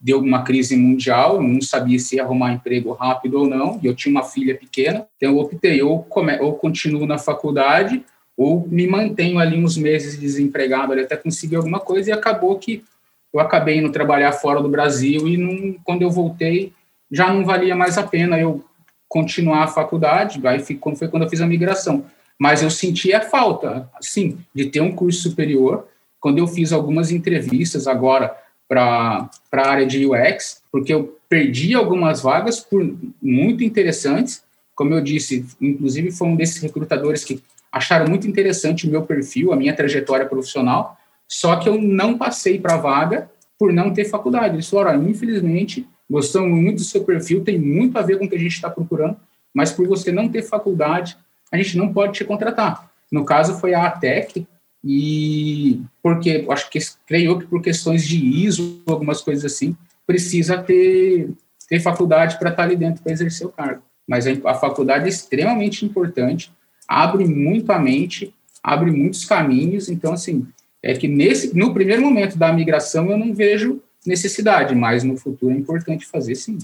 deu 0.00 0.18
uma 0.18 0.42
crise 0.42 0.76
mundial, 0.76 1.42
não 1.42 1.60
sabia 1.60 1.98
se 1.98 2.16
ia 2.16 2.22
arrumar 2.22 2.52
emprego 2.52 2.92
rápido 2.92 3.38
ou 3.38 3.48
não, 3.48 3.80
e 3.82 3.86
eu 3.86 3.94
tinha 3.94 4.12
uma 4.12 4.22
filha 4.22 4.54
pequena, 4.54 5.06
então 5.16 5.30
eu 5.30 5.38
optei, 5.38 5.82
ou, 5.82 6.02
come, 6.02 6.38
ou 6.38 6.54
continuo 6.54 7.06
na 7.06 7.18
faculdade, 7.18 8.04
ou 8.36 8.66
me 8.68 8.86
mantenho 8.86 9.38
ali 9.38 9.62
uns 9.62 9.76
meses 9.76 10.18
desempregado 10.18 10.92
até 10.92 11.16
conseguir 11.16 11.56
alguma 11.56 11.80
coisa, 11.80 12.10
e 12.10 12.12
acabou 12.12 12.58
que 12.58 12.84
eu 13.32 13.40
acabei 13.40 13.78
indo 13.78 13.92
trabalhar 13.92 14.32
fora 14.32 14.60
do 14.60 14.68
Brasil, 14.68 15.28
e 15.28 15.36
não, 15.36 15.76
quando 15.84 16.02
eu 16.02 16.10
voltei, 16.10 16.72
já 17.10 17.32
não 17.32 17.44
valia 17.44 17.76
mais 17.76 17.98
a 17.98 18.02
pena 18.02 18.38
eu 18.38 18.64
continuar 19.08 19.64
a 19.64 19.68
faculdade, 19.68 20.40
aí 20.46 20.60
foi 20.60 20.76
quando 20.76 21.22
eu 21.22 21.28
fiz 21.28 21.40
a 21.40 21.46
migração. 21.46 22.04
Mas 22.38 22.62
eu 22.62 22.70
senti 22.70 23.12
a 23.12 23.20
falta, 23.20 23.88
sim, 24.00 24.38
de 24.54 24.66
ter 24.66 24.80
um 24.80 24.92
curso 24.92 25.28
superior, 25.28 25.86
quando 26.20 26.38
eu 26.38 26.46
fiz 26.46 26.72
algumas 26.72 27.10
entrevistas 27.10 27.86
agora 27.86 28.34
para 28.68 29.28
a 29.52 29.68
área 29.68 29.86
de 29.86 30.06
UX, 30.06 30.62
porque 30.70 30.92
eu 30.94 31.18
perdi 31.28 31.74
algumas 31.74 32.22
vagas 32.22 32.60
por 32.60 32.82
muito 33.20 33.64
interessantes. 33.64 34.42
Como 34.74 34.94
eu 34.94 35.00
disse, 35.00 35.44
inclusive 35.60 36.12
foi 36.12 36.28
um 36.28 36.36
desses 36.36 36.62
recrutadores 36.62 37.24
que 37.24 37.42
acharam 37.72 38.06
muito 38.08 38.28
interessante 38.28 38.86
o 38.86 38.90
meu 38.90 39.02
perfil, 39.02 39.52
a 39.52 39.56
minha 39.56 39.74
trajetória 39.74 40.26
profissional, 40.26 40.96
só 41.30 41.54
que 41.54 41.68
eu 41.68 41.80
não 41.80 42.18
passei 42.18 42.58
para 42.58 42.74
a 42.74 42.78
vaga 42.78 43.30
por 43.56 43.72
não 43.72 43.94
ter 43.94 44.04
faculdade. 44.06 44.56
Eles 44.56 44.68
falaram, 44.68 45.08
infelizmente, 45.08 45.86
gostamos 46.10 46.50
muito 46.50 46.78
do 46.78 46.84
seu 46.84 47.04
perfil, 47.04 47.44
tem 47.44 47.56
muito 47.56 47.96
a 47.96 48.02
ver 48.02 48.18
com 48.18 48.24
o 48.24 48.28
que 48.28 48.34
a 48.34 48.38
gente 48.38 48.52
está 48.52 48.68
procurando, 48.68 49.16
mas 49.54 49.70
por 49.70 49.86
você 49.86 50.10
não 50.10 50.28
ter 50.28 50.42
faculdade, 50.42 51.16
a 51.52 51.56
gente 51.56 51.78
não 51.78 51.92
pode 51.92 52.14
te 52.14 52.24
contratar. 52.24 52.90
No 53.12 53.24
caso, 53.24 53.60
foi 53.60 53.74
a 53.74 53.86
ATEC, 53.86 54.44
e 54.82 55.82
porque 56.02 56.44
acho 56.50 56.68
que 56.68 56.80
creio 57.06 57.38
que 57.38 57.46
por 57.46 57.62
questões 57.62 58.04
de 58.04 58.18
ISO, 58.18 58.82
algumas 58.86 59.20
coisas 59.20 59.44
assim, 59.44 59.76
precisa 60.04 60.60
ter, 60.60 61.30
ter 61.68 61.78
faculdade 61.78 62.38
para 62.38 62.50
estar 62.50 62.62
tá 62.62 62.68
ali 62.68 62.76
dentro 62.76 63.02
para 63.02 63.12
exercer 63.12 63.46
o 63.46 63.52
cargo. 63.52 63.82
Mas 64.08 64.26
a, 64.26 64.32
a 64.46 64.54
faculdade 64.54 65.04
é 65.04 65.08
extremamente 65.08 65.84
importante, 65.84 66.52
abre 66.88 67.24
muito 67.24 67.70
a 67.70 67.78
mente, 67.78 68.34
abre 68.62 68.90
muitos 68.90 69.24
caminhos. 69.24 69.88
Então, 69.88 70.12
assim, 70.12 70.46
é 70.82 70.94
que 70.94 71.08
nesse 71.08 71.56
no 71.56 71.72
primeiro 71.74 72.02
momento 72.02 72.36
da 72.36 72.52
migração 72.52 73.10
eu 73.10 73.18
não 73.18 73.34
vejo 73.34 73.80
necessidade, 74.06 74.74
mas 74.74 75.04
no 75.04 75.16
futuro 75.16 75.52
é 75.52 75.56
importante 75.56 76.06
fazer 76.06 76.34
sim. 76.34 76.58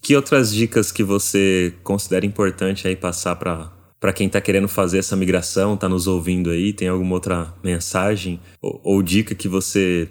Que 0.00 0.14
outras 0.14 0.52
dicas 0.52 0.92
que 0.92 1.02
você 1.02 1.72
considera 1.82 2.26
importante 2.26 2.86
aí 2.86 2.94
passar 2.94 3.36
para 3.36 3.76
para 4.00 4.12
quem 4.12 4.28
está 4.28 4.40
querendo 4.40 4.68
fazer 4.68 4.98
essa 4.98 5.16
migração, 5.16 5.74
está 5.74 5.88
nos 5.88 6.06
ouvindo 6.06 6.50
aí, 6.50 6.72
tem 6.72 6.86
alguma 6.86 7.14
outra 7.14 7.52
mensagem 7.64 8.38
ou, 8.62 8.80
ou, 8.84 9.02
dica 9.02 9.34
que 9.34 9.48
você 9.48 10.08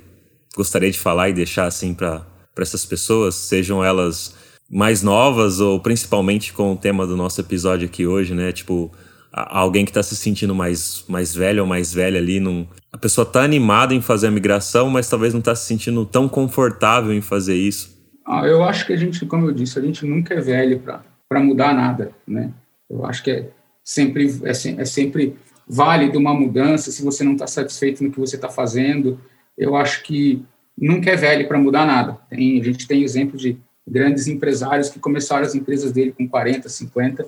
gostaria 0.57 0.91
de 0.91 0.99
falar 0.99 1.29
e 1.29 1.33
deixar 1.33 1.67
assim 1.67 1.93
para 1.93 2.25
essas 2.59 2.85
pessoas, 2.85 3.35
sejam 3.35 3.81
elas 3.81 4.35
mais 4.69 5.01
novas 5.01 5.61
ou 5.61 5.79
principalmente 5.79 6.51
com 6.51 6.73
o 6.73 6.75
tema 6.75 7.07
do 7.07 7.15
nosso 7.15 7.39
episódio 7.39 7.87
aqui 7.87 8.05
hoje, 8.05 8.33
né? 8.33 8.51
Tipo, 8.51 8.91
alguém 9.31 9.85
que 9.85 9.91
está 9.91 10.01
se 10.01 10.15
sentindo 10.15 10.55
mais, 10.55 11.03
mais 11.07 11.35
velho 11.35 11.63
ou 11.63 11.67
mais 11.67 11.93
velha 11.93 12.19
ali, 12.19 12.39
num, 12.39 12.67
a 12.91 12.97
pessoa 12.97 13.25
está 13.25 13.43
animada 13.43 13.93
em 13.93 14.01
fazer 14.01 14.27
a 14.27 14.31
migração, 14.31 14.89
mas 14.89 15.09
talvez 15.09 15.33
não 15.33 15.39
está 15.39 15.55
se 15.55 15.65
sentindo 15.65 16.05
tão 16.05 16.27
confortável 16.27 17.13
em 17.13 17.21
fazer 17.21 17.55
isso. 17.55 17.95
Ah, 18.25 18.45
eu 18.45 18.63
acho 18.63 18.85
que 18.85 18.93
a 18.93 18.97
gente, 18.97 19.25
como 19.25 19.47
eu 19.47 19.53
disse, 19.53 19.79
a 19.79 19.81
gente 19.81 20.05
nunca 20.05 20.33
é 20.33 20.41
velho 20.41 20.81
para 21.29 21.39
mudar 21.39 21.73
nada, 21.73 22.11
né? 22.27 22.51
Eu 22.89 23.05
acho 23.05 23.23
que 23.23 23.31
é, 23.31 23.49
sempre 23.83 24.27
é, 24.43 24.51
é 24.51 24.85
sempre 24.85 25.37
válido 25.67 26.17
uma 26.17 26.33
mudança, 26.33 26.91
se 26.91 27.03
você 27.03 27.23
não 27.23 27.33
está 27.33 27.45
satisfeito 27.47 28.03
no 28.03 28.11
que 28.11 28.19
você 28.19 28.35
está 28.35 28.49
fazendo, 28.49 29.19
eu 29.57 29.75
acho 29.75 30.03
que 30.03 30.45
nunca 30.77 31.09
é 31.09 31.15
velho 31.15 31.47
para 31.47 31.57
mudar 31.57 31.85
nada. 31.85 32.17
Tem, 32.29 32.59
a 32.59 32.63
gente 32.63 32.87
tem 32.87 33.03
exemplo 33.03 33.37
de 33.37 33.57
grandes 33.87 34.27
empresários 34.27 34.89
que 34.89 34.99
começaram 34.99 35.45
as 35.45 35.55
empresas 35.55 35.91
dele 35.91 36.11
com 36.11 36.27
40, 36.27 36.67
50, 36.67 37.27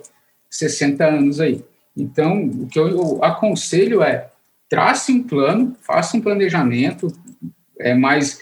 60 0.50 1.04
anos 1.04 1.40
aí. 1.40 1.64
Então, 1.96 2.44
o 2.44 2.66
que 2.66 2.78
eu 2.78 3.22
aconselho 3.22 4.02
é 4.02 4.30
trace 4.68 5.12
um 5.12 5.22
plano, 5.22 5.76
faça 5.80 6.16
um 6.16 6.20
planejamento, 6.20 7.12
é 7.78 7.94
mais 7.94 8.40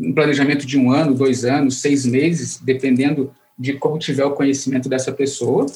um 0.00 0.12
planejamento 0.12 0.66
de 0.66 0.78
um 0.78 0.90
ano, 0.90 1.14
dois 1.14 1.44
anos, 1.44 1.80
seis 1.80 2.06
meses, 2.06 2.58
dependendo 2.58 3.32
de 3.58 3.74
como 3.74 3.98
tiver 3.98 4.24
o 4.24 4.32
conhecimento 4.32 4.88
dessa 4.88 5.12
pessoa, 5.12 5.66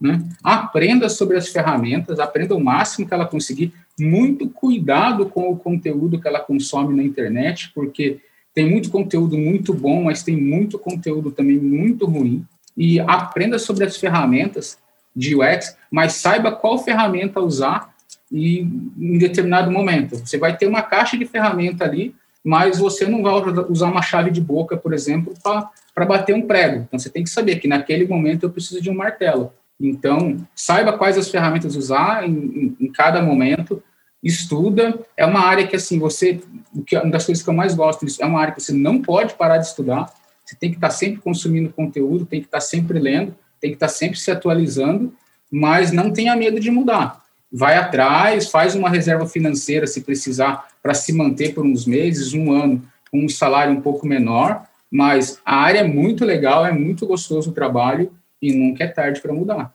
né? 0.00 0.22
Aprenda 0.42 1.08
sobre 1.08 1.36
as 1.36 1.48
ferramentas, 1.48 2.18
aprenda 2.18 2.54
o 2.54 2.62
máximo 2.62 3.06
que 3.06 3.14
ela 3.14 3.26
conseguir. 3.26 3.72
Muito 3.98 4.48
cuidado 4.48 5.26
com 5.26 5.50
o 5.50 5.56
conteúdo 5.56 6.20
que 6.20 6.28
ela 6.28 6.40
consome 6.40 6.94
na 6.94 7.02
internet, 7.02 7.70
porque 7.74 8.20
tem 8.54 8.68
muito 8.68 8.90
conteúdo 8.90 9.36
muito 9.36 9.72
bom, 9.72 10.04
mas 10.04 10.22
tem 10.22 10.36
muito 10.36 10.78
conteúdo 10.78 11.30
também 11.30 11.58
muito 11.58 12.06
ruim. 12.06 12.44
E 12.76 13.00
aprenda 13.00 13.58
sobre 13.58 13.84
as 13.84 13.96
ferramentas 13.96 14.78
de 15.16 15.34
UX, 15.34 15.76
mas 15.90 16.12
saiba 16.12 16.52
qual 16.52 16.78
ferramenta 16.78 17.40
usar 17.40 17.94
e, 18.30 18.60
em 18.60 19.18
determinado 19.18 19.70
momento. 19.70 20.16
Você 20.16 20.36
vai 20.36 20.56
ter 20.56 20.66
uma 20.66 20.82
caixa 20.82 21.16
de 21.16 21.24
ferramenta 21.24 21.84
ali, 21.84 22.14
mas 22.44 22.78
você 22.78 23.06
não 23.06 23.22
vai 23.22 23.32
usar 23.68 23.90
uma 23.90 24.02
chave 24.02 24.30
de 24.30 24.40
boca, 24.40 24.76
por 24.76 24.92
exemplo, 24.92 25.34
para 25.42 26.06
bater 26.06 26.34
um 26.34 26.42
prego. 26.42 26.84
Então, 26.86 26.98
você 26.98 27.08
tem 27.08 27.24
que 27.24 27.30
saber 27.30 27.56
que 27.56 27.66
naquele 27.66 28.06
momento 28.06 28.44
eu 28.44 28.50
preciso 28.50 28.80
de 28.80 28.90
um 28.90 28.94
martelo. 28.94 29.52
Então, 29.80 30.36
saiba 30.54 30.92
quais 30.92 31.18
as 31.18 31.28
ferramentas 31.28 31.76
usar 31.76 32.26
em, 32.26 32.32
em, 32.32 32.76
em, 32.80 32.92
cada 32.92 33.20
momento, 33.20 33.82
estuda. 34.22 34.98
É 35.16 35.26
uma 35.26 35.40
área 35.40 35.66
que, 35.66 35.76
assim, 35.76 35.98
você, 35.98 36.40
que, 36.86 36.96
uma 36.96 37.10
das 37.10 37.26
coisas 37.26 37.42
que 37.42 37.50
eu 37.50 37.54
mais 37.54 37.74
gosto 37.74 38.06
é 38.20 38.26
uma 38.26 38.40
área 38.40 38.54
que 38.54 38.62
você 38.62 38.72
não 38.72 39.02
pode 39.02 39.34
parar 39.34 39.58
de 39.58 39.66
estudar, 39.66 40.12
você 40.44 40.54
tem 40.54 40.70
que 40.70 40.76
estar 40.76 40.90
sempre 40.90 41.20
consumindo 41.20 41.72
conteúdo, 41.72 42.24
tem 42.24 42.40
que 42.40 42.46
estar 42.46 42.60
sempre 42.60 42.98
lendo, 42.98 43.34
tem 43.66 43.70
que 43.70 43.76
estar 43.76 43.88
sempre 43.88 44.18
se 44.18 44.30
atualizando, 44.30 45.12
mas 45.50 45.90
não 45.90 46.12
tenha 46.12 46.36
medo 46.36 46.60
de 46.60 46.70
mudar. 46.70 47.20
Vai 47.52 47.76
atrás, 47.76 48.48
faz 48.48 48.74
uma 48.74 48.88
reserva 48.88 49.26
financeira 49.26 49.86
se 49.86 50.02
precisar 50.02 50.68
para 50.82 50.94
se 50.94 51.12
manter 51.12 51.52
por 51.52 51.64
uns 51.64 51.84
meses, 51.84 52.32
um 52.32 52.52
ano, 52.52 52.82
com 53.10 53.24
um 53.24 53.28
salário 53.28 53.72
um 53.72 53.80
pouco 53.80 54.06
menor, 54.06 54.62
mas 54.90 55.40
a 55.44 55.56
área 55.56 55.80
é 55.80 55.84
muito 55.84 56.24
legal, 56.24 56.64
é 56.64 56.72
muito 56.72 57.06
gostoso 57.06 57.50
o 57.50 57.54
trabalho 57.54 58.10
e 58.40 58.52
nunca 58.52 58.84
é 58.84 58.86
tarde 58.86 59.20
para 59.20 59.32
mudar. 59.32 59.72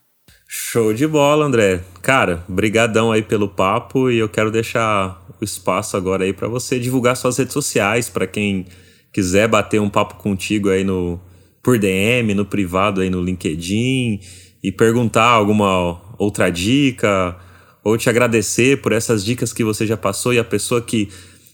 Show 0.48 0.94
de 0.94 1.08
bola, 1.08 1.46
André. 1.46 1.82
Cara, 2.02 2.44
brigadão 2.48 3.12
aí 3.12 3.22
pelo 3.22 3.50
papo 3.50 4.10
e 4.10 4.18
eu 4.18 4.30
quero 4.30 4.52
deixar 4.52 5.22
o 5.40 5.44
espaço 5.44 5.98
agora 5.98 6.24
aí 6.24 6.34
para 6.34 6.48
você 6.48 6.80
divulgar 6.80 7.16
suas 7.18 7.38
redes 7.38 7.54
sociais 7.54 8.10
para 8.10 8.28
quem 8.28 8.66
quiser 9.12 9.48
bater 9.48 9.82
um 9.82 9.90
papo 9.90 10.16
contigo 10.16 10.70
aí 10.70 10.84
no 10.84 11.20
por 11.64 11.78
DM, 11.78 12.34
no 12.34 12.46
privado 12.46 13.02
aí 13.02 13.10
no 13.10 13.22
LinkedIn 13.22 14.20
e 14.64 14.72
perguntar 14.72 15.28
alguma 15.28 16.02
outra 16.18 16.50
dica 16.50 17.36
ou 17.84 17.98
te 17.98 18.10
agradecer 18.10 18.82
por 18.82 18.92
essas 18.92 19.24
dicas 19.24 19.52
que 19.52 19.64
você 19.64 19.86
já 19.86 19.98
passou 19.98 20.34
e 20.34 20.40
a 20.40 20.44
pessoa 20.44 20.82
que 20.82 21.10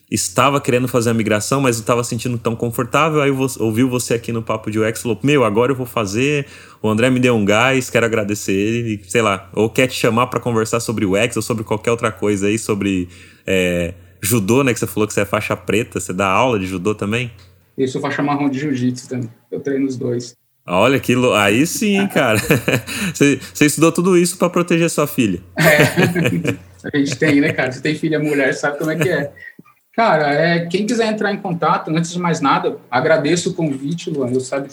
estava 0.09 0.59
querendo 0.61 0.87
fazer 0.87 1.09
a 1.09 1.13
migração, 1.13 1.59
mas 1.59 1.77
não 1.77 1.81
estava 1.81 2.03
sentindo 2.03 2.37
tão 2.37 2.55
confortável. 2.55 3.21
Aí 3.21 3.31
ouviu 3.59 3.89
você 3.89 4.13
aqui 4.13 4.31
no 4.31 4.41
Papo 4.41 4.71
de 4.71 4.79
UX 4.79 5.01
falou: 5.01 5.19
Meu, 5.21 5.43
agora 5.43 5.71
eu 5.71 5.75
vou 5.75 5.85
fazer. 5.85 6.45
O 6.81 6.89
André 6.89 7.09
me 7.09 7.19
deu 7.19 7.35
um 7.35 7.43
gás, 7.43 7.89
quero 7.89 8.05
agradecer 8.05 8.53
ele. 8.53 9.01
sei 9.07 9.21
lá, 9.21 9.49
ou 9.53 9.69
quer 9.69 9.87
te 9.87 9.95
chamar 9.95 10.27
para 10.27 10.39
conversar 10.39 10.79
sobre 10.79 11.05
o 11.05 11.13
UX 11.13 11.35
ou 11.35 11.41
sobre 11.41 11.63
qualquer 11.63 11.91
outra 11.91 12.11
coisa 12.11 12.47
aí, 12.47 12.57
sobre 12.57 13.09
é, 13.45 13.93
judô, 14.21 14.63
né? 14.63 14.73
Que 14.73 14.79
você 14.79 14.87
falou 14.87 15.07
que 15.07 15.13
você 15.13 15.21
é 15.21 15.25
faixa 15.25 15.55
preta, 15.55 15.99
você 15.99 16.13
dá 16.13 16.27
aula 16.27 16.59
de 16.59 16.67
judô 16.67 16.95
também? 16.95 17.31
Eu 17.77 17.87
sou 17.87 18.01
faixa 18.01 18.23
marrom 18.23 18.49
de 18.49 18.59
jiu-jitsu 18.59 19.07
também. 19.07 19.29
Eu 19.51 19.59
treino 19.59 19.85
os 19.85 19.95
dois. 19.95 20.35
Olha 20.65 20.99
que 20.99 21.15
lo... 21.15 21.33
aí 21.33 21.65
sim, 21.65 22.05
cara. 22.07 22.39
você, 23.13 23.39
você 23.53 23.65
estudou 23.65 23.91
tudo 23.91 24.17
isso 24.17 24.37
para 24.37 24.49
proteger 24.49 24.89
sua 24.89 25.07
filha. 25.07 25.41
É. 25.57 26.57
A 26.93 26.97
gente 26.97 27.15
tem, 27.15 27.39
né, 27.39 27.53
cara? 27.53 27.71
Você 27.71 27.81
tem 27.81 27.95
filha 27.95 28.19
mulher, 28.19 28.53
sabe 28.53 28.77
como 28.77 28.91
é 28.91 28.95
que 28.95 29.09
é. 29.09 29.31
Cara, 29.93 30.31
é, 30.31 30.65
quem 30.67 30.85
quiser 30.85 31.11
entrar 31.11 31.33
em 31.33 31.41
contato, 31.41 31.89
antes 31.89 32.11
de 32.11 32.19
mais 32.19 32.39
nada, 32.39 32.77
agradeço 32.89 33.49
o 33.49 33.53
convite, 33.53 34.09
Luan. 34.09 34.31
Eu 34.31 34.41
sabe, 34.41 34.69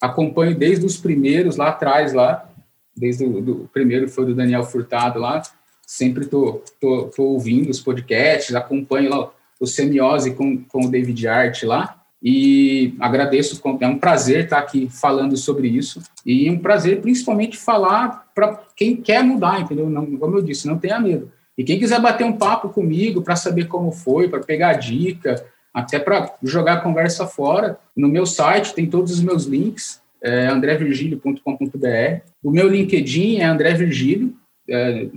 acompanho 0.00 0.56
desde 0.56 0.86
os 0.86 0.96
primeiros 0.96 1.56
lá 1.56 1.68
atrás, 1.68 2.12
lá, 2.12 2.48
desde 2.96 3.24
o 3.24 3.40
do, 3.40 3.70
primeiro 3.72 4.08
foi 4.08 4.24
do 4.24 4.34
Daniel 4.34 4.64
Furtado 4.64 5.18
lá. 5.18 5.42
Sempre 5.86 6.26
tô, 6.26 6.62
tô, 6.80 7.04
tô 7.14 7.22
ouvindo 7.24 7.68
os 7.68 7.80
podcasts, 7.80 8.54
acompanho 8.54 9.10
lá 9.10 9.30
o 9.60 9.66
Semiose 9.66 10.34
com, 10.34 10.64
com 10.64 10.86
o 10.86 10.90
David 10.90 11.28
Art 11.28 11.62
lá. 11.64 12.01
E 12.22 12.94
agradeço, 13.00 13.60
é 13.80 13.86
um 13.86 13.98
prazer 13.98 14.44
estar 14.44 14.58
aqui 14.58 14.88
falando 14.88 15.36
sobre 15.36 15.68
isso. 15.68 16.00
E 16.24 16.48
um 16.48 16.58
prazer, 16.58 17.00
principalmente, 17.00 17.56
falar 17.56 18.30
para 18.34 18.60
quem 18.76 18.96
quer 18.96 19.24
mudar, 19.24 19.60
entendeu? 19.60 19.90
Não, 19.90 20.06
como 20.16 20.36
eu 20.36 20.42
disse, 20.42 20.68
não 20.68 20.78
tenha 20.78 21.00
medo 21.00 21.30
e 21.56 21.64
quem 21.64 21.78
quiser 21.78 22.00
bater 22.00 22.24
um 22.24 22.32
papo 22.36 22.68
comigo 22.70 23.22
para 23.22 23.36
saber 23.36 23.66
como 23.66 23.92
foi, 23.92 24.28
para 24.28 24.40
pegar 24.40 24.74
dica, 24.74 25.44
até 25.72 25.98
para 25.98 26.34
jogar 26.42 26.74
a 26.74 26.80
conversa 26.80 27.26
fora, 27.26 27.78
no 27.96 28.08
meu 28.08 28.26
site 28.26 28.74
tem 28.74 28.86
todos 28.86 29.12
os 29.12 29.20
meus 29.20 29.44
links, 29.44 30.00
é 30.22 30.46
andrevirgilio.com.br. 30.46 32.20
O 32.42 32.50
meu 32.50 32.68
LinkedIn 32.68 33.38
é 33.38 33.44
André 33.44 33.74
Virgílio, 33.74 34.34
é, 34.68 35.08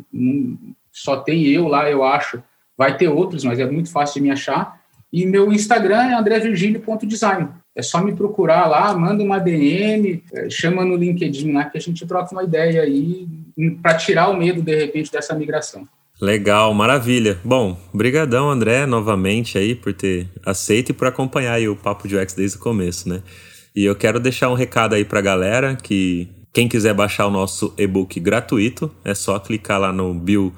só 0.91 1.17
tem 1.17 1.45
eu 1.47 1.67
lá, 1.67 1.89
eu 1.89 2.03
acho. 2.03 2.41
Vai 2.77 2.97
ter 2.97 3.07
outros, 3.07 3.43
mas 3.43 3.59
é 3.59 3.65
muito 3.65 3.91
fácil 3.91 4.15
de 4.15 4.21
me 4.21 4.31
achar. 4.31 4.81
E 5.15 5.25
meu 5.25 5.49
Instagram 5.53 6.09
é 6.09 6.13
andrevirgilio.design. 6.13 7.47
é 7.73 7.81
só 7.81 8.03
me 8.03 8.13
procurar 8.13 8.67
lá, 8.67 8.93
manda 8.97 9.23
uma 9.23 9.39
DM, 9.39 10.21
é, 10.33 10.49
chama 10.49 10.83
no 10.83 10.97
LinkedIn 10.97 11.53
lá 11.53 11.63
que 11.63 11.77
a 11.77 11.81
gente 11.81 12.05
troca 12.05 12.33
uma 12.33 12.43
ideia 12.43 12.81
aí 12.81 13.25
para 13.81 13.95
tirar 13.95 14.27
o 14.27 14.35
medo, 14.35 14.61
de 14.61 14.75
repente, 14.75 15.09
dessa 15.09 15.33
migração. 15.33 15.87
Legal, 16.21 16.73
maravilha. 16.73 17.37
Bom, 17.45 17.77
brigadão, 17.93 18.49
André, 18.49 18.85
novamente 18.85 19.57
aí 19.57 19.73
por 19.73 19.93
ter 19.93 20.27
aceito 20.45 20.89
e 20.89 20.93
por 20.93 21.07
acompanhar 21.07 21.61
o 21.61 21.77
Papo 21.77 22.09
de 22.09 22.17
UX 22.17 22.33
desde 22.33 22.57
o 22.57 22.59
começo, 22.59 23.07
né? 23.07 23.21
E 23.73 23.85
eu 23.85 23.95
quero 23.95 24.19
deixar 24.19 24.49
um 24.49 24.53
recado 24.53 24.95
aí 24.95 25.05
para 25.05 25.21
galera 25.21 25.77
que 25.81 26.27
quem 26.51 26.67
quiser 26.67 26.93
baixar 26.93 27.25
o 27.27 27.31
nosso 27.31 27.73
e-book 27.77 28.19
gratuito, 28.19 28.91
é 29.05 29.13
só 29.13 29.39
clicar 29.39 29.79
lá 29.79 29.93
no 29.93 30.13
bio 30.13 30.53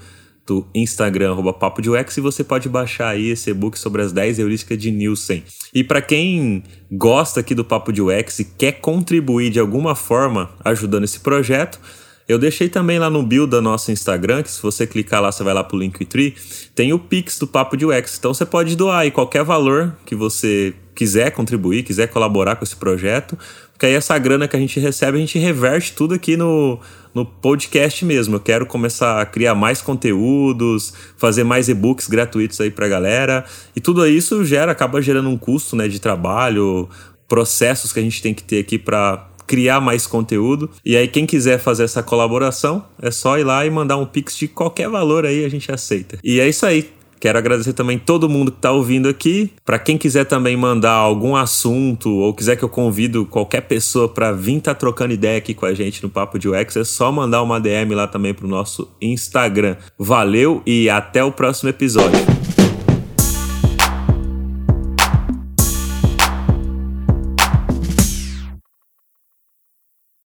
do 0.47 0.65
Instagram, 0.73 1.31
arroba 1.31 1.51
Papo 1.51 1.81
de 1.81 1.89
UX, 1.89 2.17
e 2.17 2.21
você 2.21 2.43
pode 2.43 2.69
baixar 2.69 3.09
aí 3.09 3.29
esse 3.29 3.49
e-book 3.49 3.77
sobre 3.77 4.01
as 4.01 4.13
10 4.13 4.39
heurísticas 4.39 4.77
de 4.77 4.89
Nielsen. 4.89 5.43
E 5.73 5.83
para 5.83 6.01
quem 6.01 6.63
gosta 6.89 7.41
aqui 7.41 7.53
do 7.53 7.65
Papo 7.65 7.91
de 7.91 8.01
UX 8.01 8.39
e 8.39 8.45
quer 8.45 8.79
contribuir 8.79 9.49
de 9.49 9.59
alguma 9.59 9.93
forma 9.93 10.49
ajudando 10.63 11.03
esse 11.03 11.19
projeto, 11.19 11.79
eu 12.27 12.39
deixei 12.39 12.67
também 12.67 12.99
lá 12.99 13.09
no 13.09 13.23
bio 13.23 13.45
da 13.45 13.61
nosso 13.61 13.91
Instagram, 13.91 14.43
que 14.43 14.51
se 14.51 14.61
você 14.61 14.87
clicar 14.87 15.21
lá, 15.21 15.31
você 15.31 15.43
vai 15.43 15.53
lá 15.53 15.63
pro 15.63 15.77
Linktree, 15.77 16.35
tem 16.73 16.91
o 16.93 16.99
Pix 16.99 17.39
do 17.39 17.47
Papo 17.47 17.77
de 17.77 17.85
UX. 17.85 18.17
Então 18.17 18.33
você 18.33 18.45
pode 18.45 18.75
doar 18.75 18.99
aí 18.99 19.11
qualquer 19.11 19.43
valor 19.43 19.95
que 20.05 20.15
você 20.15 20.73
quiser 20.93 21.31
contribuir, 21.31 21.83
quiser 21.83 22.07
colaborar 22.07 22.55
com 22.55 22.65
esse 22.65 22.75
projeto, 22.75 23.37
porque 23.77 23.85
aí 23.85 23.93
essa 23.93 24.17
grana 24.17 24.47
que 24.47 24.55
a 24.55 24.59
gente 24.59 24.79
recebe, 24.79 25.17
a 25.17 25.19
gente 25.19 25.37
reverte 25.37 25.93
tudo 25.93 26.15
aqui 26.15 26.35
no, 26.35 26.79
no 27.13 27.23
podcast 27.23 28.03
mesmo. 28.03 28.37
Eu 28.37 28.39
quero 28.39 28.65
começar 28.65 29.21
a 29.21 29.25
criar 29.25 29.53
mais 29.53 29.83
conteúdos, 29.83 30.95
fazer 31.15 31.43
mais 31.43 31.69
e-books 31.69 32.07
gratuitos 32.07 32.59
aí 32.59 32.71
pra 32.71 32.87
galera. 32.87 33.45
E 33.75 33.79
tudo 33.79 34.03
isso 34.07 34.43
gera, 34.43 34.71
acaba 34.71 34.99
gerando 34.99 35.29
um 35.29 35.37
custo 35.37 35.75
né, 35.75 35.87
de 35.87 36.01
trabalho, 36.01 36.89
processos 37.27 37.93
que 37.93 37.99
a 37.99 38.03
gente 38.03 38.19
tem 38.19 38.33
que 38.33 38.41
ter 38.41 38.57
aqui 38.57 38.79
para 38.79 39.29
criar 39.45 39.79
mais 39.79 40.07
conteúdo. 40.07 40.71
E 40.83 40.97
aí, 40.97 41.07
quem 41.07 41.27
quiser 41.27 41.59
fazer 41.59 41.83
essa 41.83 42.01
colaboração, 42.01 42.83
é 42.99 43.11
só 43.11 43.37
ir 43.37 43.43
lá 43.43 43.63
e 43.63 43.69
mandar 43.69 43.97
um 43.97 44.07
pix 44.07 44.35
de 44.35 44.47
qualquer 44.47 44.89
valor 44.89 45.23
aí, 45.23 45.45
a 45.45 45.49
gente 45.49 45.71
aceita. 45.71 46.17
E 46.23 46.39
é 46.39 46.49
isso 46.49 46.65
aí. 46.65 46.96
Quero 47.19 47.37
agradecer 47.37 47.73
também 47.73 47.97
todo 47.97 48.29
mundo 48.29 48.51
que 48.51 48.57
está 48.57 48.71
ouvindo 48.71 49.09
aqui. 49.09 49.51
Para 49.65 49.79
quem 49.79 49.97
quiser 49.97 50.25
também 50.25 50.55
mandar 50.55 50.93
algum 50.93 51.35
assunto 51.35 52.09
ou 52.09 52.33
quiser 52.33 52.55
que 52.55 52.63
eu 52.63 52.69
convido 52.69 53.25
qualquer 53.25 53.61
pessoa 53.61 54.07
para 54.07 54.31
vir 54.31 54.57
estar 54.57 54.73
tá 54.73 54.79
trocando 54.79 55.13
ideia 55.13 55.37
aqui 55.37 55.53
com 55.53 55.65
a 55.65 55.73
gente 55.73 56.03
no 56.03 56.09
Papo 56.09 56.37
de 56.37 56.47
UX, 56.47 56.75
é 56.75 56.83
só 56.83 57.11
mandar 57.11 57.41
uma 57.41 57.59
DM 57.59 57.93
lá 57.95 58.07
também 58.07 58.33
pro 58.33 58.47
nosso 58.47 58.89
Instagram. 59.01 59.75
Valeu 59.97 60.61
e 60.65 60.89
até 60.89 61.23
o 61.23 61.31
próximo 61.31 61.69
episódio. 61.69 62.66